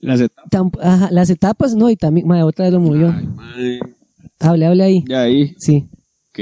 Las 0.00 0.20
etapas. 0.20 0.50
tam- 0.50 0.78
ajá, 0.82 1.08
las 1.12 1.30
etapas, 1.30 1.74
¿no? 1.76 1.88
Y 1.88 1.94
también, 1.96 2.26
madre, 2.26 2.42
otra 2.42 2.64
vez 2.68 2.72
lo. 2.74 3.10
Ay, 3.10 3.26
mae. 3.28 3.80
Hable, 4.40 4.66
hable 4.66 4.82
ahí. 4.82 5.04
Ya 5.08 5.22
ahí. 5.22 5.54
Sí. 5.58 5.88
Ok. 6.30 6.40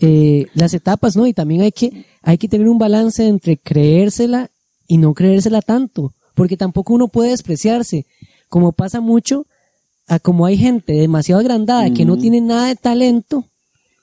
Eh, 0.00 0.46
las 0.54 0.74
etapas, 0.74 1.16
¿no? 1.16 1.26
Y 1.28 1.32
también 1.32 1.60
hay 1.62 1.70
que, 1.70 2.04
hay 2.22 2.38
que 2.38 2.48
tener 2.48 2.68
un 2.68 2.78
balance 2.78 3.24
entre 3.26 3.56
creérsela 3.56 4.50
y 4.88 4.98
no 4.98 5.14
creérsela 5.14 5.62
tanto, 5.62 6.12
porque 6.34 6.56
tampoco 6.56 6.94
uno 6.94 7.06
puede 7.08 7.30
despreciarse, 7.30 8.06
como 8.48 8.72
pasa 8.72 9.00
mucho, 9.00 9.46
a 10.08 10.18
como 10.18 10.44
hay 10.46 10.56
gente 10.56 10.92
demasiado 10.94 11.40
agrandada 11.40 11.92
que 11.92 12.04
no 12.04 12.16
tiene 12.18 12.40
nada 12.40 12.66
de 12.66 12.74
talento, 12.76 13.44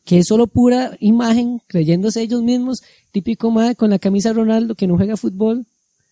que 0.06 0.20
es 0.20 0.28
solo 0.28 0.48
pura 0.48 0.96
imagen, 1.00 1.62
creyéndose 1.68 2.22
ellos 2.22 2.42
mismos, 2.42 2.82
típico 3.12 3.52
más 3.52 3.76
con 3.76 3.90
la 3.90 4.00
camisa 4.00 4.30
de 4.30 4.36
Ronaldo 4.36 4.76
que 4.76 4.88
no 4.88 4.96
juega 4.96 5.18
fútbol, 5.18 5.66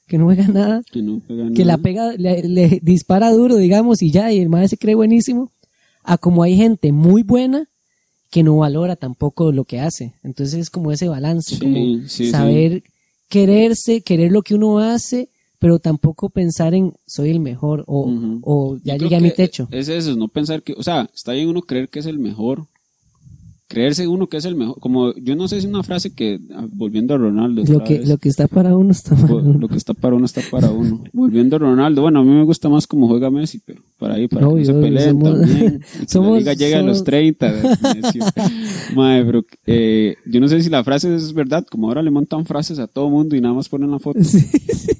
que 0.07 0.17
no 0.17 0.25
juega 0.25 0.47
nada, 0.47 0.83
Que 0.91 1.01
no 1.01 1.21
pega 1.25 1.51
que 1.53 1.63
la 1.63 1.77
pega, 1.77 2.11
le, 2.13 2.43
le 2.43 2.79
dispara 2.83 3.31
duro, 3.31 3.55
digamos, 3.55 4.01
y 4.01 4.11
ya, 4.11 4.31
y 4.33 4.39
el 4.39 4.49
madre 4.49 4.67
se 4.67 4.77
cree 4.77 4.95
buenísimo, 4.95 5.51
a 6.03 6.17
como 6.17 6.43
hay 6.43 6.57
gente 6.57 6.91
muy 6.91 7.23
buena 7.23 7.69
que 8.29 8.41
no 8.41 8.57
valora 8.57 8.95
tampoco 8.95 9.51
lo 9.51 9.63
que 9.63 9.79
hace. 9.79 10.15
Entonces 10.23 10.59
es 10.59 10.69
como 10.71 10.91
ese 10.91 11.07
balance, 11.07 11.55
Sí, 11.55 11.61
como 11.61 12.07
sí, 12.07 12.31
saber 12.31 12.83
quererse, 13.29 14.01
querer 14.01 14.31
lo 14.31 14.41
que 14.41 14.55
uno 14.55 14.79
hace, 14.79 15.29
pero 15.59 15.77
tampoco 15.77 16.29
pensar 16.29 16.73
en 16.73 16.93
soy 17.05 17.29
el 17.29 17.39
mejor 17.39 17.83
o, 17.87 18.77
ya 18.83 18.95
Yo 18.95 19.03
llegué 19.03 19.15
a 19.17 19.19
mi 19.19 19.31
techo. 19.31 19.67
Es 19.71 19.87
eso, 19.87 20.15
no 20.15 20.27
pensar 20.29 20.63
que, 20.63 20.73
o 20.73 20.81
sea, 20.81 21.09
está 21.13 21.33
bien 21.33 21.47
uno 21.47 21.61
creer 21.61 21.89
que 21.89 21.99
es 21.99 22.07
el 22.07 22.17
mejor. 22.17 22.67
Creerse 23.73 24.07
uno 24.07 24.27
que 24.27 24.37
es 24.37 24.45
el 24.45 24.53
mejor. 24.55 24.79
Como, 24.79 25.15
yo 25.15 25.35
no 25.35 25.47
sé 25.47 25.59
si 25.59 25.65
una 25.65 25.81
frase 25.81 26.13
que, 26.13 26.39
ah, 26.53 26.67
volviendo 26.71 27.15
a 27.15 27.17
Ronaldo. 27.17 27.63
Lo 27.67 27.83
que, 27.83 27.97
vez, 27.97 28.07
lo 28.07 28.17
que 28.19 28.29
está 28.29 28.47
para 28.47 28.77
uno 28.77 28.91
está 28.91 29.15
para 29.15 29.27
lo- 29.29 29.37
uno. 29.37 29.57
lo 29.57 29.67
que 29.67 29.77
está 29.77 29.95
para 29.95 30.15
uno 30.15 30.25
está 30.25 30.41
para 30.51 30.69
uno. 30.69 31.03
Volviendo 31.11 31.55
a 31.55 31.59
Ronaldo, 31.59 32.03
bueno, 32.03 32.19
a 32.19 32.23
mí 32.23 32.29
me 32.29 32.43
gusta 32.43 32.69
más 32.69 32.85
como 32.85 33.07
juega 33.07 33.31
Messi, 33.31 33.59
pero 33.65 33.81
para 33.97 34.13
ahí, 34.13 34.27
para 34.27 34.47
Obvio, 34.47 34.57
que 34.59 34.65
se 34.65 34.71
obvio, 34.73 34.81
peleen 34.83 35.09
somos- 35.19 35.39
también. 35.41 35.81
Somos- 36.07 36.31
la 36.33 36.37
liga 36.39 36.53
llegue 36.53 36.75
a 36.75 36.81
los 36.83 36.97
somos- 36.99 37.03
30. 37.05 37.51
necio. 37.95 38.23
Mae, 38.95 39.25
pero, 39.25 39.43
eh, 39.65 40.15
yo 40.25 40.39
no 40.39 40.47
sé 40.47 40.61
si 40.61 40.69
la 40.69 40.83
frase 40.83 41.15
es 41.15 41.33
verdad, 41.33 41.65
como 41.69 41.87
ahora 41.87 42.01
le 42.03 42.11
montan 42.11 42.45
frases 42.45 42.77
a 42.79 42.87
todo 42.87 43.09
mundo 43.09 43.35
y 43.35 43.41
nada 43.41 43.55
más 43.55 43.69
ponen 43.69 43.89
la 43.91 43.97
foto. 43.99 44.23
Sí. 44.23 44.39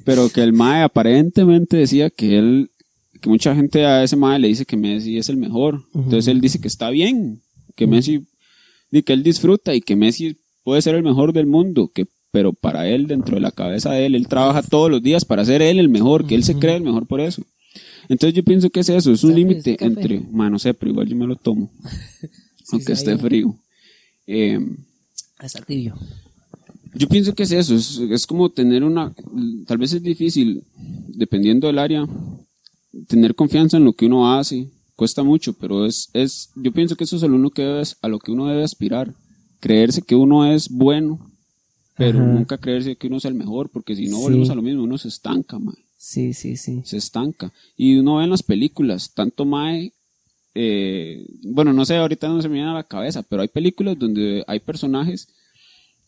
Pero 0.04 0.30
que 0.30 0.42
el 0.42 0.52
Mae 0.54 0.82
aparentemente 0.84 1.78
decía 1.78 2.10
que 2.10 2.38
él, 2.40 2.72
que 3.22 3.30
mucha 3.30 3.56
gente 3.56 3.86
a 3.86 4.04
ese 4.04 4.16
Mae 4.16 4.40
le 4.40 4.48
dice 4.48 4.66
que 4.66 4.78
Messi 4.78 5.18
es 5.18 5.30
el 5.30 5.38
mejor. 5.38 5.84
Entonces 5.94 6.28
él 6.28 6.42
dice 6.42 6.60
que 6.60 6.68
está 6.68 6.90
bien, 6.90 7.40
que 7.76 7.88
Messi, 7.88 8.24
y 9.00 9.04
que 9.04 9.14
él 9.14 9.24
disfruta 9.24 9.74
y 9.74 9.82
que 9.82 9.96
Messi 9.96 10.38
puede 10.64 10.82
ser 10.82 10.96
el 10.96 11.04
mejor 11.04 11.34
del 11.34 11.48
mundo, 11.48 11.92
que 11.94 12.08
pero 12.32 12.54
para 12.54 12.88
él, 12.88 13.06
dentro 13.06 13.36
de 13.36 13.42
la 13.42 13.52
cabeza 13.52 13.92
de 13.92 14.08
él, 14.08 14.16
él 14.16 14.28
trabaja 14.28 14.64
todos 14.64 14.90
los 14.90 15.04
días 15.04 15.24
para 15.24 15.46
ser 15.46 15.62
él 15.62 15.78
el 15.78 15.90
mejor, 15.90 16.26
que 16.26 16.34
él 16.34 16.44
se 16.44 16.56
cree 16.56 16.78
el 16.78 16.84
mejor 16.84 17.06
por 17.06 17.22
eso. 17.22 17.44
Entonces 18.10 18.36
yo 18.36 18.44
pienso 18.44 18.70
que 18.72 18.80
es 18.80 18.90
eso, 18.90 19.12
es 19.12 19.24
un 19.24 19.32
¿Sabe 19.32 19.42
límite 19.42 19.78
entre, 19.80 20.20
ma, 20.20 20.50
no 20.50 20.58
sé, 20.58 20.74
pero 20.74 20.92
igual 20.92 21.08
yo 21.08 21.16
me 21.16 21.28
lo 21.28 21.36
tomo, 21.36 21.72
aunque 22.72 22.94
esté 22.94 23.18
frío. 23.18 23.56
Eh, 24.26 24.60
Está 25.40 25.62
tibio. 25.62 25.96
yo 26.96 27.08
pienso 27.08 27.36
que 27.36 27.44
es 27.44 27.52
eso, 27.52 27.76
es, 27.76 28.00
es 28.00 28.26
como 28.26 28.50
tener 28.50 28.84
una, 28.84 29.14
tal 29.68 29.78
vez 29.78 29.94
es 29.94 30.02
difícil, 30.02 30.64
dependiendo 31.10 31.68
del 31.68 31.78
área, 31.78 32.08
tener 33.08 33.36
confianza 33.36 33.78
en 33.78 33.86
lo 33.86 33.94
que 33.94 34.06
uno 34.06 34.34
hace, 34.34 34.70
cuesta 34.96 35.24
mucho, 35.24 35.54
pero 35.54 35.86
es, 35.86 36.10
es, 36.14 36.50
yo 36.56 36.72
pienso 36.72 36.96
que 36.96 37.04
eso 37.04 37.16
es 37.16 37.22
lo, 37.24 37.36
uno 37.36 37.50
que 37.50 37.64
debe, 37.64 37.84
a 38.02 38.08
lo 38.08 38.20
que 38.20 38.32
uno 38.32 38.48
debe 38.48 38.64
aspirar, 38.64 39.14
creerse 39.60 40.02
que 40.02 40.16
uno 40.16 40.46
es 40.52 40.70
bueno, 40.70 41.32
pero 41.98 42.20
Ajá. 42.20 42.28
nunca 42.28 42.58
creerse 42.58 42.96
que 42.96 43.08
uno 43.08 43.18
es 43.18 43.26
el 43.26 43.34
mejor, 43.34 43.70
porque 43.70 43.96
si 43.96 44.08
no 44.08 44.18
Sí. 44.18 44.24
volvemos 44.24 44.50
a 44.50 44.56
lo 44.56 44.62
mismo, 44.62 44.84
uno 44.84 44.98
se 44.98 45.08
estanca, 45.08 45.60
mae, 45.60 45.76
Sí, 45.98 46.34
sí, 46.34 46.58
sí. 46.58 46.82
se 46.86 46.98
estanca. 46.98 47.54
Y 47.78 47.96
uno 47.98 48.18
ve 48.18 48.26
en 48.26 48.30
las 48.32 48.44
películas, 48.44 49.14
tanto 49.14 49.46
mae, 49.46 49.94
eh, 50.56 51.26
bueno, 51.44 51.74
no 51.74 51.86
sé, 51.86 51.96
ahorita 51.98 52.28
no 52.28 52.42
se 52.42 52.50
me 52.50 52.56
viene 52.56 52.70
a 52.70 52.74
la 52.74 52.84
cabeza, 52.84 53.24
pero 53.24 53.42
hay 53.42 53.48
películas 53.48 53.98
donde 53.98 54.44
hay 54.48 54.60
personajes 54.60 55.28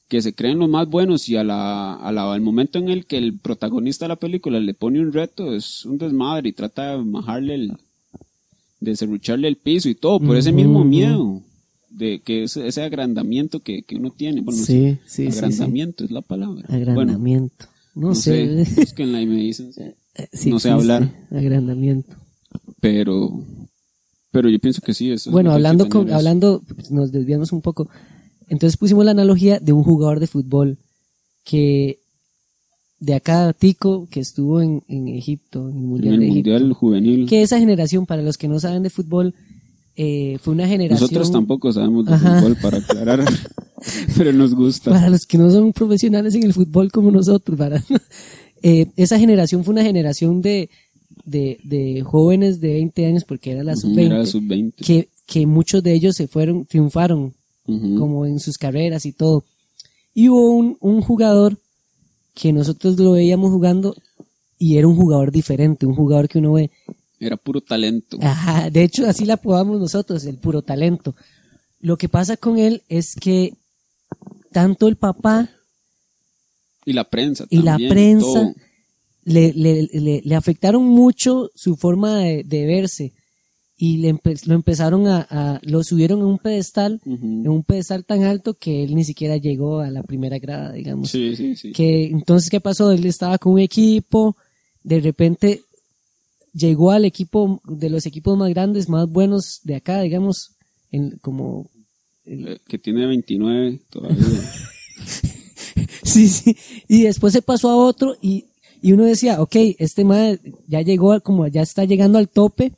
que 0.07 0.21
se 0.21 0.35
creen 0.35 0.59
los 0.59 0.69
más 0.69 0.87
buenos 0.87 1.27
y 1.29 1.35
a 1.35 1.43
la, 1.43 1.95
a 1.95 2.11
la- 2.11 2.31
al 2.31 2.41
momento 2.41 2.77
en 2.77 2.89
el 2.89 3.07
que 3.07 3.17
el 3.17 3.39
protagonista 3.39 4.05
de 4.05 4.09
la 4.09 4.15
película 4.17 4.59
le 4.59 4.75
pone 4.75 4.99
un 4.99 5.11
reto 5.11 5.53
es 5.55 5.83
un 5.85 5.97
desmadre 5.97 6.49
y 6.49 6.53
trata 6.53 6.91
de 6.97 7.03
bajarle 7.03 7.55
el, 7.55 7.77
de 8.85 8.95
serrucharle 8.95 9.47
el 9.47 9.57
piso 9.57 9.89
y 9.89 9.95
todo, 9.95 10.19
por 10.19 10.37
ese 10.37 10.51
mismo 10.51 10.83
miedo 10.85 11.41
de 11.89 12.21
que 12.21 12.43
ese, 12.43 12.67
ese 12.67 12.81
agrandamiento 12.83 13.61
que, 13.61 13.83
que 13.83 13.95
uno 13.95 14.11
tiene. 14.11 14.41
Bueno, 14.41 14.61
Sí, 14.63 14.97
sí, 15.05 15.27
agrandamiento 15.27 16.03
es 16.05 16.11
la 16.11 16.21
palabra. 16.21 16.65
Bueno, 16.69 16.91
Agrandamiento. 16.91 17.65
no, 17.95 18.09
no 18.09 18.15
sé. 18.15 18.65
sé, 18.65 18.75
búsquenla 18.81 19.21
y 19.21 19.25
me 19.25 19.35
dicen. 19.37 19.71
Eh, 19.77 20.27
sí 20.33 20.49
no 20.49 20.59
sé 20.59 20.69
hablar. 20.69 21.09
Agrandamiento. 21.31 22.15
Pero, 22.81 23.43
pero 24.31 24.49
yo 24.49 24.59
pienso 24.59 24.81
que 24.81 24.93
sí. 24.93 25.11
Eso 25.11 25.29
es 25.29 25.33
Bueno, 25.33 25.51
hablando, 25.51 25.89
con, 25.89 26.11
hablando, 26.11 26.61
pues, 26.75 26.91
nos 26.91 27.11
desviamos 27.11 27.51
un 27.51 27.61
poco. 27.61 27.89
Entonces 28.47 28.77
pusimos 28.77 29.03
la 29.05 29.11
analogía 29.11 29.59
de 29.59 29.73
un 29.73 29.83
jugador 29.83 30.19
de 30.19 30.27
fútbol 30.27 30.77
que 31.43 31.99
de 33.05 33.13
acá, 33.13 33.53
Tico, 33.53 34.07
que 34.09 34.19
estuvo 34.19 34.61
en, 34.61 34.83
en 34.87 35.07
Egipto, 35.09 35.69
en 35.69 35.75
el 35.77 35.83
en 35.83 35.87
Mundial 35.89 36.13
el 36.15 36.19
de 36.21 36.25
Egipto. 36.27 36.49
Mundial 36.51 36.73
Juvenil. 36.73 37.25
Que 37.29 37.41
esa 37.43 37.59
generación, 37.59 38.05
para 38.05 38.21
los 38.23 38.37
que 38.37 38.47
no 38.47 38.59
saben 38.59 38.81
de 38.83 38.89
fútbol, 38.89 39.33
eh, 39.95 40.37
fue 40.41 40.53
una 40.53 40.67
generación... 40.67 41.01
Nosotros 41.03 41.31
tampoco 41.31 41.71
sabemos 41.71 42.05
de 42.05 42.13
Ajá. 42.13 42.39
fútbol 42.39 42.55
para 42.61 42.77
aclarar, 42.79 43.23
pero 44.17 44.33
nos 44.33 44.55
gusta. 44.55 44.91
Para 44.91 45.09
los 45.09 45.25
que 45.25 45.37
no 45.37 45.51
son 45.51 45.71
profesionales 45.71 46.33
en 46.35 46.43
el 46.43 46.53
fútbol 46.53 46.91
como 46.91 47.11
nosotros, 47.11 47.57
para, 47.57 47.83
eh, 48.63 48.87
esa 48.97 49.19
generación 49.19 49.63
fue 49.63 49.73
una 49.73 49.83
generación 49.83 50.41
de, 50.41 50.69
de, 51.25 51.59
de 51.63 52.01
jóvenes 52.01 52.59
de 52.59 52.73
20 52.73 53.05
años, 53.05 53.23
porque 53.23 53.51
era 53.51 53.63
la 53.63 53.73
Ujú, 53.73 53.81
sub-20, 53.81 54.05
Era 54.05 54.25
sub-20. 54.25 54.73
que, 54.83 55.09
que 55.27 55.45
muchos 55.45 55.83
de 55.83 55.93
ellos 55.93 56.15
se 56.15 56.27
fueron, 56.27 56.65
triunfaron 56.65 57.33
como 57.97 58.25
en 58.27 58.39
sus 58.39 58.57
carreras 58.57 59.05
y 59.05 59.11
todo. 59.11 59.43
Y 60.13 60.29
hubo 60.29 60.51
un, 60.51 60.77
un 60.81 61.01
jugador 61.01 61.57
que 62.35 62.53
nosotros 62.53 62.99
lo 62.99 63.13
veíamos 63.13 63.49
jugando 63.51 63.95
y 64.59 64.77
era 64.77 64.87
un 64.87 64.95
jugador 64.95 65.31
diferente, 65.31 65.85
un 65.87 65.95
jugador 65.95 66.27
que 66.29 66.37
uno 66.37 66.53
ve, 66.53 66.69
Era 67.19 67.37
puro 67.37 67.61
talento. 67.61 68.17
ajá, 68.21 68.69
de 68.69 68.83
hecho 68.83 69.07
así 69.07 69.25
la 69.25 69.35
apodamos 69.35 69.79
nosotros, 69.79 70.23
el 70.25 70.37
puro 70.37 70.61
talento. 70.61 71.15
Lo 71.79 71.97
que 71.97 72.09
pasa 72.09 72.37
con 72.37 72.57
él 72.59 72.83
es 72.89 73.15
que 73.15 73.53
tanto 74.51 74.87
el 74.87 74.95
papá 74.97 75.49
Y 76.85 76.93
la 76.93 77.09
prensa 77.09 77.45
y 77.49 77.61
la 77.61 77.77
prensa 77.77 78.53
le, 79.23 79.53
le, 79.53 79.89
le, 79.91 80.21
le 80.23 80.35
afectaron 80.35 80.83
mucho 80.83 81.49
su 81.55 81.75
forma 81.75 82.19
de, 82.19 82.43
de 82.43 82.65
verse. 82.65 83.13
Y 83.77 83.97
le 83.97 84.13
empe- 84.13 84.45
lo 84.45 84.55
empezaron 84.55 85.07
a, 85.07 85.27
a- 85.29 85.59
lo 85.63 85.83
subieron 85.83 86.19
en 86.19 86.25
un 86.25 86.37
pedestal, 86.39 87.01
en 87.05 87.47
un 87.49 87.63
pedestal 87.63 88.05
tan 88.05 88.23
alto 88.23 88.53
que 88.53 88.83
él 88.83 88.95
ni 88.95 89.03
siquiera 89.03 89.37
llegó 89.37 89.79
a 89.79 89.89
la 89.91 90.01
primera 90.03 90.39
grada, 90.39 90.71
digamos. 90.71 91.09
Sí, 91.11 91.35
sí, 91.35 91.55
sí. 91.55 91.71
Que 91.73 92.05
entonces, 92.05 92.49
¿qué 92.49 92.61
pasó? 92.61 92.91
Él 92.91 93.05
estaba 93.05 93.37
con 93.37 93.53
un 93.53 93.59
equipo, 93.59 94.37
de 94.83 94.99
repente 95.01 95.61
llegó 96.53 96.91
al 96.91 97.03
equipo 97.03 97.61
de 97.65 97.89
los 97.89 98.05
equipos 98.05 98.37
más 98.37 98.49
grandes, 98.51 98.87
más 98.87 99.09
buenos 99.09 99.59
de 99.63 99.75
acá, 99.75 100.01
digamos, 100.01 100.51
en, 100.91 101.17
como 101.21 101.69
Eh, 102.25 102.57
Que 102.67 102.77
tiene 102.77 103.05
29 103.05 103.81
todavía. 103.89 104.17
Sí, 106.03 106.27
sí. 106.29 106.55
Y 106.87 107.03
después 107.03 107.33
se 107.33 107.41
pasó 107.41 107.69
a 107.69 107.75
otro 107.75 108.15
y, 108.21 108.45
y 108.81 108.93
uno 108.93 109.03
decía, 109.03 109.41
ok, 109.41 109.55
este 109.79 110.05
madre 110.05 110.39
ya 110.67 110.81
llegó, 110.81 111.19
como 111.21 111.47
ya 111.47 111.61
está 111.61 111.83
llegando 111.83 112.17
al 112.19 112.29
tope 112.29 112.71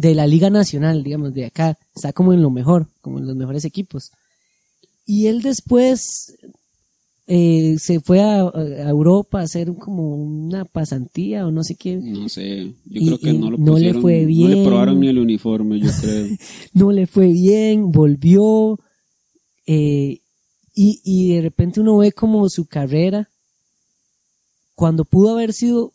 de 0.00 0.14
la 0.14 0.26
Liga 0.26 0.48
Nacional, 0.50 1.02
digamos, 1.02 1.34
de 1.34 1.44
acá. 1.46 1.78
Está 1.94 2.12
como 2.12 2.32
en 2.32 2.42
lo 2.42 2.50
mejor, 2.50 2.88
como 3.00 3.18
en 3.18 3.26
los 3.26 3.36
mejores 3.36 3.64
equipos. 3.64 4.10
Y 5.04 5.26
él 5.26 5.42
después 5.42 6.36
eh, 7.26 7.76
se 7.78 8.00
fue 8.00 8.20
a, 8.20 8.42
a 8.48 8.88
Europa 8.88 9.40
a 9.40 9.44
hacer 9.44 9.74
como 9.74 10.14
una 10.16 10.64
pasantía 10.64 11.46
o 11.46 11.50
no 11.50 11.62
sé 11.64 11.74
qué. 11.74 11.96
No 11.96 12.28
sé, 12.28 12.66
yo 12.86 13.00
Y- 13.00 13.06
creo 13.06 13.18
que 13.18 13.32
no 13.32 13.50
lo 13.50 13.58
no 13.58 13.74
le 13.78 13.92
pusieron, 13.94 14.02
fue 14.02 14.20
No 14.22 14.26
bien. 14.26 14.50
le 14.50 14.64
probaron 14.66 15.00
ni 15.00 15.08
el 15.08 15.18
uniforme, 15.18 15.78
yo 15.80 15.90
creo. 16.00 16.26
no 16.74 16.92
le 16.92 17.06
fue 17.06 17.26
bien, 17.32 17.90
volvió, 17.92 18.78
eh, 19.66 20.20
y, 20.74 21.00
y 21.04 21.34
de 21.34 21.42
repente 21.42 21.80
uno 21.80 21.98
ve 21.98 22.12
como 22.12 22.48
su 22.48 22.64
carrera, 22.66 23.28
cuando 24.74 25.04
pudo 25.04 25.30
haber 25.34 25.52
sido 25.52 25.92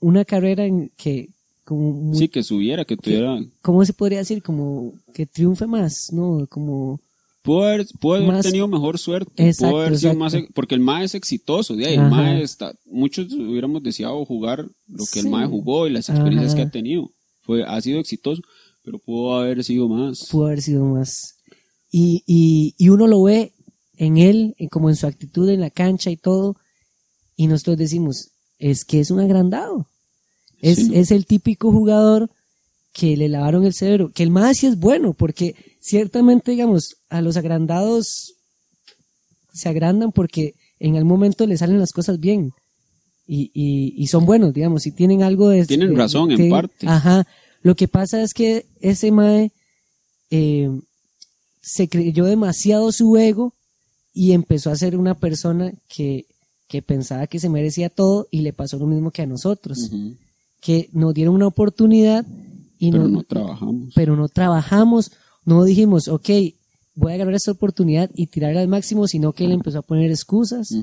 una 0.00 0.24
carrera 0.24 0.64
en 0.64 0.90
que, 0.96 1.30
como, 1.68 1.92
muy- 1.92 2.16
Sí, 2.18 2.28
que 2.28 2.42
subiera, 2.42 2.84
que 2.86 2.96
tuviera... 2.96 3.38
¿cómo 3.60 3.84
se 3.84 3.92
podría 3.92 4.18
decir? 4.20 4.42
Como 4.42 4.94
que 5.12 5.26
triunfe 5.26 5.66
más, 5.66 6.10
¿no? 6.12 6.46
Como, 6.48 7.00
Pudo 7.42 7.64
haber, 7.64 7.86
pudo 8.00 8.14
haber 8.16 8.28
Más- 8.28 8.44
tenido 8.46 8.66
mejor 8.68 8.98
suerte. 8.98 9.30
Exacto, 9.36 9.72
pudo 9.72 9.82
haber 9.82 9.98
sido 9.98 10.14
más... 10.14 10.34
e- 10.34 10.48
Porque 10.54 10.74
el 10.74 10.80
MAE 10.80 11.04
es 11.04 11.14
exitoso. 11.14 11.76
De 11.76 11.86
ahí, 11.86 11.94
el. 11.94 12.00
MAE 12.10 12.42
está... 12.42 12.74
Muchos 12.86 13.32
hubiéramos 13.32 13.82
deseado 13.82 14.24
jugar 14.24 14.66
lo 14.86 15.04
que 15.04 15.20
Sí. 15.20 15.20
el 15.20 15.28
MAE 15.30 15.46
jugó 15.46 15.86
y 15.86 15.90
las 15.90 16.08
experiencias 16.08 16.52
Ajá. 16.54 16.62
que 16.62 16.68
ha 16.68 16.70
tenido. 16.70 17.10
Fue, 17.42 17.64
ha 17.64 17.80
sido 17.80 18.00
exitoso, 18.00 18.42
pero 18.82 18.98
pudo 18.98 19.34
haber 19.38 19.62
sido 19.64 19.88
más. 19.88 20.26
pudo 20.30 20.46
haber 20.46 20.60
sido 20.62 20.84
más. 20.84 21.36
Y, 21.90 22.22
y, 22.26 22.74
y 22.76 22.88
uno 22.90 23.06
lo 23.06 23.22
ve 23.22 23.52
en 23.96 24.18
él, 24.18 24.54
en- 24.58 24.68
como 24.68 24.88
en 24.90 24.96
su 24.96 25.06
actitud 25.06 25.48
en 25.48 25.60
la 25.60 25.70
cancha 25.70 26.10
y 26.10 26.16
todo, 26.16 26.56
y 27.36 27.46
nosotros 27.46 27.78
decimos, 27.78 28.30
es 28.58 28.84
que 28.84 29.00
es 29.00 29.10
un 29.10 29.20
agrandado. 29.20 29.86
Es, 30.60 30.76
Sí. 30.78 30.90
es 30.94 31.10
el 31.10 31.26
típico 31.26 31.70
jugador 31.72 32.30
que 32.92 33.16
le 33.16 33.28
lavaron 33.28 33.64
el 33.64 33.74
cerebro, 33.74 34.10
que 34.12 34.22
el 34.24 34.30
más 34.30 34.56
sí 34.58 34.66
es 34.66 34.78
bueno, 34.78 35.12
porque 35.14 35.54
ciertamente, 35.80 36.50
digamos, 36.50 36.96
a 37.08 37.20
los 37.20 37.36
agrandados 37.36 38.34
se 39.52 39.68
agrandan 39.68 40.10
porque 40.12 40.54
en 40.80 40.96
algún 40.96 41.10
momento 41.10 41.46
le 41.46 41.56
salen 41.56 41.78
las 41.78 41.92
cosas 41.92 42.18
bien. 42.20 42.52
Y, 43.26 43.50
y, 43.52 43.94
y 43.96 44.06
son 44.06 44.24
buenos, 44.24 44.54
digamos, 44.54 44.86
y 44.86 44.90
tienen 44.92 45.22
algo 45.22 45.48
de... 45.50 45.66
Tienen 45.66 45.90
de- 45.90 45.96
razón, 45.96 46.30
en 46.32 46.38
de- 46.38 46.50
parte. 46.50 46.86
Ajá. 46.88 47.26
Lo 47.62 47.74
que 47.74 47.86
pasa 47.88 48.22
es 48.22 48.32
que 48.32 48.66
ese 48.80 49.10
mae 49.12 49.52
eh, 50.30 50.70
se 51.60 51.88
creyó 51.88 52.24
demasiado 52.24 52.90
su 52.92 53.16
ego 53.16 53.52
y 54.14 54.32
empezó 54.32 54.70
a 54.70 54.76
ser 54.76 54.96
una 54.96 55.14
persona 55.14 55.72
que, 55.88 56.24
que 56.68 56.80
pensaba 56.82 57.26
que 57.26 57.38
se 57.38 57.48
merecía 57.48 57.90
todo 57.90 58.26
y 58.30 58.40
le 58.40 58.52
pasó 58.52 58.78
lo 58.78 58.86
mismo 58.86 59.10
que 59.10 59.22
a 59.22 59.26
nosotros. 59.26 59.90
Que 60.60 60.88
nos 60.92 61.14
dieron 61.14 61.34
una 61.34 61.46
oportunidad 61.46 62.26
y 62.78 62.90
Pero 62.92 63.04
no, 63.04 63.08
no 63.08 63.22
trabajamos. 63.22 63.92
pero 63.94 64.16
no 64.16 64.28
trabajamos, 64.28 65.10
no 65.44 65.64
dijimos, 65.64 66.08
ok, 66.08 66.28
voy 66.94 67.12
a 67.12 67.14
agarrar 67.14 67.34
esta 67.34 67.52
oportunidad 67.52 68.10
y 68.14 68.26
tirarla 68.26 68.60
al 68.60 68.68
máximo, 68.68 69.06
sino 69.08 69.32
que 69.32 69.44
él 69.44 69.52
empezó 69.52 69.78
a 69.78 69.82
poner 69.82 70.10
excusas 70.10 70.74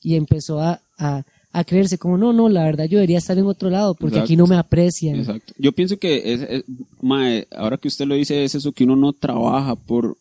y 0.00 0.14
empezó 0.16 0.60
a, 0.60 0.80
a, 0.98 1.24
a 1.52 1.64
creerse 1.64 1.98
como, 1.98 2.16
no, 2.18 2.32
no, 2.32 2.48
la 2.48 2.64
verdad 2.64 2.84
yo 2.84 2.98
debería 2.98 3.18
estar 3.18 3.38
en 3.38 3.46
otro 3.46 3.70
lado 3.70 3.94
porque 3.94 4.18
aquí 4.20 4.36
no 4.36 4.46
me 4.46 4.56
aprecian. 4.56 5.16
Exacto. 5.16 5.52
Yo 5.58 5.72
pienso 5.72 5.96
que 5.98 6.32
es, 6.34 6.40
es- 6.42 6.64
mae, 7.00 7.46
ahora 7.56 7.76
que 7.76 7.88
usted 7.88 8.06
lo 8.06 8.14
dice, 8.14 8.44
es 8.44 8.54
eso 8.54 8.72
que 8.72 8.84
uno 8.84 8.96
no 8.96 9.12
trabaja 9.12 9.74
por, 9.76 10.16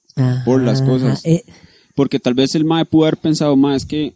por 0.46 0.62
las 0.62 0.82
cosas. 0.82 1.26
eh, 1.26 1.44
Porque 1.96 2.20
tal 2.20 2.34
vez 2.34 2.56
el 2.56 2.66
mae 2.66 2.86
pudo 2.86 3.04
haber 3.06 3.18
pensado, 3.18 3.56
mae, 3.56 3.76
es 3.78 3.86
que 3.86 4.14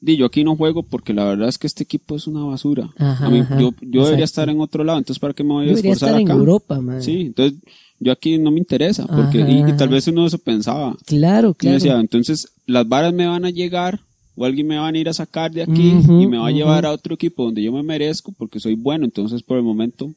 di, 0.00 0.16
yo 0.16 0.26
aquí 0.26 0.44
no 0.44 0.56
juego 0.56 0.82
porque 0.82 1.12
la 1.12 1.24
verdad 1.24 1.48
es 1.48 1.58
que 1.58 1.66
este 1.66 1.82
equipo 1.84 2.16
es 2.16 2.26
una 2.26 2.44
basura. 2.44 2.90
Ajá, 2.96 3.26
A 3.26 3.30
mí- 3.30 3.40
ajá, 3.40 3.58
yo 3.60 3.74
yo 3.80 4.04
debería 4.04 4.24
estar 4.24 4.48
en 4.48 4.60
otro 4.60 4.84
lado, 4.84 4.98
entonces 4.98 5.18
¿para 5.20 5.34
qué 5.34 5.42
me 5.44 5.54
voy 5.54 5.68
a 5.68 5.72
esforzar 5.72 6.08
estar 6.10 6.20
en 6.20 6.26
acá? 6.28 6.38
Europa, 6.38 6.80
man. 6.80 7.02
Sí, 7.02 7.20
entonces 7.22 7.58
yo 8.00 8.12
aquí 8.12 8.38
no 8.38 8.50
me 8.50 8.58
interesa. 8.58 9.06
Porque, 9.06 9.42
Ajá, 9.42 9.50
y, 9.50 9.70
y 9.70 9.76
tal 9.76 9.88
vez 9.88 10.06
uno 10.08 10.26
eso 10.26 10.38
pensaba. 10.38 10.96
Claro, 11.04 11.48
Y 11.48 11.50
yo 11.50 11.54
claro. 11.56 11.74
decía, 11.74 11.98
entonces 12.00 12.48
las 12.66 12.86
varas 12.88 13.12
me 13.12 13.26
van 13.26 13.44
a 13.44 13.50
llegar 13.50 14.00
o 14.36 14.44
alguien 14.44 14.68
me 14.68 14.78
van 14.78 14.94
a 14.94 14.98
ir 14.98 15.08
a 15.08 15.12
sacar 15.12 15.50
de 15.50 15.62
aquí 15.62 15.90
y 16.08 16.26
me 16.28 16.38
va 16.38 16.46
a 16.48 16.52
llevar 16.52 16.86
a 16.86 16.92
otro 16.92 17.14
equipo 17.14 17.44
donde 17.44 17.60
yo 17.62 17.72
me 17.72 17.82
merezco 17.82 18.30
porque 18.38 18.60
soy 18.60 18.74
bueno. 18.74 19.04
Entonces, 19.04 19.42
por 19.42 19.56
el 19.56 19.64
momento, 19.64 20.14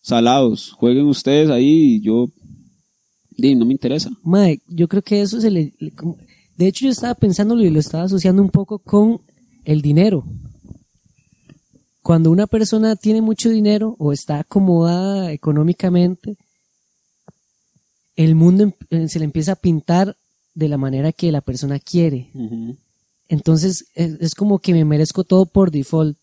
salados, 0.00 0.70
jueguen 0.72 1.06
ustedes 1.06 1.50
ahí 1.50 1.96
y 1.96 2.00
yo, 2.00 2.28
di, 3.36 3.54
no 3.54 3.64
me 3.64 3.72
interesa. 3.72 4.10
Mae, 4.22 4.60
yo 4.68 4.86
creo 4.88 5.02
que 5.02 5.20
eso 5.20 5.40
se 5.40 5.50
le, 5.50 5.72
le- 5.78 5.90
como- 5.90 6.16
De 6.60 6.68
hecho, 6.68 6.84
yo 6.84 6.90
estaba 6.90 7.14
pensándolo 7.14 7.64
y 7.64 7.70
lo 7.70 7.80
estaba 7.80 8.04
asociando 8.04 8.42
un 8.42 8.50
poco 8.50 8.80
con 8.80 9.22
el 9.64 9.80
dinero. 9.80 10.26
Cuando 12.02 12.30
una 12.30 12.46
persona 12.46 12.96
tiene 12.96 13.22
mucho 13.22 13.48
dinero 13.48 13.96
o 13.98 14.12
está 14.12 14.40
acomodada 14.40 15.32
económicamente, 15.32 16.36
el 18.14 18.34
mundo 18.34 18.64
em- 18.64 18.72
eh, 18.90 19.08
se 19.08 19.18
le 19.20 19.24
empieza 19.24 19.52
a 19.52 19.56
pintar 19.56 20.18
de 20.54 20.68
la 20.68 20.76
manera 20.76 21.12
que 21.12 21.32
la 21.32 21.40
persona 21.40 21.78
quiere. 21.78 22.30
Entonces, 23.28 23.86
es, 23.94 24.20
es 24.20 24.34
como 24.34 24.58
que 24.58 24.74
me 24.74 24.84
merezco 24.84 25.24
todo 25.24 25.46
por 25.46 25.70
default. 25.70 26.18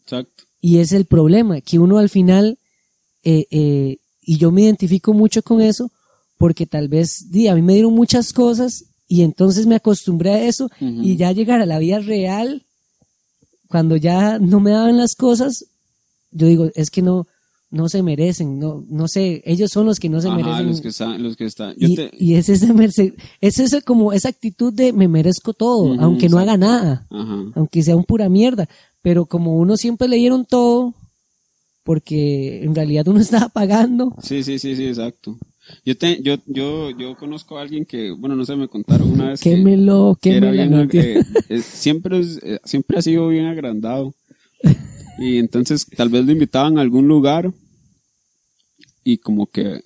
Exacto. 0.00 0.44
Y 0.62 0.78
es 0.78 0.92
el 0.92 1.04
problema, 1.04 1.60
que 1.60 1.78
uno 1.78 1.98
al 1.98 2.08
final, 2.08 2.58
eh, 3.22 3.44
eh, 3.50 3.98
y 4.22 4.38
yo 4.38 4.50
me 4.50 4.62
identifico 4.62 5.12
mucho 5.12 5.42
con 5.42 5.60
eso, 5.60 5.90
porque 6.38 6.64
tal 6.64 6.88
vez, 6.88 7.26
di, 7.28 7.48
a 7.48 7.54
mí 7.54 7.60
me 7.60 7.74
dieron 7.74 7.92
muchas 7.92 8.32
cosas 8.32 8.86
y 9.08 9.22
entonces 9.22 9.66
me 9.66 9.74
acostumbré 9.76 10.30
a 10.30 10.44
eso 10.44 10.70
y 10.80 11.16
ya 11.16 11.32
llegar 11.32 11.60
a 11.60 11.66
la 11.66 11.78
vida 11.78 11.98
real, 12.00 12.62
cuando 13.68 13.96
ya 13.96 14.38
no 14.38 14.60
me 14.60 14.70
daban 14.70 14.96
las 14.96 15.14
cosas, 15.14 15.66
yo 16.30 16.46
digo, 16.46 16.70
es 16.74 16.90
que 16.90 17.02
no, 17.02 17.26
no 17.70 17.88
se 17.88 18.02
merecen, 18.02 18.58
no, 18.58 18.84
no 18.88 19.08
sé, 19.08 19.42
ellos 19.44 19.70
son 19.72 19.86
los 19.86 19.98
que 19.98 20.08
no 20.08 20.20
se 20.20 20.28
Ajá, 20.28 20.36
merecen. 20.36 20.66
los 20.68 20.80
que 20.80 20.88
están, 20.88 21.22
los 21.22 21.36
que 21.36 21.44
están. 21.46 21.74
Yo 21.76 21.88
y, 21.88 21.96
te- 21.96 22.10
y 22.18 22.34
es 22.34 22.48
ese 22.48 22.72
merce- 22.72 23.14
es 23.40 23.58
ese 23.58 23.82
como 23.82 24.12
esa 24.12 24.28
actitud 24.28 24.72
de 24.72 24.92
me 24.92 25.08
merezco 25.08 25.52
todo, 25.54 25.94
aunque 26.00 26.28
no 26.28 26.38
haga 26.38 26.56
nada 26.56 27.06
Ajá. 27.10 27.44
aunque 27.56 27.82
sea 27.82 27.96
un 27.96 28.04
pura 28.04 28.28
mierda, 28.28 28.68
pero 29.02 29.26
como 29.26 29.56
uno 29.58 29.76
siempre 29.76 30.06
le 30.08 30.16
dieron 30.16 30.44
todo, 30.44 30.94
porque 31.82 32.62
en 32.64 32.74
realidad 32.74 33.06
uno 33.08 33.20
estaba 33.20 33.48
pagando, 33.48 34.14
Sí, 34.22 34.42
sí, 34.42 34.58
sí, 34.58 34.76
sí, 34.76 34.86
exacto. 34.86 35.36
Yo, 35.84 35.96
te, 35.96 36.22
yo, 36.22 36.36
yo, 36.46 36.90
yo 36.90 37.14
conozco 37.16 37.58
a 37.58 37.62
alguien 37.62 37.84
que, 37.84 38.10
bueno, 38.10 38.36
no 38.36 38.44
sé, 38.44 38.56
me 38.56 38.68
contaron 38.68 39.10
una 39.10 39.30
vez 39.30 39.40
que, 39.40 39.50
quémelo, 39.50 40.18
que 40.20 40.36
era 40.36 40.50
bien, 40.50 40.70
no 40.70 40.82
eh, 40.82 41.24
eh, 41.48 41.60
siempre, 41.62 42.18
es- 42.20 42.40
eh, 42.42 42.58
siempre 42.64 42.98
ha 42.98 43.02
sido 43.02 43.28
bien 43.28 43.46
agrandado. 43.46 44.14
Y 45.18 45.38
entonces 45.38 45.86
tal 45.86 46.08
vez 46.08 46.24
lo 46.26 46.32
invitaban 46.32 46.76
a 46.78 46.80
algún 46.80 47.06
lugar 47.06 47.52
y 49.04 49.18
como 49.18 49.46
que, 49.46 49.82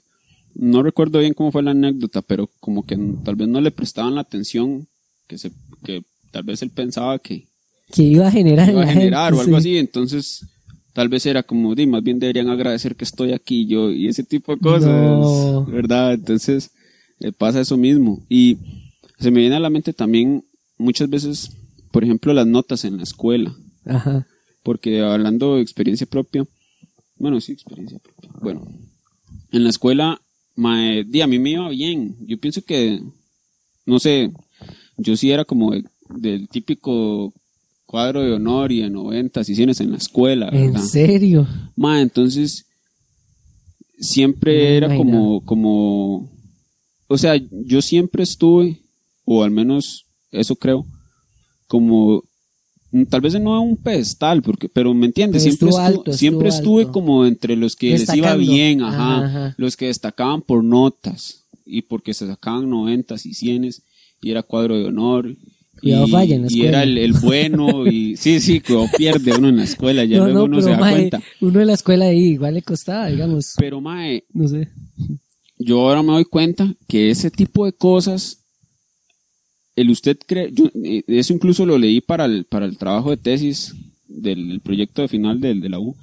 no 0.55 0.83
recuerdo 0.83 1.21
bien 1.21 1.35
cómo 1.35 1.53
fue 1.53 1.63
la 1.63 1.73
anécdota, 1.73 2.23
pero 2.23 2.49
como 2.61 2.85
que 2.85 2.97
tal 3.25 3.37
vez 3.37 3.49
no 3.49 3.61
le 3.61 3.71
prestaban 3.71 4.15
la 4.15 4.23
atención 4.23 4.89
que, 5.27 5.39
se, 5.39 5.53
que 5.85 6.03
tal 6.31 6.45
vez 6.45 6.63
él 6.63 6.71
pensaba 6.71 7.19
que 7.19 7.47
que 7.93 8.03
iba 8.03 8.27
a 8.29 8.31
generar, 8.31 8.69
en 8.69 8.75
iba 8.75 8.83
a 8.83 8.87
generar 8.93 9.33
gente, 9.33 9.39
o 9.39 9.41
algo 9.43 9.61
sí. 9.61 9.69
así, 9.71 9.79
entonces 9.79 10.47
tal 10.93 11.09
vez 11.09 11.27
era 11.27 11.43
como, 11.43 11.75
di, 11.75 11.87
más 11.87 12.03
bien 12.03 12.19
deberían 12.19 12.49
agradecer 12.49 12.97
que 12.97 13.05
estoy 13.05 13.33
aquí 13.33 13.67
yo 13.67 13.91
y 13.91 14.09
ese 14.09 14.25
tipo 14.25 14.55
de 14.55 14.61
cosas, 14.61 14.89
No. 14.91 15.65
¿verdad? 15.67 16.15
Entonces 16.15 16.71
eh, 17.21 17.33
pasa 17.33 17.61
eso 17.61 17.77
mismo. 17.77 18.25
Y 18.29 18.59
se 19.19 19.31
me 19.31 19.41
viene 19.41 19.57
a 19.57 19.61
la 19.61 19.71
mente 19.71 19.93
también 19.93 20.45
muchas 20.77 21.09
veces, 21.11 21.51
por 21.91 22.05
ejemplo, 22.05 22.33
las 22.33 22.47
notas 22.47 22.85
en 22.85 22.97
la 22.97 23.03
escuela, 23.03 23.55
Ajá. 23.85 24.27
porque 24.63 25.01
hablando 25.01 25.57
de 25.57 25.63
experiencia 25.63 26.07
propia, 26.07 26.47
bueno, 27.17 27.41
sí, 27.41 27.53
experiencia 27.53 27.99
propia. 27.99 28.31
Bueno, 28.41 28.67
en 29.51 29.65
la 29.65 29.71
escuela, 29.71 30.21
mae, 30.55 31.05
di, 31.05 31.21
a 31.21 31.27
mí 31.27 31.39
me 31.39 31.51
iba 31.51 31.69
bien. 31.69 32.17
Yo 32.27 32.39
pienso 32.39 32.63
que, 32.63 33.01
no 33.87 33.99
sé, 33.99 34.31
yo 34.97 35.17
sí 35.17 35.31
era 35.33 35.45
como 35.45 35.73
de- 35.73 35.85
del 36.11 36.49
típico 36.49 37.33
cuadro 37.89 38.23
de 38.23 38.35
honor 38.35 38.71
y 38.71 38.83
de 38.83 38.91
90 38.91 39.43
sesiones 39.45 39.81
en 39.81 39.93
la 39.93 39.97
escuela, 39.97 40.51
¿En 40.53 40.79
serio? 40.79 41.49
Ma, 41.75 42.03
entonces 42.03 42.67
siempre 43.99 44.53
No 44.53 44.87
era 44.87 44.97
como, 44.97 45.41
como, 45.45 46.31
o 47.07 47.19
sea, 47.19 47.35
yo 47.51 47.81
siempre 47.81 48.23
estuve, 48.23 48.83
o 49.25 49.43
al 49.43 49.51
menos 49.51 50.05
eso 50.31 50.55
creo, 50.57 50.85
como 51.67 52.23
mm, 52.93 53.05
tal 53.05 53.23
vez 53.23 53.41
no 53.41 53.55
a 53.55 53.61
un 53.61 53.79
pedestal, 53.79 54.43
porque, 54.43 54.69
pero 54.69 54.93
me 54.93 55.07
entiendes, 55.07 55.43
Pero 55.43 55.57
siempre, 55.57 55.69
estuvo 55.69 55.81
alto, 55.81 56.13
siempre 56.13 56.49
estuve 56.51 56.83
alto. 56.83 56.93
como 56.93 57.25
entre 57.25 57.57
los 57.57 57.75
que 57.75 57.91
les 57.91 58.15
iba 58.15 58.35
bien, 58.37 58.83
ajá, 58.83 59.17
Ajá, 59.17 59.27
ajá. 59.27 59.55
los 59.57 59.77
que 59.79 59.87
destacaban 59.87 60.43
por 60.43 60.63
notas 60.63 61.45
y 61.65 61.83
porque 61.83 62.13
se 62.13 62.27
sacaban 62.27 62.69
noventas 62.69 63.25
y 63.25 63.33
cienes 63.33 63.83
y 64.21 64.31
era 64.31 64.43
cuadro 64.43 64.77
de 64.79 64.85
honor. 64.85 65.35
Cuidado 65.81 66.07
y, 66.07 66.11
falla 66.11 66.35
en 66.37 66.43
la 66.43 66.49
y 66.51 66.63
era 66.63 66.83
el, 66.83 66.99
el 66.99 67.13
bueno 67.13 67.87
y 67.87 68.17
sí, 68.19 68.41
sí, 68.41 68.61
cuidado 68.61 68.87
pierde 68.97 69.37
uno 69.37 69.49
en 69.49 69.57
la 69.57 69.65
escuela, 69.65 70.05
ya 70.05 70.19
no, 70.19 70.25
luego 70.25 70.39
no, 70.39 70.45
uno 70.45 70.57
pero 70.57 70.63
se 70.67 70.71
da 70.71 70.79
mae, 70.79 70.95
cuenta. 70.95 71.23
uno 71.41 71.59
de 71.61 71.65
la 71.67 71.73
escuela 71.75 72.05
ahí 72.07 72.19
igual 72.31 72.55
le 72.55 72.63
costaba, 72.63 73.09
digamos, 73.09 73.55
Pero 73.59 73.81
mae, 73.81 74.25
no 74.33 74.49
sé. 74.49 74.69
yo 75.59 75.81
ahora 75.81 76.03
me 76.03 76.13
doy 76.13 76.25
cuenta 76.25 76.75
que 76.89 77.11
ese 77.11 77.31
tipo 77.31 77.65
de 77.65 77.73
cosas, 77.73 78.45
el 79.77 79.91
usted 79.91 80.19
cree, 80.27 80.51
yo, 80.53 80.71
eh, 80.85 81.03
eso 81.07 81.33
incluso 81.33 81.65
lo 81.65 81.79
leí 81.79 82.01
para 82.01 82.25
el, 82.25 82.45
para 82.45 82.67
el 82.67 82.77
trabajo 82.77 83.11
de 83.11 83.17
tesis 83.17 83.75
del, 84.07 84.49
del 84.49 84.61
proyecto 84.61 85.03
de 85.03 85.09
final 85.09 85.41
del, 85.41 85.61
de 85.61 85.69
la 85.69 85.79
U, 85.79 85.97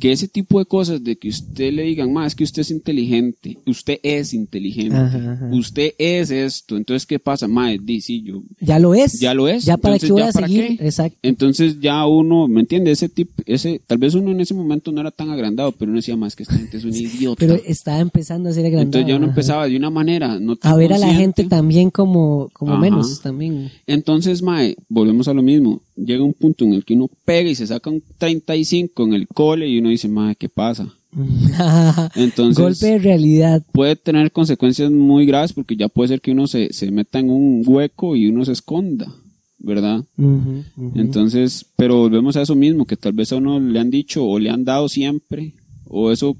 que 0.00 0.12
ese 0.12 0.28
tipo 0.28 0.58
de 0.58 0.66
cosas 0.66 1.02
de 1.02 1.16
que 1.16 1.28
usted 1.28 1.72
le 1.72 1.82
digan, 1.82 2.12
más 2.12 2.28
es 2.28 2.34
que 2.34 2.44
usted 2.44 2.62
es 2.62 2.70
inteligente, 2.70 3.58
usted 3.66 3.98
es 4.02 4.34
inteligente, 4.34 4.96
Ajá, 4.96 5.32
ajá. 5.32 5.50
usted 5.52 5.92
es 5.98 6.30
esto, 6.30 6.76
entonces 6.76 7.06
¿qué 7.06 7.18
pasa? 7.18 7.46
Mae, 7.48 7.78
di, 7.78 8.00
sí, 8.00 8.22
yo, 8.22 8.42
Ya 8.60 8.78
lo 8.78 8.94
es. 8.94 9.20
ya 9.20 9.34
lo 9.34 9.48
es. 9.48 9.64
Ya 9.64 9.76
para 9.76 9.94
entonces, 9.94 10.08
qué 10.08 10.12
voy 10.12 10.22
¿ya 10.22 10.28
a 10.28 10.32
seguir. 10.32 10.78
qué? 10.78 10.86
Exacto. 10.86 11.18
Entonces 11.22 11.80
ya 11.80 12.04
uno, 12.06 12.48
¿me 12.48 12.60
entiende? 12.60 12.90
Ese 12.90 13.08
tipo, 13.08 13.42
ese, 13.46 13.80
tal 13.86 13.98
vez 13.98 14.14
uno 14.14 14.30
en 14.30 14.40
ese 14.40 14.54
momento 14.54 14.90
no 14.92 15.00
era 15.00 15.10
tan 15.10 15.30
agrandado, 15.30 15.72
pero 15.72 15.90
uno 15.90 15.98
decía 16.00 16.16
más 16.16 16.34
que 16.36 16.42
esta 16.44 16.56
gente 16.56 16.76
es 16.76 16.84
un 16.84 16.94
idiota. 16.94 17.38
Pero 17.38 17.54
estaba 17.66 18.00
empezando 18.00 18.48
a 18.48 18.52
ser 18.52 18.66
agrandado. 18.66 18.84
Entonces 18.86 19.08
ya 19.08 19.16
uno 19.16 19.26
ajá. 19.26 19.32
empezaba 19.32 19.68
de 19.68 19.76
una 19.76 19.90
manera 19.90 20.38
no 20.40 20.56
tan 20.56 20.72
a 20.72 20.76
ver 20.76 20.92
a 20.92 20.98
la 20.98 21.12
gente 21.14 21.44
también 21.44 21.90
como, 21.90 22.50
como 22.52 22.76
menos 22.78 23.20
también. 23.20 23.70
Entonces, 23.86 24.42
Mae, 24.42 24.76
volvemos 24.88 25.28
a 25.28 25.34
lo 25.34 25.42
mismo. 25.42 25.80
Llega 25.96 26.24
un 26.24 26.34
punto 26.34 26.64
en 26.64 26.74
el 26.74 26.84
que 26.84 26.94
uno 26.94 27.08
pega 27.24 27.48
y 27.50 27.54
se 27.54 27.66
saca 27.66 27.90
un 27.90 28.02
35 28.18 29.04
en 29.04 29.14
el 29.14 29.28
cole 29.28 29.68
y 29.68 29.78
uno 29.78 29.90
dice, 29.90 30.08
Mae, 30.08 30.34
¿qué 30.36 30.48
pasa? 30.48 30.92
Entonces, 32.16 32.62
Golpe 32.62 32.86
de 32.86 32.98
realidad. 32.98 33.62
puede 33.72 33.94
tener 33.96 34.32
consecuencias 34.32 34.90
muy 34.90 35.26
graves 35.26 35.52
porque 35.52 35.76
ya 35.76 35.88
puede 35.88 36.08
ser 36.08 36.20
que 36.20 36.32
uno 36.32 36.46
se, 36.46 36.72
se 36.72 36.90
meta 36.90 37.20
en 37.20 37.30
un 37.30 37.62
hueco 37.64 38.16
y 38.16 38.26
uno 38.26 38.44
se 38.44 38.52
esconda, 38.52 39.14
¿verdad? 39.58 40.04
Entonces, 40.94 41.66
pero 41.76 41.98
volvemos 41.98 42.36
a 42.36 42.42
eso 42.42 42.56
mismo, 42.56 42.84
que 42.84 42.96
tal 42.96 43.12
vez 43.12 43.32
a 43.32 43.36
uno 43.36 43.60
le 43.60 43.78
han 43.78 43.90
dicho 43.90 44.26
o 44.26 44.38
le 44.38 44.50
han 44.50 44.64
dado 44.64 44.88
siempre, 44.88 45.54
o 45.86 46.10
eso 46.10 46.36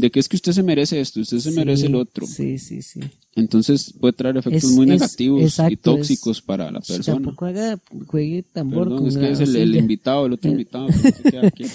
de 0.00 0.10
que 0.12 0.20
es 0.20 0.28
que 0.28 0.36
usted 0.36 0.52
se 0.52 0.62
merece 0.62 1.00
esto, 1.00 1.20
usted 1.20 1.38
se 1.38 1.50
Sí, 1.50 1.56
merece 1.56 1.86
el 1.86 1.96
otro. 1.96 2.24
Sí, 2.26 2.58
sí, 2.58 2.82
sí. 2.82 3.00
Entonces 3.34 3.92
puede 3.98 4.12
traer 4.12 4.36
efectos 4.36 4.64
Es- 4.70 4.76
muy 4.76 4.84
es- 4.84 4.90
negativos 5.00 5.42
exacto, 5.42 5.72
y 5.72 5.76
tóxicos 5.76 6.40
para 6.40 6.70
la 6.70 6.80
persona. 6.80 7.16
Tampoco 7.16 7.44
haga, 7.46 7.78
juegue 8.06 8.44
tambor 8.52 8.84
Perdón, 8.84 8.98
con 8.98 9.08
es 9.08 9.16
que 9.16 9.30
es 9.32 9.40
el, 9.54 9.74
invitado, 9.76 10.26
el 10.26 10.32
otro 10.34 10.48
Eh. 10.48 10.52
invitado. 10.52 10.88
se. 10.92 11.62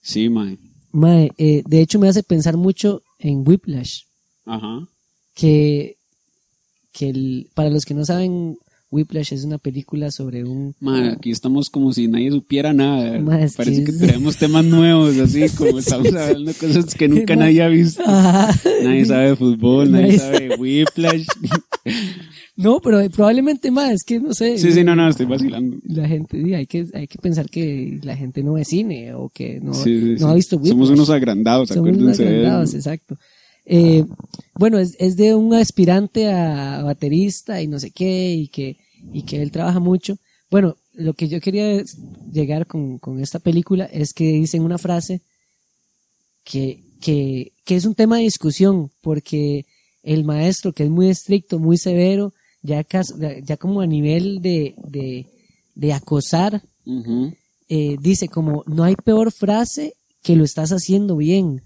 Sí, 0.00 0.28
mae. 0.28 0.58
Mae, 0.92 1.30
eh, 1.38 1.62
de 1.66 1.80
hecho 1.82 1.98
me 1.98 2.08
hace 2.08 2.22
pensar 2.22 2.56
mucho 2.56 3.02
en 3.18 3.46
Whiplash, 3.46 4.02
Ajá. 4.44 4.88
que, 5.34 5.96
que 6.92 7.10
el- 7.10 7.50
para 7.54 7.70
los 7.70 7.84
que 7.84 7.94
no 7.94 8.04
saben, 8.04 8.56
Whiplash 8.90 9.32
es 9.32 9.44
una 9.44 9.58
película 9.58 10.10
sobre 10.10 10.42
un... 10.44 10.74
Mae, 10.80 11.10
aquí 11.10 11.30
estamos 11.30 11.70
como 11.70 11.92
si 11.92 12.08
nadie 12.08 12.30
supiera 12.30 12.72
nada. 12.72 13.22
Parece 13.56 13.76
que 13.78 13.84
que, 13.84 13.90
es- 13.92 13.98
traemos 13.98 14.36
temas 14.36 14.64
nuevos, 14.64 15.16
así 15.18 15.44
como 15.56 15.78
estamos 15.78 16.08
hablando 16.12 16.50
de 16.52 16.54
cosas 16.58 16.94
que 16.94 17.06
nunca 17.08 17.36
nadie 17.36 17.62
ha 17.62 17.68
visto. 17.68 18.02
Nadie 18.04 19.04
sabe 19.04 19.28
de 19.30 19.36
fútbol, 19.36 19.92
nadie 19.92 20.06
Nadie 20.06 20.18
sabe 20.18 20.48
de 20.48 20.54
Whiplash. 20.56 21.26
No, 22.56 22.78
pero 22.82 22.98
probablemente 23.08 23.70
más, 23.70 23.92
es 23.92 24.04
que 24.04 24.20
no 24.20 24.34
sé. 24.34 24.58
Sí, 24.58 24.70
sí, 24.72 24.84
no, 24.84 24.94
no, 24.94 25.08
estoy 25.08 25.24
vacilando. 25.24 25.78
La 25.84 26.06
gente, 26.06 26.42
sí, 26.42 26.52
hay 26.52 26.66
que, 26.66 26.86
hay 26.92 27.06
que 27.06 27.18
pensar 27.18 27.48
que 27.48 27.98
la 28.02 28.14
gente 28.16 28.42
no 28.42 28.52
ve 28.54 28.66
cine 28.66 29.14
o 29.14 29.30
que 29.30 29.60
no, 29.62 29.72
Sí, 29.72 29.98
sí, 29.98 30.16
no 30.20 30.26
ha 30.28 30.30
sí. 30.32 30.36
visto 30.36 30.56
Whiplash. 30.56 30.72
Somos 30.72 30.90
unos 30.90 31.08
agrandados, 31.08 31.68
Somos 31.70 31.84
unos 31.84 31.94
acuérdense 31.96 32.22
de 32.24 32.28
agrandados, 32.28 32.68
eso. 32.68 32.76
exacto. 32.78 33.16
Eh, 33.72 34.04
bueno, 34.54 34.80
es, 34.80 34.96
es 34.98 35.16
de 35.16 35.36
un 35.36 35.54
aspirante 35.54 36.28
a 36.28 36.82
baterista 36.82 37.62
y 37.62 37.68
no 37.68 37.78
sé 37.78 37.92
qué, 37.92 38.34
y 38.34 38.48
que, 38.48 38.78
y 39.12 39.22
que 39.22 39.40
él 39.40 39.52
trabaja 39.52 39.78
mucho. 39.78 40.18
Bueno, 40.50 40.76
lo 40.92 41.14
que 41.14 41.28
yo 41.28 41.40
quería 41.40 41.80
llegar 42.32 42.66
con, 42.66 42.98
con 42.98 43.20
esta 43.20 43.38
película 43.38 43.84
es 43.84 44.12
que 44.12 44.24
dicen 44.24 44.64
una 44.64 44.76
frase 44.76 45.20
que, 46.42 46.82
que, 47.00 47.52
que 47.64 47.76
es 47.76 47.84
un 47.84 47.94
tema 47.94 48.16
de 48.16 48.24
discusión, 48.24 48.90
porque 49.02 49.66
el 50.02 50.24
maestro, 50.24 50.72
que 50.72 50.82
es 50.82 50.90
muy 50.90 51.08
estricto, 51.08 51.60
muy 51.60 51.78
severo, 51.78 52.32
ya, 52.62 52.84
ya 53.44 53.56
como 53.56 53.82
a 53.82 53.86
nivel 53.86 54.42
de, 54.42 54.74
de, 54.88 55.26
de 55.76 55.92
acosar, 55.92 56.60
eh, 57.68 57.96
dice 58.00 58.26
como, 58.26 58.64
no 58.66 58.82
hay 58.82 58.96
peor 58.96 59.30
frase 59.30 59.94
que 60.24 60.34
lo 60.34 60.42
estás 60.42 60.70
haciendo 60.70 61.16
bien. 61.16 61.62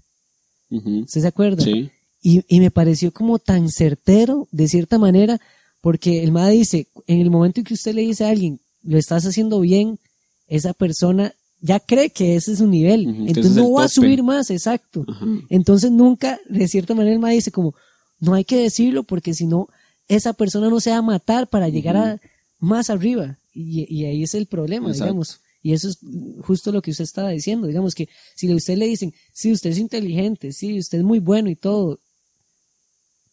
¿Usted 0.69 1.21
se 1.21 1.27
acuerda? 1.27 1.63
Sí. 1.63 1.89
Y, 2.27 2.43
y 2.47 2.59
me 2.59 2.71
pareció 2.71 3.11
como 3.11 3.37
tan 3.37 3.69
certero, 3.69 4.47
de 4.51 4.67
cierta 4.67 4.97
manera, 4.97 5.39
porque 5.79 6.23
el 6.23 6.31
MAD 6.31 6.49
dice, 6.49 6.87
en 7.05 7.21
el 7.21 7.29
momento 7.29 7.59
en 7.59 7.65
que 7.65 7.75
usted 7.75 7.93
le 7.93 8.01
dice 8.01 8.25
a 8.25 8.29
alguien, 8.29 8.59
lo 8.81 8.97
estás 8.97 9.27
haciendo 9.27 9.59
bien, 9.59 9.99
esa 10.47 10.73
persona 10.73 11.35
ya 11.61 11.79
cree 11.79 12.09
que 12.09 12.35
ese 12.35 12.53
es 12.53 12.57
su 12.57 12.65
nivel. 12.65 13.05
Entonces 13.27 13.51
es 13.51 13.57
no 13.57 13.71
va 13.73 13.83
a 13.83 13.89
subir 13.89 14.23
más, 14.23 14.49
exacto. 14.49 15.05
Entonces 15.49 15.91
nunca, 15.91 16.39
de 16.49 16.67
cierta 16.67 16.95
manera, 16.95 17.13
el 17.13 17.19
MAD 17.19 17.33
dice 17.33 17.51
como, 17.51 17.75
no 18.19 18.33
hay 18.33 18.43
que 18.43 18.57
decirlo 18.57 19.03
porque 19.03 19.35
si 19.35 19.45
no, 19.45 19.69
esa 20.07 20.33
persona 20.33 20.67
no 20.71 20.79
se 20.79 20.89
va 20.89 20.97
a 20.97 21.03
matar 21.03 21.47
para 21.47 21.69
llegar 21.69 21.95
a 21.95 22.19
más 22.59 22.89
arriba. 22.89 23.37
Y, 23.53 23.85
y 23.87 24.05
ahí 24.05 24.23
es 24.23 24.33
el 24.33 24.47
problema, 24.47 24.87
Exacto. 24.87 25.05
digamos. 25.05 25.41
Y 25.61 25.73
eso 25.73 25.89
es 25.89 25.99
justo 26.41 26.71
lo 26.71 26.81
que 26.81 26.89
usted 26.89 27.03
estaba 27.03 27.29
diciendo. 27.29 27.67
Digamos 27.67 27.93
que 27.93 28.09
si 28.35 28.51
a 28.51 28.55
usted 28.55 28.77
le 28.77 28.87
dicen, 28.87 29.13
sí, 29.31 29.51
usted 29.51 29.69
es 29.69 29.77
inteligente, 29.77 30.53
sí, 30.53 30.79
usted 30.79 30.97
es 30.97 31.03
muy 31.03 31.19
bueno 31.19 31.51
y 31.51 31.55
todo, 31.55 31.99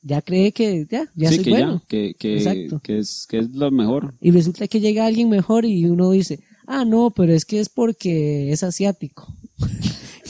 ya 0.02 0.20
cree 0.20 0.52
que 0.52 0.86
ya, 0.90 1.08
ya 1.14 1.28
sí, 1.30 1.36
soy 1.36 1.44
que 1.44 1.50
bueno. 1.50 1.74
ya, 1.74 1.86
que, 1.88 2.14
que, 2.18 2.36
Exacto. 2.36 2.80
que 2.80 2.98
es, 2.98 3.26
que 3.28 3.38
es 3.38 3.50
lo 3.50 3.70
mejor. 3.70 4.14
Y 4.20 4.30
resulta 4.30 4.66
que 4.68 4.80
llega 4.80 5.06
alguien 5.06 5.28
mejor 5.28 5.64
y 5.64 5.84
uno 5.86 6.10
dice, 6.10 6.40
ah, 6.66 6.84
no, 6.84 7.10
pero 7.10 7.32
es 7.32 7.44
que 7.44 7.60
es 7.60 7.68
porque 7.68 8.52
es 8.52 8.62
asiático. 8.62 9.26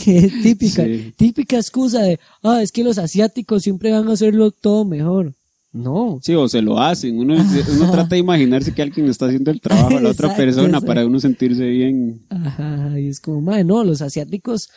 Que 0.05 0.19
es 0.27 0.43
típica, 0.43 0.85
Sí. 0.85 1.15
típica 1.17 1.57
excusa 1.57 2.03
de, 2.03 2.21
ah, 2.43 2.61
es 2.63 2.71
que 2.73 2.85
los 2.85 2.99
asiáticos 2.99 3.63
siempre 3.63 3.93
van 3.93 4.09
a 4.09 4.13
hacerlo 4.13 4.51
todo 4.51 4.85
mejor. 4.85 5.35
No. 5.73 6.19
Sí, 6.23 6.35
o 6.35 6.47
se 6.51 6.61
lo 6.61 6.79
hacen. 6.79 7.19
Uno, 7.19 7.35
uno 7.35 7.91
trata 7.91 8.15
de 8.15 8.19
imaginarse 8.19 8.75
que 8.75 8.83
alguien 8.83 9.09
está 9.09 9.25
haciendo 9.27 9.51
el 9.51 9.61
trabajo 9.61 9.97
a 9.97 10.01
la 10.03 10.11
otra 10.11 10.37
persona 10.37 10.67
exacto. 10.67 10.87
para 10.87 11.07
uno 11.07 11.19
sentirse 11.19 11.65
bien. 11.67 12.21
Ajá, 12.29 13.01
y 13.01 13.09
es 13.09 13.21
como, 13.21 13.41
madre, 13.41 13.65
no, 13.65 13.83
los 13.83 14.03
asiáticos 14.03 14.69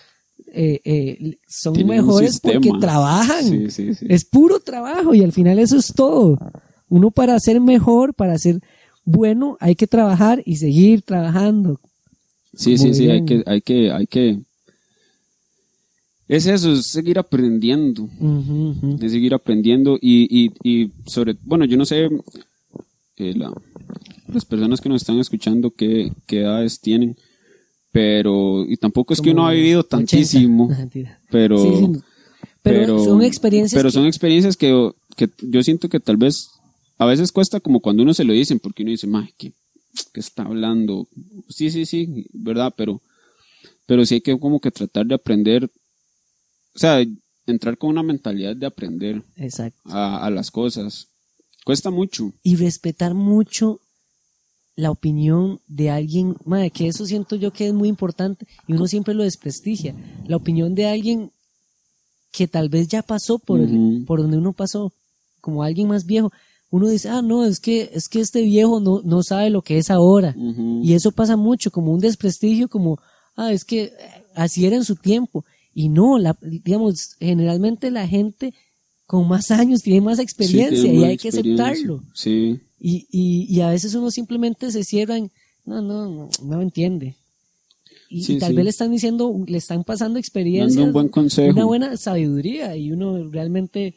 eh, 0.53 0.79
eh, 0.83 1.37
son 1.47 1.73
Tienen 1.73 1.95
mejores 1.97 2.39
porque 2.39 2.71
trabajan. 2.79 3.43
Sí, 3.43 3.69
sí, 3.71 3.93
sí. 3.93 4.05
Es 4.09 4.25
puro 4.25 4.59
trabajo 4.59 5.13
y 5.13 5.23
al 5.23 5.31
final 5.31 5.59
eso 5.59 5.77
es 5.77 5.93
todo. 5.93 6.37
Uno 6.89 7.11
para 7.11 7.39
ser 7.39 7.59
mejor, 7.61 8.13
para 8.13 8.37
ser 8.37 8.59
bueno, 9.03 9.57
hay 9.59 9.75
que 9.75 9.87
trabajar 9.87 10.41
y 10.45 10.55
seguir 10.57 11.01
trabajando. 11.03 11.79
Sí, 12.55 12.77
sí, 12.77 12.93
sí, 12.93 13.09
hay 13.09 13.23
que, 13.25 13.43
hay 13.45 13.61
que, 13.61 13.91
hay 13.91 14.07
que. 14.07 14.39
Es 16.27 16.47
eso, 16.47 16.73
es 16.73 16.87
seguir 16.87 17.19
aprendiendo. 17.19 18.03
Ujú. 18.19 18.97
Es 19.01 19.11
seguir 19.11 19.33
aprendiendo 19.33 19.97
y, 20.01 20.27
y, 20.45 20.51
y 20.63 20.91
sobre, 21.05 21.35
bueno, 21.43 21.65
yo 21.65 21.77
no 21.77 21.85
sé 21.85 22.09
eh, 23.17 23.33
la- 23.35 23.53
las 24.27 24.43
personas 24.45 24.81
que 24.81 24.89
nos 24.89 25.01
están 25.03 25.19
escuchando 25.19 25.69
qué, 25.71 26.11
qué 26.25 26.39
edades 26.41 26.79
tienen, 26.79 27.15
pero, 27.95 28.65
y 28.67 28.75
tampoco 28.75 29.13
es 29.13 29.21
que 29.21 29.29
uno 29.31 29.47
ha 29.47 29.51
vivido 29.53 29.79
80. 29.79 29.97
tantísimo, 29.97 30.69
pero, 31.31 31.57
Sí, 31.57 31.69
sí. 31.79 32.01
Pero, 32.61 32.99
son 33.01 33.21
experiencias 33.23 33.79
pero 33.79 33.87
que- 33.87 33.93
son 33.93 34.05
experiencias 34.05 34.57
que, 34.57 34.91
que 35.15 35.29
yo 35.41 35.63
siento 35.63 35.87
que 35.87 36.01
tal 36.01 36.17
vez 36.17 36.49
a 36.97 37.05
veces 37.05 37.31
cuesta 37.31 37.61
como 37.61 37.79
cuando 37.79 38.03
uno 38.03 38.13
se 38.13 38.25
lo 38.25 38.33
dicen, 38.33 38.59
porque 38.59 38.83
uno 38.83 38.91
dice, 38.91 39.07
"Mae, 39.07 39.33
¿qué, 39.37 39.53
qué 40.13 40.19
está 40.19 40.43
hablando? 40.43 41.07
Sí, 41.47 41.71
sí, 41.71 41.85
sí, 41.85 42.25
verdad, 42.33 42.73
pero, 42.75 43.01
pero 43.85 44.05
sí 44.05 44.15
hay 44.15 44.21
que 44.21 44.37
como 44.37 44.59
que 44.59 44.71
tratar 44.71 45.05
de 45.05 45.15
aprender, 45.15 45.63
o 46.75 46.79
sea, 46.79 47.01
entrar 47.47 47.77
con 47.77 47.91
una 47.91 48.03
mentalidad 48.03 48.57
de 48.57 48.65
aprender 48.65 49.21
Exacto. 49.37 49.79
a, 49.85 50.25
a 50.25 50.29
las 50.31 50.51
cosas. 50.51 51.07
Cuesta 51.63 51.91
mucho. 51.91 52.33
y 52.43 52.57
respetar 52.57 53.13
mucho 53.13 53.79
la 54.75 54.91
opinión 54.91 55.59
de 55.67 55.89
alguien, 55.89 56.35
madre, 56.45 56.69
que 56.69 56.87
eso 56.87 57.05
siento 57.05 57.35
yo 57.37 57.51
que 57.53 57.67
es 57.67 57.73
muy 57.73 57.87
importante 57.89 58.45
y 58.67 58.73
uno 58.73 58.87
siempre 58.87 59.13
lo 59.13 59.23
desprestigia. 59.23 59.95
La 60.27 60.35
opinión 60.35 60.75
de 60.75 60.85
alguien 60.87 61.31
que 62.31 62.47
tal 62.47 62.67
vez 62.69 62.87
ya 62.89 63.01
pasó 63.01 63.39
por, 63.39 63.61
el- 63.61 64.03
por 64.05 64.21
donde 64.21 64.37
uno 64.37 64.51
pasó, 64.53 64.91
como 65.39 65.63
alguien 65.63 65.87
más 65.87 66.05
viejo. 66.05 66.31
Uno 66.69 66.89
dice, 66.89 67.07
ah, 67.07 67.21
no, 67.21 67.45
es 67.45 67.59
que, 67.61 67.89
es 67.93 68.09
que 68.09 68.19
este 68.19 68.41
viejo 68.41 68.79
no, 68.81 69.01
no 69.05 69.23
sabe 69.23 69.49
lo 69.49 69.61
que 69.61 69.77
es 69.77 69.89
ahora. 69.89 70.35
Y 70.83 70.93
eso 70.93 71.11
pasa 71.13 71.37
mucho, 71.37 71.71
como 71.71 71.93
un 71.93 71.99
desprestigio, 72.01 72.67
como, 72.67 72.99
ah, 73.37 73.53
es 73.53 73.63
que 73.63 73.83
eh, 73.83 73.91
así 74.35 74.65
era 74.65 74.75
en 74.75 74.83
su 74.83 74.95
tiempo. 74.97 75.45
Y 75.73 75.87
no, 75.87 76.17
la, 76.17 76.35
digamos, 76.41 77.15
generalmente 77.19 77.91
la 77.91 78.07
gente 78.07 78.53
con 79.05 79.27
más 79.27 79.51
años 79.51 79.81
tiene 79.81 80.01
más 80.01 80.17
Sí, 80.17 80.23
experiencia 80.23 80.81
tiene 80.81 80.99
y 80.99 81.03
hay 81.05 81.17
que 81.17 81.29
aceptarlo. 81.29 82.03
Sí, 82.13 82.59
Y, 82.79 83.07
y, 83.11 83.45
y 83.55 83.61
a 83.61 83.69
veces 83.69 83.95
uno 83.95 84.11
simplemente 84.11 84.71
se 84.71 84.83
cierra 84.83 85.17
en, 85.17 85.31
no, 85.65 85.81
no, 85.81 86.09
no, 86.09 86.29
no 86.43 86.61
entiende. 86.61 87.15
Y, 88.09 88.23
Sí, 88.23 88.33
y 88.33 88.39
tal 88.39 88.51
sí. 88.51 88.55
vez 88.55 88.63
le 88.65 88.69
están 88.69 88.91
diciendo, 88.91 89.33
le 89.47 89.57
están 89.57 89.83
pasando 89.83 90.19
experiencias, 90.19 90.75
Dando 90.75 90.87
un 90.87 90.93
buen 90.93 91.09
consejo. 91.09 91.51
una 91.53 91.65
buena 91.65 91.97
sabiduría 91.97 92.75
y 92.75 92.91
uno 92.91 93.29
realmente, 93.29 93.95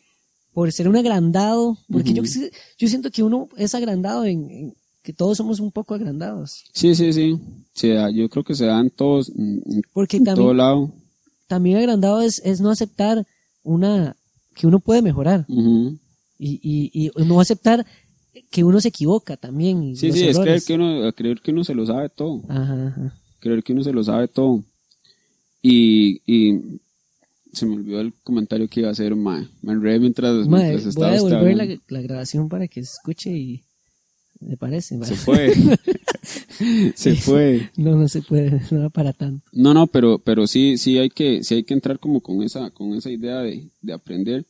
por 0.54 0.72
ser 0.72 0.88
un 0.88 0.96
agrandado, 0.96 1.76
porque 1.90 2.12
yo, 2.14 2.22
Ujú. 2.22 2.30
sí- 2.30 2.50
yo 2.78 2.88
siento 2.88 3.10
que 3.10 3.22
uno 3.22 3.48
es 3.56 3.74
agrandado 3.74 4.24
en, 4.24 4.50
en- 4.50 4.74
que 5.02 5.12
todos 5.12 5.36
somos 5.38 5.60
un 5.60 5.70
poco 5.72 5.94
agrandados. 5.94 6.64
Sí, 6.72 6.94
sí, 6.94 7.12
sí. 7.12 7.38
Se 7.74 7.88
da- 7.90 8.10
yo 8.10 8.28
creo 8.28 8.44
que 8.44 8.54
se 8.54 8.66
dan 8.66 8.90
todos, 8.90 9.28
en, 9.30 9.62
en 9.66 9.82
Porque 9.92 10.18
todo 10.20 10.34
también, 10.34 10.56
lado. 10.56 10.92
también 11.46 11.76
agrandado 11.78 12.20
es, 12.22 12.40
es 12.44 12.60
no 12.60 12.70
aceptar 12.70 13.26
una, 13.62 14.16
que 14.54 14.66
uno 14.66 14.80
puede 14.80 15.02
mejorar 15.02 15.46
y, 16.38 16.90
y 16.92 17.10
no 17.24 17.40
aceptar 17.40 17.86
que 18.50 18.64
uno 18.64 18.80
se 18.80 18.88
equivoca 18.88 19.36
también. 19.36 19.82
y 19.82 19.96
Sí, 19.96 20.12
sí, 20.12 20.24
es 20.28 20.36
creer 20.36 20.46
errores. 20.48 20.64
que, 20.66 20.74
uno, 20.74 21.12
creer 21.12 21.40
que 21.40 21.50
uno 21.52 21.64
se 21.64 21.74
lo 21.74 21.86
sabe 21.86 22.08
todo. 22.08 22.42
Ajá, 22.48 22.88
ajá. 22.88 23.14
Creer 23.40 23.62
que 23.62 23.72
uno 23.72 23.82
se 23.84 23.92
lo 23.92 24.02
sabe 24.04 24.28
todo. 24.28 24.64
Y, 25.62 26.20
y 26.26 26.80
se 27.52 27.66
me 27.66 27.74
olvidó 27.76 28.00
el 28.00 28.12
comentario 28.22 28.68
que 28.68 28.80
iba 28.80 28.88
a 28.88 28.92
hacer, 28.92 29.14
mae. 29.16 29.48
Me 29.62 29.72
enredé 29.72 29.98
mientras, 30.00 30.46
Mae, 30.46 30.70
mientras 30.70 30.94
voy 30.94 31.04
a 31.06 31.14
estaba 31.14 31.30
devolver 31.30 31.56
la, 31.56 31.78
la 31.88 32.00
grabación 32.02 32.48
para 32.48 32.68
que 32.68 32.82
se 32.84 32.92
escuche 32.92 33.30
y 33.30 33.62
me 34.40 34.56
parece. 34.56 34.96
mae. 34.96 35.08
Se 35.08 35.16
fue. 35.16 35.52
se 36.94 37.14
fue. 37.16 37.70
No, 37.76 37.96
no 37.96 38.08
se 38.08 38.22
puede, 38.22 38.60
no 38.70 38.80
va 38.82 38.90
para 38.90 39.12
tanto. 39.12 39.44
No, 39.52 39.74
no, 39.74 39.86
pero, 39.86 40.18
pero 40.18 40.46
sí, 40.46 40.78
sí 40.78 40.98
hay 40.98 41.10
que, 41.10 41.42
sí 41.42 41.54
hay 41.56 41.64
que 41.64 41.74
entrar 41.74 41.98
como 41.98 42.20
con 42.20 42.42
esa, 42.42 42.70
con 42.70 42.94
esa 42.94 43.10
idea 43.10 43.38
de, 43.40 43.68
de 43.80 43.92
aprender. 43.92 44.46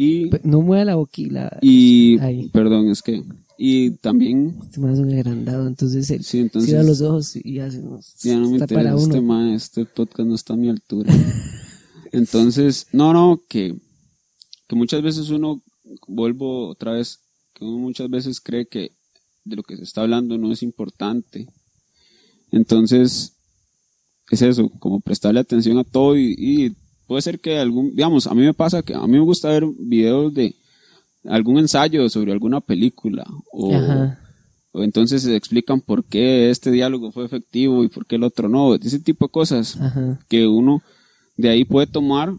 Y, 0.00 0.30
No 0.44 0.62
mueva 0.62 0.84
la 0.84 0.94
boquilla. 0.94 1.58
y, 1.60 2.20
Ahí. 2.20 2.48
perdón, 2.50 2.88
es 2.88 3.02
que, 3.02 3.24
y 3.58 3.90
también, 3.96 4.56
Este 4.62 4.78
más 4.78 4.92
es 4.92 5.00
un 5.00 5.12
agrandado, 5.12 5.66
entonces 5.66 6.08
él 6.12 6.22
sí, 6.22 6.38
entonces, 6.38 6.70
cierra 6.70 6.84
los 6.84 7.00
ojos 7.00 7.34
y 7.34 7.58
hace 7.58 7.82
ya 8.22 8.36
no 8.38 8.48
me 8.48 8.60
para 8.60 8.92
interesa 8.92 8.96
este 8.96 9.20
mae, 9.20 9.54
este 9.54 9.84
podcast 9.86 10.28
no 10.28 10.36
está 10.36 10.54
a 10.54 10.56
mi 10.56 10.68
altura. 10.68 11.12
Entonces, 12.12 12.86
no, 12.92 13.12
no, 13.12 13.42
que, 13.48 13.76
que 14.68 14.76
muchas 14.76 15.02
veces 15.02 15.30
uno, 15.30 15.60
vuelvo 16.06 16.68
otra 16.68 16.92
vez, 16.92 17.18
que 17.52 17.64
uno 17.64 17.78
muchas 17.78 18.08
veces 18.08 18.40
cree 18.40 18.68
que 18.68 18.92
de 19.44 19.56
lo 19.56 19.64
que 19.64 19.76
se 19.76 19.82
está 19.82 20.02
hablando 20.02 20.38
no 20.38 20.52
es 20.52 20.62
importante. 20.62 21.48
Entonces, 22.52 23.32
es 24.30 24.42
eso, 24.42 24.70
como 24.78 25.00
prestarle 25.00 25.40
atención 25.40 25.76
a 25.76 25.84
todo 25.84 26.16
y, 26.16 26.36
y 26.38 26.76
puede 27.08 27.22
ser 27.22 27.40
que 27.40 27.58
algún, 27.58 27.90
digamos, 27.96 28.28
a 28.28 28.34
mí 28.34 28.42
me 28.42 28.54
pasa 28.54 28.82
que 28.82 28.94
a 28.94 29.00
mí 29.00 29.14
me 29.14 29.20
gusta 29.20 29.48
ver 29.48 29.64
videos 29.78 30.32
de 30.32 30.54
algún 31.24 31.58
ensayo 31.58 32.08
sobre 32.08 32.30
alguna 32.30 32.60
película 32.60 33.26
o, 33.50 33.74
o 34.70 34.82
entonces 34.84 35.22
se 35.22 35.34
explican 35.34 35.80
por 35.80 36.04
qué 36.04 36.50
este 36.50 36.70
diálogo 36.70 37.10
fue 37.10 37.24
efectivo 37.24 37.82
y 37.82 37.88
por 37.88 38.06
qué 38.06 38.16
el 38.16 38.22
otro 38.22 38.48
no, 38.48 38.74
ese 38.76 39.00
tipo 39.00 39.26
de 39.26 39.32
cosas 39.32 39.76
Ajá. 39.80 40.20
que 40.28 40.46
uno 40.46 40.82
de 41.36 41.48
ahí 41.48 41.64
puede 41.64 41.88
tomar 41.88 42.32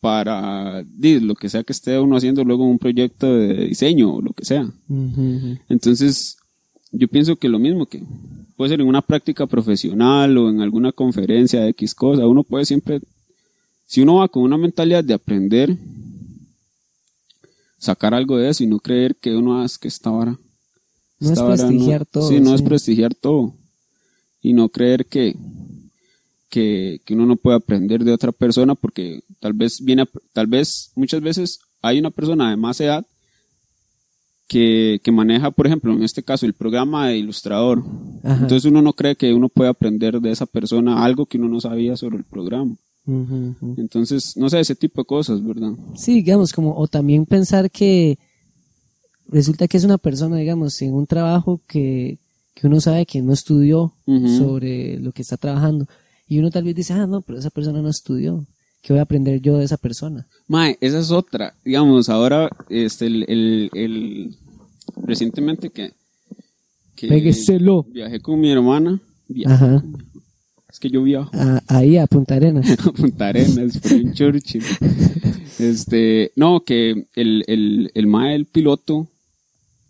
para 0.00 0.84
lo 1.00 1.34
que 1.34 1.48
sea 1.48 1.64
que 1.64 1.72
esté 1.72 1.98
uno 1.98 2.16
haciendo 2.16 2.44
luego 2.44 2.64
un 2.64 2.78
proyecto 2.78 3.34
de 3.34 3.68
diseño 3.68 4.16
o 4.16 4.20
lo 4.20 4.34
que 4.34 4.44
sea. 4.44 4.70
Entonces, 5.70 6.36
yo 6.92 7.08
pienso 7.08 7.36
que 7.36 7.48
lo 7.48 7.58
mismo 7.58 7.86
que 7.86 8.02
puede 8.54 8.68
ser 8.68 8.82
en 8.82 8.86
una 8.86 9.00
práctica 9.00 9.46
profesional 9.46 10.36
o 10.36 10.50
en 10.50 10.60
alguna 10.60 10.92
conferencia 10.92 11.62
de 11.62 11.70
X 11.70 11.94
cosa, 11.94 12.26
uno 12.26 12.44
puede 12.44 12.66
siempre, 12.66 13.00
si 13.94 14.00
uno 14.02 14.16
va 14.16 14.28
con 14.28 14.42
una 14.42 14.58
mentalidad 14.58 15.04
de 15.04 15.14
aprender, 15.14 15.76
sacar 17.78 18.14
algo 18.14 18.36
de 18.38 18.48
eso 18.48 18.64
y 18.64 18.66
no 18.66 18.78
creer 18.80 19.16
que 19.16 19.36
uno 19.36 19.60
hace 19.62 19.78
que 19.80 19.88
esta 19.88 20.10
vara. 20.10 20.32
No 21.20 21.26
es 21.26 21.30
esta 21.30 21.42
vara 21.44 21.56
prestigiar 21.56 22.06
todo, 22.06 22.28
Sí, 22.28 22.40
no 22.40 22.54
es 22.54 22.62
prestigiar 22.62 23.14
todo. 23.14 23.54
Y 24.42 24.52
no 24.52 24.68
creer 24.68 25.06
que, 25.06 25.36
que, 26.48 27.00
que 27.04 27.14
uno 27.14 27.24
no 27.26 27.36
puede 27.36 27.56
aprender 27.56 28.04
de 28.04 28.12
otra 28.12 28.32
persona 28.32 28.74
porque 28.74 29.22
tal 29.40 29.52
vez 29.52 29.80
viene, 29.82 30.02
a- 30.02 30.08
tal 30.32 30.46
vez 30.46 30.90
muchas 30.96 31.20
veces 31.22 31.60
hay 31.80 31.98
una 31.98 32.10
persona 32.10 32.50
de 32.50 32.56
más 32.56 32.80
edad 32.80 33.06
que, 34.48 35.00
que 35.02 35.12
maneja, 35.12 35.50
por 35.50 35.66
ejemplo, 35.66 35.92
en 35.92 36.02
este 36.02 36.22
caso, 36.22 36.44
el 36.46 36.52
programa 36.54 37.08
de 37.08 37.18
ilustrador. 37.18 37.82
Ajá. 38.22 38.42
Entonces 38.42 38.64
uno 38.70 38.82
no 38.82 38.92
cree 38.92 39.16
que 39.16 39.32
uno 39.32 39.48
puede 39.48 39.70
aprender 39.70 40.20
de 40.20 40.30
esa 40.32 40.46
persona 40.46 41.04
algo 41.04 41.26
que 41.26 41.38
uno 41.38 41.48
no 41.48 41.60
sabía 41.60 41.96
sobre 41.96 42.18
el 42.18 42.24
programa. 42.24 42.76
Entonces, 43.06 44.36
no 44.36 44.48
sé, 44.48 44.60
ese 44.60 44.74
tipo 44.74 45.00
de 45.02 45.06
cosas, 45.06 45.44
¿verdad? 45.44 45.72
Sí, 45.96 46.14
digamos, 46.14 46.52
como, 46.52 46.74
o 46.76 46.86
también 46.88 47.26
pensar 47.26 47.70
que 47.70 48.18
resulta 49.28 49.68
que 49.68 49.76
es 49.76 49.84
una 49.84 49.98
persona, 49.98 50.36
digamos, 50.36 50.80
en 50.82 50.94
un 50.94 51.06
trabajo 51.06 51.60
que, 51.66 52.18
que 52.54 52.66
uno 52.66 52.80
sabe 52.80 53.04
que 53.06 53.20
no 53.22 53.32
estudió 53.32 53.92
sobre 54.38 54.98
lo 55.00 55.12
que 55.12 55.22
está 55.22 55.36
trabajando. 55.36 55.86
Y 56.28 56.38
uno 56.38 56.50
tal 56.50 56.64
vez 56.64 56.74
dice, 56.74 56.92
ah, 56.94 57.06
no, 57.06 57.20
pero 57.20 57.38
esa 57.38 57.50
persona 57.50 57.82
no 57.82 57.90
estudió. 57.90 58.46
¿Qué 58.80 58.92
voy 58.92 59.00
a 59.00 59.02
aprender 59.02 59.40
yo 59.40 59.58
de 59.58 59.64
esa 59.64 59.76
persona? 59.78 60.26
Mae, 60.48 60.76
esa 60.80 60.98
es 60.98 61.10
otra. 61.10 61.54
Digamos, 61.64 62.08
ahora, 62.08 62.50
este, 62.68 63.06
el, 63.06 63.24
el, 63.28 63.70
el- 63.74 64.36
recientemente 64.96 65.70
que, 65.70 65.92
que 66.94 67.08
Pégueselo. 67.08 67.82
viajé 67.84 68.20
con 68.20 68.38
mi 68.40 68.50
hermana. 68.50 69.00
viajé 69.28 69.54
Ajá. 69.54 69.66
con 69.80 69.90
mi 69.90 69.94
hermana. 69.98 70.10
Es 70.74 70.80
que 70.80 70.90
yo 70.90 71.04
viajo 71.04 71.30
A- 71.34 71.62
ahí 71.68 71.96
a 71.98 72.06
Punta 72.08 72.34
Arenas. 72.34 72.68
a 72.84 72.90
Punta 72.92 73.28
Arenas, 73.28 73.78
por 73.78 73.92
un 73.92 74.12
Churchill. 74.12 74.62
Este, 75.58 76.32
no, 76.34 76.64
que 76.64 77.06
el, 77.14 77.44
el, 77.46 77.90
el 77.94 78.06
mae, 78.08 78.34
el 78.34 78.46
piloto, 78.46 79.08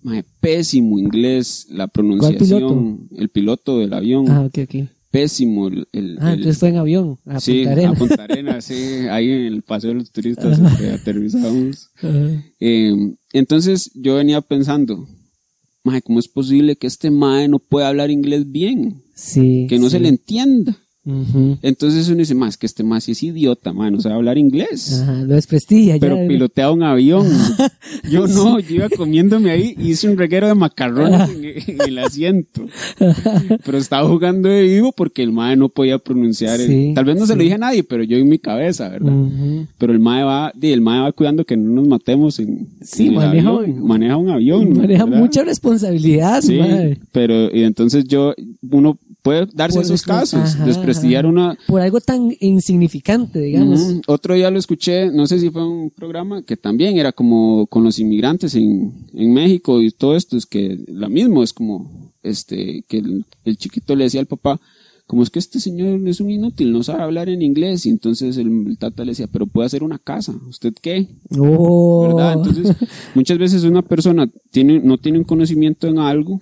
mae, 0.03 0.23
pésimo 0.41 0.99
inglés, 0.99 1.67
la 1.71 1.89
pronunciación, 1.89 3.09
el 3.17 3.31
piloto 3.31 3.79
del 3.79 3.95
avión, 3.95 4.27
Ah, 4.29 4.43
ok, 4.43 4.59
ok. 4.65 4.89
pésimo 5.11 5.69
el, 5.69 5.89
el- 5.93 6.19
Ah, 6.21 6.35
entonces 6.35 6.59
fue 6.59 6.69
en 6.69 6.77
avión, 6.77 7.17
a 7.25 7.41
sí, 7.41 7.61
Punta 7.65 7.73
Arenas. 7.73 7.93
a 7.95 7.99
Punta 7.99 8.25
Arenas, 8.25 8.65
sí, 8.67 8.75
ahí 9.11 9.31
en 9.31 9.41
el 9.55 9.63
paseo 9.63 9.91
de 9.93 9.97
los 9.97 10.11
turistas 10.11 10.61
que 10.79 10.91
aterrizamos. 10.91 11.89
Eh, 12.61 13.15
entonces 13.33 13.91
yo 13.95 14.17
venía 14.17 14.43
pensando, 14.43 15.09
mae, 15.85 16.03
¿cómo 16.03 16.19
es 16.19 16.29
posible 16.29 16.77
que 16.77 16.87
este 16.87 17.11
mae 17.11 17.47
no 17.47 17.59
pueda 17.59 17.89
hablar 17.89 18.11
inglés 18.11 18.51
bien? 18.51 19.03
Sí. 19.15 19.67
Que 19.69 19.79
no 19.79 19.87
sí. 19.87 19.93
se 19.93 20.01
le 20.01 20.09
entienda. 20.09 20.77
Entonces 21.63 22.09
uno 22.09 22.19
dice, 22.19 22.35
más 22.35 22.57
que 22.57 22.67
este 22.67 22.83
sí 23.01 23.13
es 23.13 23.23
idiota, 23.23 23.73
mae, 23.73 23.91
no 23.91 24.01
sabe 24.01 24.15
hablar 24.15 24.39
inglés. 24.39 25.01
Ajá, 25.03 25.23
lo 25.25 25.35
desprestigia. 25.35 25.97
Pero 26.01 26.17
ya, 26.23 26.29
pilotea 26.29 26.71
un 26.71 26.83
avión. 26.83 27.27
Yo 28.11 28.27
no, 28.27 28.59
yo 28.61 28.77
iba 28.77 28.89
comiéndome 28.91 29.51
ahí 29.51 29.75
y 29.79 29.91
hice 29.91 30.09
un 30.09 30.17
reguero 30.17 30.47
de 30.47 30.55
macarrones 30.55 31.29
en, 31.31 31.45
en 31.75 31.81
el 31.89 31.99
asiento. 31.99 32.67
Pero 33.65 33.79
estaba 33.79 34.09
jugando 34.09 34.49
de 34.49 34.63
vivo 34.63 34.93
porque 34.93 35.23
el 35.23 35.33
mae 35.33 35.57
no 35.57 35.69
podía 35.69 35.99
pronunciar. 35.99 36.61
el- 36.61 36.95
tal 36.95 37.05
vez 37.05 37.19
no 37.19 37.27
se 37.27 37.37
lo 37.37 37.43
dije 37.43 37.55
a 37.55 37.59
nadie, 37.59 37.83
pero 37.85 38.03
yo 38.03 38.17
en 38.17 38.29
mi 38.29 38.39
cabeza, 38.39 38.89
¿verdad? 38.89 39.13
Pero 39.79 39.93
el 39.93 40.01
mae 40.01 40.23
va, 40.25 40.53
el 40.61 40.81
mae 40.81 41.01
va 41.01 41.13
cuidando 41.13 41.45
que 41.45 41.57
no 41.57 41.71
nos 41.73 41.89
matemos 41.89 42.39
en, 42.41 42.69
Sí, 42.83 43.09
en 43.09 43.15
maneja- 43.15 43.49
avión. 43.51 43.87
maneja 43.87 44.17
un 44.17 44.31
avión. 44.31 44.77
Maneja 44.77 45.05
¿verdad? 45.05 45.21
mucha 45.21 45.45
responsabilidad, 45.45 46.41
Sí, 46.43 46.59
madre. 46.59 46.99
pero 47.13 47.55
y 47.55 47.63
entonces 47.65 48.05
yo, 48.07 48.35
uno 48.71 48.99
puede 49.25 49.47
darse 49.55 49.79
Por 49.79 49.87
esos 49.87 50.03
casos, 50.03 50.55
ajá, 50.55 50.67
desprestigiar 50.67 51.25
ajá. 51.25 51.33
una... 51.33 51.59
Por 51.67 51.81
algo 51.81 51.99
tan 51.99 52.37
insignificante, 52.41 53.41
digamos. 53.41 53.81
Otro 54.07 54.35
día 54.35 54.51
lo 54.51 54.59
escuché, 54.59 55.11
no 55.11 55.27
sé 55.27 55.41
si 55.41 55.49
fue 55.49 55.67
un 55.67 55.91
programa 55.91 56.43
que 56.43 56.59
también 56.59 56.99
era 56.99 57.11
como 57.11 57.67
con 57.69 57.83
los 57.85 57.99
inmigrantes 57.99 58.55
en, 58.55 58.93
en 59.15 59.33
México 59.33 59.81
y 59.81 59.91
todo 59.93 60.15
esto, 60.15 60.37
es 60.37 60.45
que 60.45 60.79
lo 60.89 61.09
mismo, 61.09 61.43
es 61.43 61.55
como 61.55 62.13
este 62.23 62.85
que 62.87 62.99
el, 62.99 63.25
el 63.47 63.57
chiquito 63.57 63.97
le 63.97 64.05
decía 64.05 64.21
al 64.21 64.27
papá, 64.27 64.61
como 65.07 65.23
es 65.23 65.31
que 65.31 65.39
este 65.39 65.59
señor 65.59 66.07
es 66.07 66.21
un 66.21 66.31
inútil, 66.31 66.71
no 66.71 66.83
sabe 66.83 67.03
hablar 67.03 67.31
en 67.31 67.41
inglés, 67.41 67.87
y 67.87 67.91
entonces 67.91 68.37
el, 68.37 68.67
el 68.67 68.77
tata 68.77 69.07
le 69.07 69.13
decía, 69.13 69.27
pero 69.27 69.47
puede 69.47 69.67
hacer 69.67 69.83
una 69.83 69.99
casa, 69.99 70.35
¿usted 70.51 70.75
qué? 70.83 71.09
Oh. 71.39 72.09
¿verdad? 72.09 72.35
Entonces, 72.35 72.77
muchas 73.15 73.39
veces 73.39 73.65
una 73.65 73.81
persona 73.81 74.29
tiene, 74.51 74.81
no 74.81 74.99
tiene 74.99 75.17
un 75.17 75.25
conocimiento 75.25 75.87
en 75.87 75.99
algo, 75.99 76.41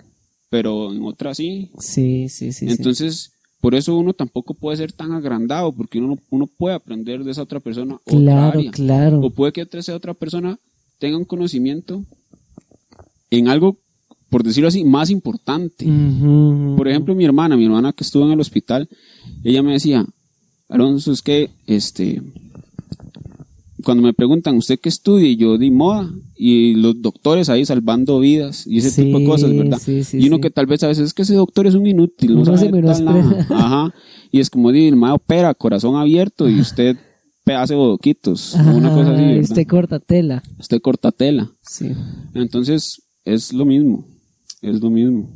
pero 0.53 0.93
en 0.93 1.01
otra 1.03 1.33
sí. 1.33 1.71
sí, 1.79 2.29
sí, 2.29 2.51
sí. 2.53 2.67
sí. 2.67 2.71
Entonces, 2.71 3.31
por 3.59 3.73
eso 3.73 3.97
uno 3.97 4.13
tampoco 4.13 4.53
puede 4.53 4.77
ser 4.77 4.91
tan 4.91 5.11
agrandado, 5.11 5.71
porque 5.71 5.97
uno, 5.97 6.19
uno 6.29 6.45
puede 6.45 6.75
aprender 6.75 7.23
de 7.23 7.31
esa 7.31 7.41
otra 7.41 7.59
persona 7.59 7.95
otra 7.95 8.19
Claro, 8.19 8.59
área. 8.59 8.69
claro. 8.71 9.19
O 9.21 9.31
puede 9.31 9.51
que 9.51 9.63
otra, 9.63 9.79
esa 9.79 9.95
otra 9.95 10.13
persona 10.13 10.59
tenga 10.99 11.17
un 11.17 11.25
conocimiento 11.25 12.03
en 13.31 13.47
algo, 13.47 13.79
por 14.29 14.43
decirlo 14.43 14.67
así, 14.67 14.83
más 14.83 15.09
importante. 15.09 15.87
Por 16.77 16.87
ejemplo, 16.87 17.15
mi 17.15 17.25
hermana, 17.25 17.57
mi 17.57 17.65
hermana 17.65 17.91
que 17.91 18.03
estuvo 18.03 18.23
en 18.27 18.33
el 18.33 18.39
hospital, 18.39 18.87
ella 19.43 19.63
me 19.63 19.71
decía, 19.73 20.05
Alonso, 20.69 21.11
es 21.11 21.23
que, 21.23 21.49
este, 21.65 22.21
cuando 23.83 24.01
me 24.03 24.13
preguntan, 24.13 24.57
¿usted 24.57 24.79
qué 24.79 24.89
estudia? 24.89 25.27
Y 25.27 25.35
yo 25.35 25.57
di 25.57 25.69
moda, 25.69 26.09
y 26.35 26.73
los 26.75 27.01
doctores 27.01 27.49
ahí 27.49 27.65
salvando 27.65 28.19
vidas, 28.19 28.65
y 28.65 28.77
ese 28.79 28.89
Sí, 28.89 29.03
tipo 29.03 29.19
de 29.19 29.25
cosas, 29.25 29.55
¿verdad? 29.55 29.77
sí, 29.79 30.03
sí, 30.03 30.17
y 30.19 30.27
uno 30.27 30.39
que 30.39 30.49
tal 30.49 30.65
vez 30.65 30.83
a 30.83 30.87
veces 30.87 31.05
es 31.07 31.13
que 31.13 31.21
ese 31.21 31.35
doctor 31.35 31.67
es 31.67 31.75
un 31.75 31.85
inútil, 31.85 32.35
no 32.35 32.45
se 32.45 32.57
sabe 32.57 32.81
tal 32.81 33.05
nada. 33.05 33.47
Ajá. 33.51 33.93
Y 34.31 34.39
es 34.39 34.49
como, 34.49 34.71
di, 34.71 34.87
el 34.87 34.95
mae 34.95 35.11
opera, 35.11 35.53
corazón 35.53 35.95
abierto, 35.95 36.49
y 36.49 36.59
usted 36.59 36.97
hace 37.45 37.75
bodoquitos, 37.75 38.55
o 38.55 38.59
una 38.77 38.89
cosa 38.89 39.11
así, 39.13 39.21
Ajá, 39.21 39.27
¿verdad? 39.27 39.37
Este 39.41 39.65
corta 39.67 39.99
tela. 39.99 40.43
Usted 40.59 40.81
corta 40.81 41.11
tela. 41.11 41.51
Sí. 41.61 41.91
Entonces, 42.33 43.01
es 43.25 43.53
lo 43.53 43.65
mismo, 43.65 44.07
es 44.61 44.81
lo 44.81 44.89
mismo. 44.89 45.29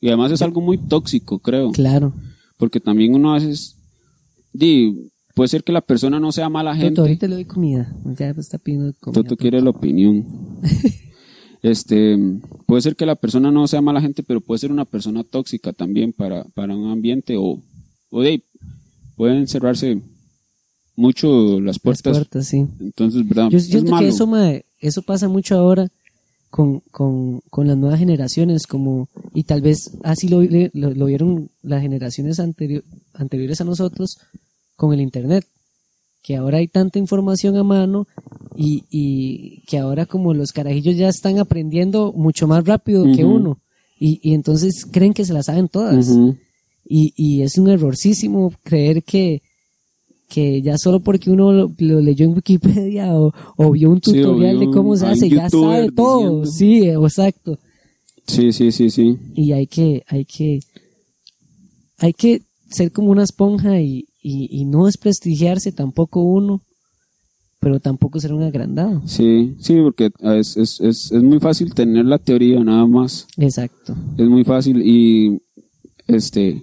Y 0.00 0.08
además 0.08 0.30
es 0.32 0.42
algo 0.42 0.60
muy 0.60 0.76
tóxico, 0.78 1.38
creo. 1.38 1.72
Claro. 1.72 2.12
Porque 2.58 2.80
también 2.80 3.14
uno 3.14 3.32
a 3.32 3.34
veces, 3.38 3.76
di, 4.52 5.10
puede 5.34 5.48
ser 5.48 5.64
que 5.64 5.72
la 5.72 5.80
persona 5.80 6.18
no 6.20 6.32
sea 6.32 6.48
mala 6.48 6.74
gente. 6.74 6.90
Toto, 6.90 7.02
ahorita 7.02 7.26
le 7.28 7.34
doy 7.34 7.44
comida. 7.44 7.92
Ya 8.18 8.30
está 8.30 8.58
pidiendo 8.58 8.92
comida. 9.00 9.22
Toto 9.22 9.36
quiere 9.36 9.60
la 9.60 9.70
opinión. 9.70 10.24
este, 11.62 12.16
puede 12.66 12.82
ser 12.82 12.96
que 12.96 13.06
la 13.06 13.14
persona 13.16 13.50
no 13.50 13.66
sea 13.66 13.80
mala 13.80 14.00
gente, 14.00 14.22
pero 14.22 14.40
puede 14.40 14.58
ser 14.58 14.70
una 14.72 14.84
persona 14.84 15.24
tóxica 15.24 15.72
también 15.72 16.12
para, 16.12 16.44
para 16.44 16.76
un 16.76 16.90
ambiente 16.90 17.36
o, 17.36 17.62
o 18.10 18.20
de, 18.22 18.42
pueden 19.16 19.46
cerrarse 19.46 20.00
mucho 20.96 21.60
las 21.60 21.76
Las 21.76 21.78
puertas. 21.80 22.12
puertas, 22.18 22.46
sí. 22.46 22.66
Entonces, 22.80 23.26
¿verdad? 23.26 23.48
Yo 23.50 23.58
Es 23.58 23.84
malo. 23.84 23.98
que 23.98 24.08
eso, 24.08 24.28
eso 24.80 25.02
pasa 25.02 25.28
mucho 25.28 25.56
ahora 25.56 25.88
con, 26.50 26.80
con, 26.92 27.40
con 27.50 27.66
las 27.66 27.76
nuevas 27.76 27.98
generaciones, 27.98 28.66
como, 28.68 29.08
y 29.32 29.42
tal 29.42 29.60
vez 29.60 29.90
así 30.04 30.28
lo, 30.28 30.40
lo, 30.42 30.94
lo 30.94 31.06
vieron 31.06 31.50
las 31.62 31.82
generaciones 31.82 32.38
anterior- 32.38 32.84
anteriores 33.14 33.60
a 33.60 33.64
nosotros 33.64 34.18
con 34.76 34.92
el 34.92 35.00
Internet, 35.00 35.46
que 36.22 36.36
ahora 36.36 36.58
hay 36.58 36.68
tanta 36.68 36.98
información 36.98 37.56
a 37.56 37.62
mano 37.64 38.06
y, 38.56 38.84
y 38.90 39.62
que 39.66 39.78
ahora 39.78 40.06
como 40.06 40.32
los 40.34 40.52
carajillos 40.52 40.96
ya 40.96 41.08
están 41.08 41.38
aprendiendo 41.38 42.12
mucho 42.12 42.46
más 42.46 42.64
rápido 42.64 43.04
que 43.14 43.24
uno, 43.24 43.58
y, 43.98 44.20
y 44.22 44.34
entonces 44.34 44.86
creen 44.90 45.14
que 45.14 45.24
se 45.24 45.32
las 45.32 45.46
saben 45.46 45.68
todas. 45.68 46.08
Y, 46.86 47.12
y 47.16 47.42
es 47.42 47.56
un 47.56 47.68
errorcísimo 47.70 48.52
creer 48.62 49.02
que, 49.04 49.40
que 50.28 50.60
ya 50.60 50.76
solo 50.76 51.00
porque 51.00 51.30
uno 51.30 51.52
lo, 51.52 51.72
lo 51.78 52.00
leyó 52.00 52.26
en 52.26 52.34
Wikipedia 52.34 53.14
o, 53.14 53.32
o 53.56 53.70
vio 53.70 53.90
un 53.90 54.02
Sí, 54.02 54.12
tutorial 54.12 54.60
de 54.60 54.70
cómo 54.70 54.96
se 54.96 55.06
hace, 55.06 55.30
ya 55.30 55.48
sabe 55.48 55.90
todo. 55.92 56.42
diciendo. 56.42 56.46
Sí, 56.46 56.88
exacto. 56.88 57.58
Sí, 58.26 58.52
sí, 58.52 58.72
sí, 58.72 58.90
sí. 58.90 59.16
Y 59.34 59.52
hay 59.52 59.66
que, 59.66 60.02
hay 60.08 60.24
que, 60.24 60.60
hay 61.98 62.12
que 62.12 62.42
ser 62.70 62.92
como 62.92 63.10
una 63.10 63.22
esponja 63.24 63.80
y, 63.80 64.06
y, 64.24 64.48
y 64.50 64.64
no 64.64 64.86
desprestigiarse 64.86 65.70
tampoco 65.70 66.22
uno, 66.22 66.60
pero 67.60 67.78
tampoco 67.78 68.18
ser 68.20 68.32
un 68.32 68.42
agrandado. 68.42 69.02
Sí, 69.06 69.54
sí, 69.60 69.78
porque 69.82 70.10
es, 70.20 70.56
es, 70.56 70.80
es, 70.80 71.12
es 71.12 71.22
muy 71.22 71.38
fácil 71.40 71.72
tener 71.74 72.04
la 72.06 72.18
teoría 72.18 72.58
nada 72.64 72.86
más. 72.86 73.26
Exacto. 73.36 73.94
Es 74.18 74.26
muy 74.28 74.44
fácil 74.44 74.82
y 74.84 75.38
este 76.06 76.62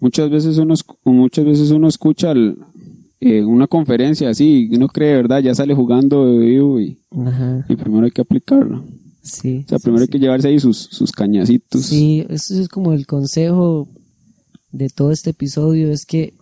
muchas 0.00 0.30
veces 0.30 0.58
uno 0.58 0.74
muchas 1.04 1.44
veces 1.44 1.70
uno 1.70 1.88
escucha 1.88 2.32
el- 2.32 2.56
eh, 3.20 3.44
una 3.44 3.68
conferencia 3.68 4.30
así 4.30 4.68
y 4.70 4.74
uno 4.74 4.88
cree, 4.88 5.14
¿verdad? 5.14 5.40
Ya 5.40 5.54
sale 5.54 5.74
jugando 5.76 6.26
de 6.26 6.38
vivo 6.38 6.80
y, 6.80 6.98
Ajá. 7.24 7.64
y 7.68 7.76
primero 7.76 8.04
hay 8.04 8.10
que 8.10 8.20
aplicarlo. 8.22 8.84
Sí. 9.22 9.62
O 9.64 9.68
sea, 9.68 9.78
sí, 9.78 9.84
primero 9.84 10.02
hay 10.02 10.08
que 10.08 10.18
llevarse 10.18 10.48
ahí 10.48 10.58
sus, 10.58 10.76
sus 10.90 11.12
cañacitos. 11.12 11.82
Sí, 11.82 12.26
eso 12.28 12.60
es 12.60 12.66
como 12.68 12.92
el 12.94 13.06
consejo 13.06 13.86
de 14.72 14.88
todo 14.88 15.12
este 15.12 15.30
episodio, 15.30 15.92
es 15.92 16.04
que 16.04 16.34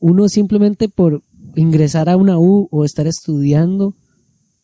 uno 0.00 0.28
simplemente 0.28 0.88
por 0.88 1.22
ingresar 1.54 2.08
a 2.08 2.16
una 2.16 2.38
U 2.38 2.68
o 2.70 2.84
estar 2.84 3.06
estudiando 3.06 3.94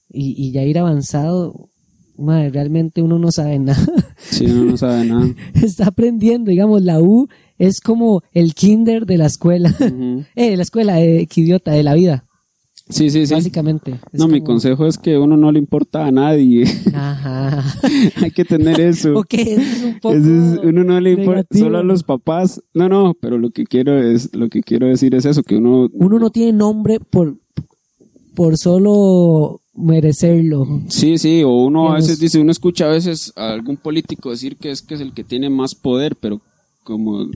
y, 0.08 0.34
y 0.36 0.52
ya 0.52 0.62
ir 0.64 0.78
avanzado, 0.78 1.70
madre, 2.18 2.50
realmente 2.50 3.02
uno 3.02 3.18
no 3.18 3.30
sabe 3.30 3.58
nada. 3.58 3.86
Sí, 4.18 4.46
uno 4.46 4.72
no 4.72 4.76
sabe 4.76 5.04
nada. 5.04 5.28
Está 5.62 5.86
aprendiendo, 5.86 6.50
digamos, 6.50 6.82
la 6.82 7.00
U 7.00 7.28
es 7.58 7.80
como 7.80 8.22
el 8.32 8.54
kinder 8.54 9.06
de 9.06 9.18
la 9.18 9.26
escuela. 9.26 9.74
Eh, 10.34 10.50
de 10.50 10.56
la 10.56 10.62
escuela, 10.62 11.00
eh, 11.00 11.26
qué 11.26 11.40
idiota, 11.40 11.72
de 11.72 11.82
la 11.82 11.94
vida, 11.94 12.25
Sí, 12.88 13.10
sí, 13.10 13.26
sí. 13.26 13.34
básicamente. 13.34 13.98
No, 14.12 14.28
mi 14.28 14.42
consejo 14.42 14.86
es 14.86 14.96
que 14.96 15.18
uno 15.18 15.36
no 15.36 15.50
le 15.50 15.58
importa 15.58 16.06
a 16.06 16.12
nadie. 16.12 16.64
Ajá. 16.94 17.64
hay 18.22 18.30
que 18.30 18.44
tener 18.44 18.80
eso. 18.80 19.18
ok, 19.18 19.34
eso 19.34 19.60
es 19.60 19.82
un 19.82 19.98
poco 19.98 20.14
es- 20.14 20.24
uno 20.62 20.84
no 20.84 21.00
le 21.00 21.10
importa 21.10 21.32
negativo. 21.40 21.64
solo 21.66 21.78
a 21.78 21.82
los 21.82 22.02
papás. 22.04 22.62
No, 22.74 22.88
no, 22.88 23.14
pero 23.20 23.38
lo 23.38 23.50
que 23.50 23.64
quiero 23.64 24.00
es 24.00 24.32
lo 24.36 24.48
que 24.48 24.62
quiero 24.62 24.86
decir 24.86 25.14
es 25.16 25.24
eso 25.24 25.42
que 25.42 25.56
uno 25.56 25.88
Uno 25.94 26.18
no 26.20 26.30
tiene 26.30 26.52
nombre 26.52 27.00
por, 27.00 27.36
por 28.36 28.56
solo 28.56 29.60
merecerlo. 29.74 30.66
Sí, 30.88 31.18
sí, 31.18 31.42
o 31.42 31.50
uno 31.50 31.90
a 31.92 31.96
veces 31.96 32.20
dice, 32.20 32.38
uno 32.40 32.52
escucha 32.52 32.86
a 32.86 32.90
veces 32.92 33.32
a 33.36 33.52
algún 33.52 33.76
político 33.76 34.30
decir 34.30 34.56
que 34.56 34.70
es 34.70 34.80
que 34.80 34.94
es 34.94 35.00
el 35.00 35.12
que 35.12 35.24
tiene 35.24 35.50
más 35.50 35.74
poder, 35.74 36.14
pero 36.16 36.40
como 36.84 37.26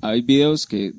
hay 0.00 0.22
videos 0.22 0.66
que 0.66 0.92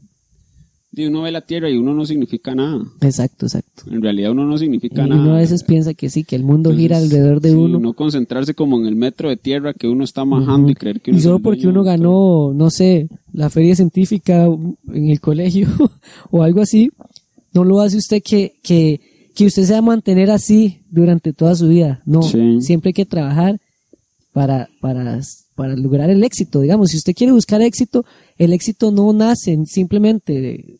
di, 0.95 1.05
uno 1.07 1.21
ve 1.23 1.31
la 1.31 1.41
tierra 1.41 1.69
y 1.69 1.75
uno 1.77 1.93
no 1.93 2.05
significa 2.05 2.55
nada. 2.55 2.81
Exacto, 3.01 3.45
exacto. 3.45 3.83
En 3.91 4.01
realidad 4.01 4.31
uno 4.31 4.45
no 4.45 4.55
Y 4.55 4.59
significa 4.59 5.05
nada. 5.05 5.21
uno 5.21 5.35
a 5.35 5.39
veces 5.39 5.63
piensa 5.63 5.93
que 5.93 6.09
sí, 6.09 6.23
que 6.23 6.35
el 6.35 6.43
mundo 6.43 6.73
gira 6.75 6.97
alrededor 6.97 7.41
de 7.41 7.49
sí, 7.49 7.55
uno. 7.55 7.79
No 7.79 7.93
concentrarse 7.93 8.53
como 8.53 8.79
en 8.79 8.85
el 8.87 8.95
metro 8.95 9.29
de 9.29 9.37
tierra 9.37 9.73
que 9.73 9.87
uno 9.87 10.03
está 10.03 10.23
majando 10.25 10.71
y 10.71 10.75
creer 10.75 11.01
que 11.01 11.11
uno 11.11 11.17
Y 11.17 11.19
es 11.19 11.23
solo 11.23 11.37
el 11.37 11.41
porque 11.43 11.67
uno 11.67 11.83
ganó, 11.83 12.53
no 12.53 12.69
sé, 12.69 13.09
la 13.33 13.49
feria 13.49 13.75
científica 13.75 14.45
en 14.45 15.09
el 15.09 15.19
colegio 15.19 15.67
o 16.31 16.41
algo 16.43 16.61
así, 16.61 16.89
no 17.53 17.63
lo 17.63 17.81
hace 17.81 17.97
usted 17.97 18.21
que, 18.23 18.53
que, 18.63 18.99
que 19.35 19.45
usted 19.45 19.63
se 19.63 19.73
va 19.73 19.79
a 19.79 19.81
mantener 19.81 20.31
así 20.31 20.79
durante 20.89 21.33
toda 21.33 21.55
su 21.55 21.67
vida. 21.67 22.01
No, 22.05 22.21
Sí. 22.23 22.61
siempre 22.61 22.89
hay 22.89 22.93
que 22.93 23.05
trabajar 23.05 23.59
para, 24.33 24.67
para, 24.81 25.19
para 25.55 25.75
lograr 25.75 26.09
el 26.09 26.23
éxito. 26.23 26.59
Digamos, 26.61 26.89
si 26.89 26.97
usted 26.97 27.13
quiere 27.13 27.31
buscar 27.31 27.61
éxito, 27.61 28.05
el 28.37 28.51
éxito 28.51 28.91
no 28.91 29.13
nace 29.13 29.57
simplemente 29.65 30.33
de- 30.41 30.79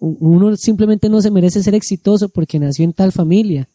uno 0.00 0.56
simplemente 0.56 1.08
no 1.08 1.20
se 1.20 1.30
merece 1.30 1.62
ser 1.62 1.74
exitoso 1.74 2.28
porque 2.28 2.58
nació 2.58 2.84
en 2.84 2.92
tal 2.92 3.12
familia, 3.12 3.68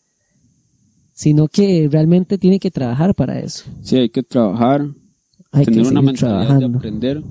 sino 1.13 1.47
que 1.47 1.87
realmente 1.91 2.37
tiene 2.37 2.59
que 2.59 2.71
trabajar 2.71 3.13
para 3.13 3.39
eso. 3.39 3.65
Sí, 3.81 3.97
hay 3.97 4.09
que 4.09 4.23
trabajar, 4.23 4.87
Hay 5.51 5.65
tener 5.65 5.83
que 5.83 5.89
una 5.89 6.01
mentalidad 6.01 6.57
de 6.59 6.65
aprender 6.65 7.23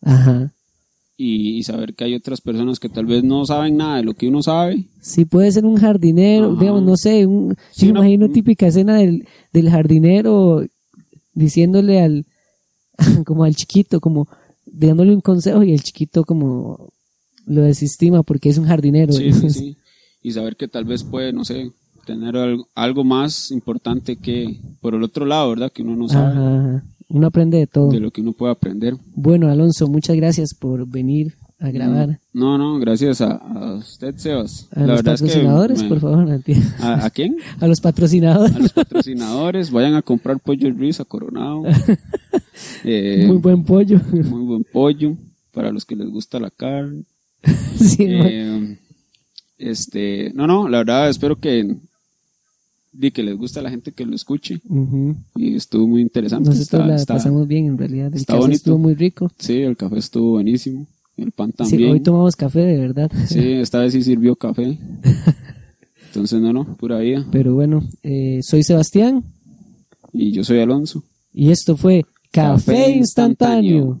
Ajá. 0.00 0.52
y, 1.16 1.58
y 1.58 1.62
saber 1.64 1.94
que 1.94 2.04
hay 2.04 2.14
otras 2.14 2.40
personas 2.40 2.78
que 2.78 2.88
tal 2.88 3.06
vez 3.06 3.24
no 3.24 3.44
saben 3.44 3.76
nada 3.76 3.96
de 3.96 4.04
lo 4.04 4.14
que 4.14 4.28
uno 4.28 4.42
sabe. 4.42 4.86
Sí, 5.00 5.24
puede 5.24 5.50
ser 5.52 5.64
un 5.66 5.76
jardinero, 5.76 6.52
Ajá. 6.52 6.60
digamos, 6.60 6.82
no 6.82 6.96
sé, 6.96 7.26
un, 7.26 7.56
Sí, 7.72 7.86
yo 7.86 7.92
me 7.94 8.00
una- 8.00 8.08
imagino 8.08 8.32
típica 8.32 8.68
escena 8.68 8.96
del, 8.96 9.26
del 9.52 9.70
jardinero 9.70 10.64
diciéndole 11.34 12.00
al, 12.00 12.26
como 13.26 13.44
al 13.44 13.54
chiquito, 13.56 14.00
como 14.00 14.28
dándole 14.64 15.14
un 15.14 15.20
consejo 15.20 15.62
y 15.62 15.72
el 15.72 15.82
chiquito 15.82 16.24
como 16.24 16.90
lo 17.46 17.62
desestima 17.62 18.22
porque 18.22 18.48
es 18.50 18.58
un 18.58 18.66
jardinero. 18.66 19.12
Sí, 19.12 19.32
sí, 19.32 19.50
sí. 19.50 19.76
Y 20.22 20.32
saber 20.32 20.56
que 20.56 20.68
tal 20.68 20.84
vez 20.84 21.04
puede, 21.04 21.32
no 21.32 21.44
sé, 21.44 21.70
tener 22.04 22.36
algo, 22.36 22.68
algo 22.74 23.04
más 23.04 23.50
importante 23.50 24.16
que 24.16 24.60
por 24.80 24.94
el 24.94 25.02
otro 25.02 25.24
lado, 25.24 25.50
¿verdad? 25.50 25.72
Que 25.72 25.82
uno 25.82 25.96
no 25.96 26.08
sabe 26.08 26.32
Ajá, 26.32 26.58
ajá. 26.60 26.84
Uno 27.08 27.28
aprende 27.28 27.58
de 27.58 27.68
todo. 27.68 27.90
de 27.90 28.00
lo 28.00 28.10
que 28.10 28.20
uno 28.20 28.32
puede 28.32 28.52
aprender. 28.52 28.96
Bueno, 29.14 29.48
Alonso, 29.48 29.86
muchas 29.86 30.16
gracias 30.16 30.54
por 30.54 30.88
venir 30.88 31.34
a 31.60 31.70
grabar. 31.70 32.18
No, 32.32 32.58
no, 32.58 32.78
gracias 32.80 33.20
a, 33.20 33.36
a 33.36 33.74
usted, 33.76 34.16
Sebas. 34.16 34.68
A 34.74 34.80
los 34.84 35.02
patrocinadores, 35.04 35.84
por 35.84 36.00
favor, 36.00 36.28
a 36.30 36.38
ti. 36.40 36.54
¿A, 36.80 37.06
a 37.06 37.10
quién? 37.10 37.36
A 37.60 37.68
los 37.68 37.80
patrocinadores. 37.80 38.56
A 38.56 38.58
los 38.58 38.72
patrocinadores. 38.72 39.70
Vayan 39.70 39.94
a 39.94 40.02
comprar 40.02 40.40
pollo 40.40 40.68
Ruiz 40.72 40.98
a 41.00 41.04
Coronado. 41.04 41.62
Eh, 42.84 43.24
Muy 43.26 43.36
buen 43.36 43.64
pollo. 43.64 44.00
muy 44.10 44.42
buen 44.46 44.64
pollo 44.64 45.14
para 45.52 45.70
los 45.70 45.84
que 45.84 45.94
les 45.94 46.08
gusta 46.08 46.40
la 46.40 46.50
carne. 46.50 47.04
Sí, 47.78 47.96
Eh, 48.08 48.78
este, 49.58 50.32
no, 50.34 50.46
no, 50.46 50.68
la 50.68 50.78
verdad 50.78 51.08
espero 51.08 51.36
que 51.36 51.76
di 52.92 53.10
que 53.10 53.22
les 53.22 53.36
guste 53.36 53.58
a 53.58 53.62
la 53.62 53.70
gente 53.70 53.92
que 53.92 54.06
lo 54.06 54.14
escuche 54.14 54.60
y 55.36 55.54
estuvo 55.54 55.86
muy 55.86 56.00
interesante. 56.02 56.48
Nosotros 56.48 56.62
Está- 56.80 56.86
la 56.86 56.96
está- 56.96 57.14
pasamos 57.14 57.46
bien 57.46 57.66
en 57.66 57.78
realidad. 57.78 58.06
El 58.08 58.14
está 58.14 58.32
café 58.34 58.40
bonito. 58.40 58.56
estuvo 58.56 58.78
muy 58.78 58.94
rico. 58.94 59.30
Sí, 59.38 59.60
el 59.60 59.76
café 59.76 59.98
estuvo 59.98 60.30
buenísimo, 60.32 60.86
el 61.18 61.30
pan 61.32 61.50
Sí, 61.50 61.56
también. 61.56 61.90
hoy 61.92 62.00
tomamos 62.00 62.34
café 62.36 62.60
de 62.60 62.78
verdad. 62.78 63.10
Sí, 63.28 63.52
esta 63.52 63.80
vez 63.80 63.92
sí 63.92 64.02
sirvió 64.02 64.34
café. 64.36 64.78
Entonces, 66.08 66.40
no, 66.40 66.52
no, 66.54 66.64
pura 66.76 66.98
vida. 66.98 67.26
Pero 67.30 67.54
bueno, 67.54 67.82
eh, 68.02 68.40
soy 68.42 68.62
Sebastián 68.62 69.22
Y 70.14 70.32
yo 70.32 70.44
soy 70.44 70.60
Alonso. 70.60 71.04
y 71.34 71.50
esto 71.50 71.76
fue 71.76 72.04
Café, 72.32 72.72
Café 72.72 72.90
instantáneo. 72.96 74.00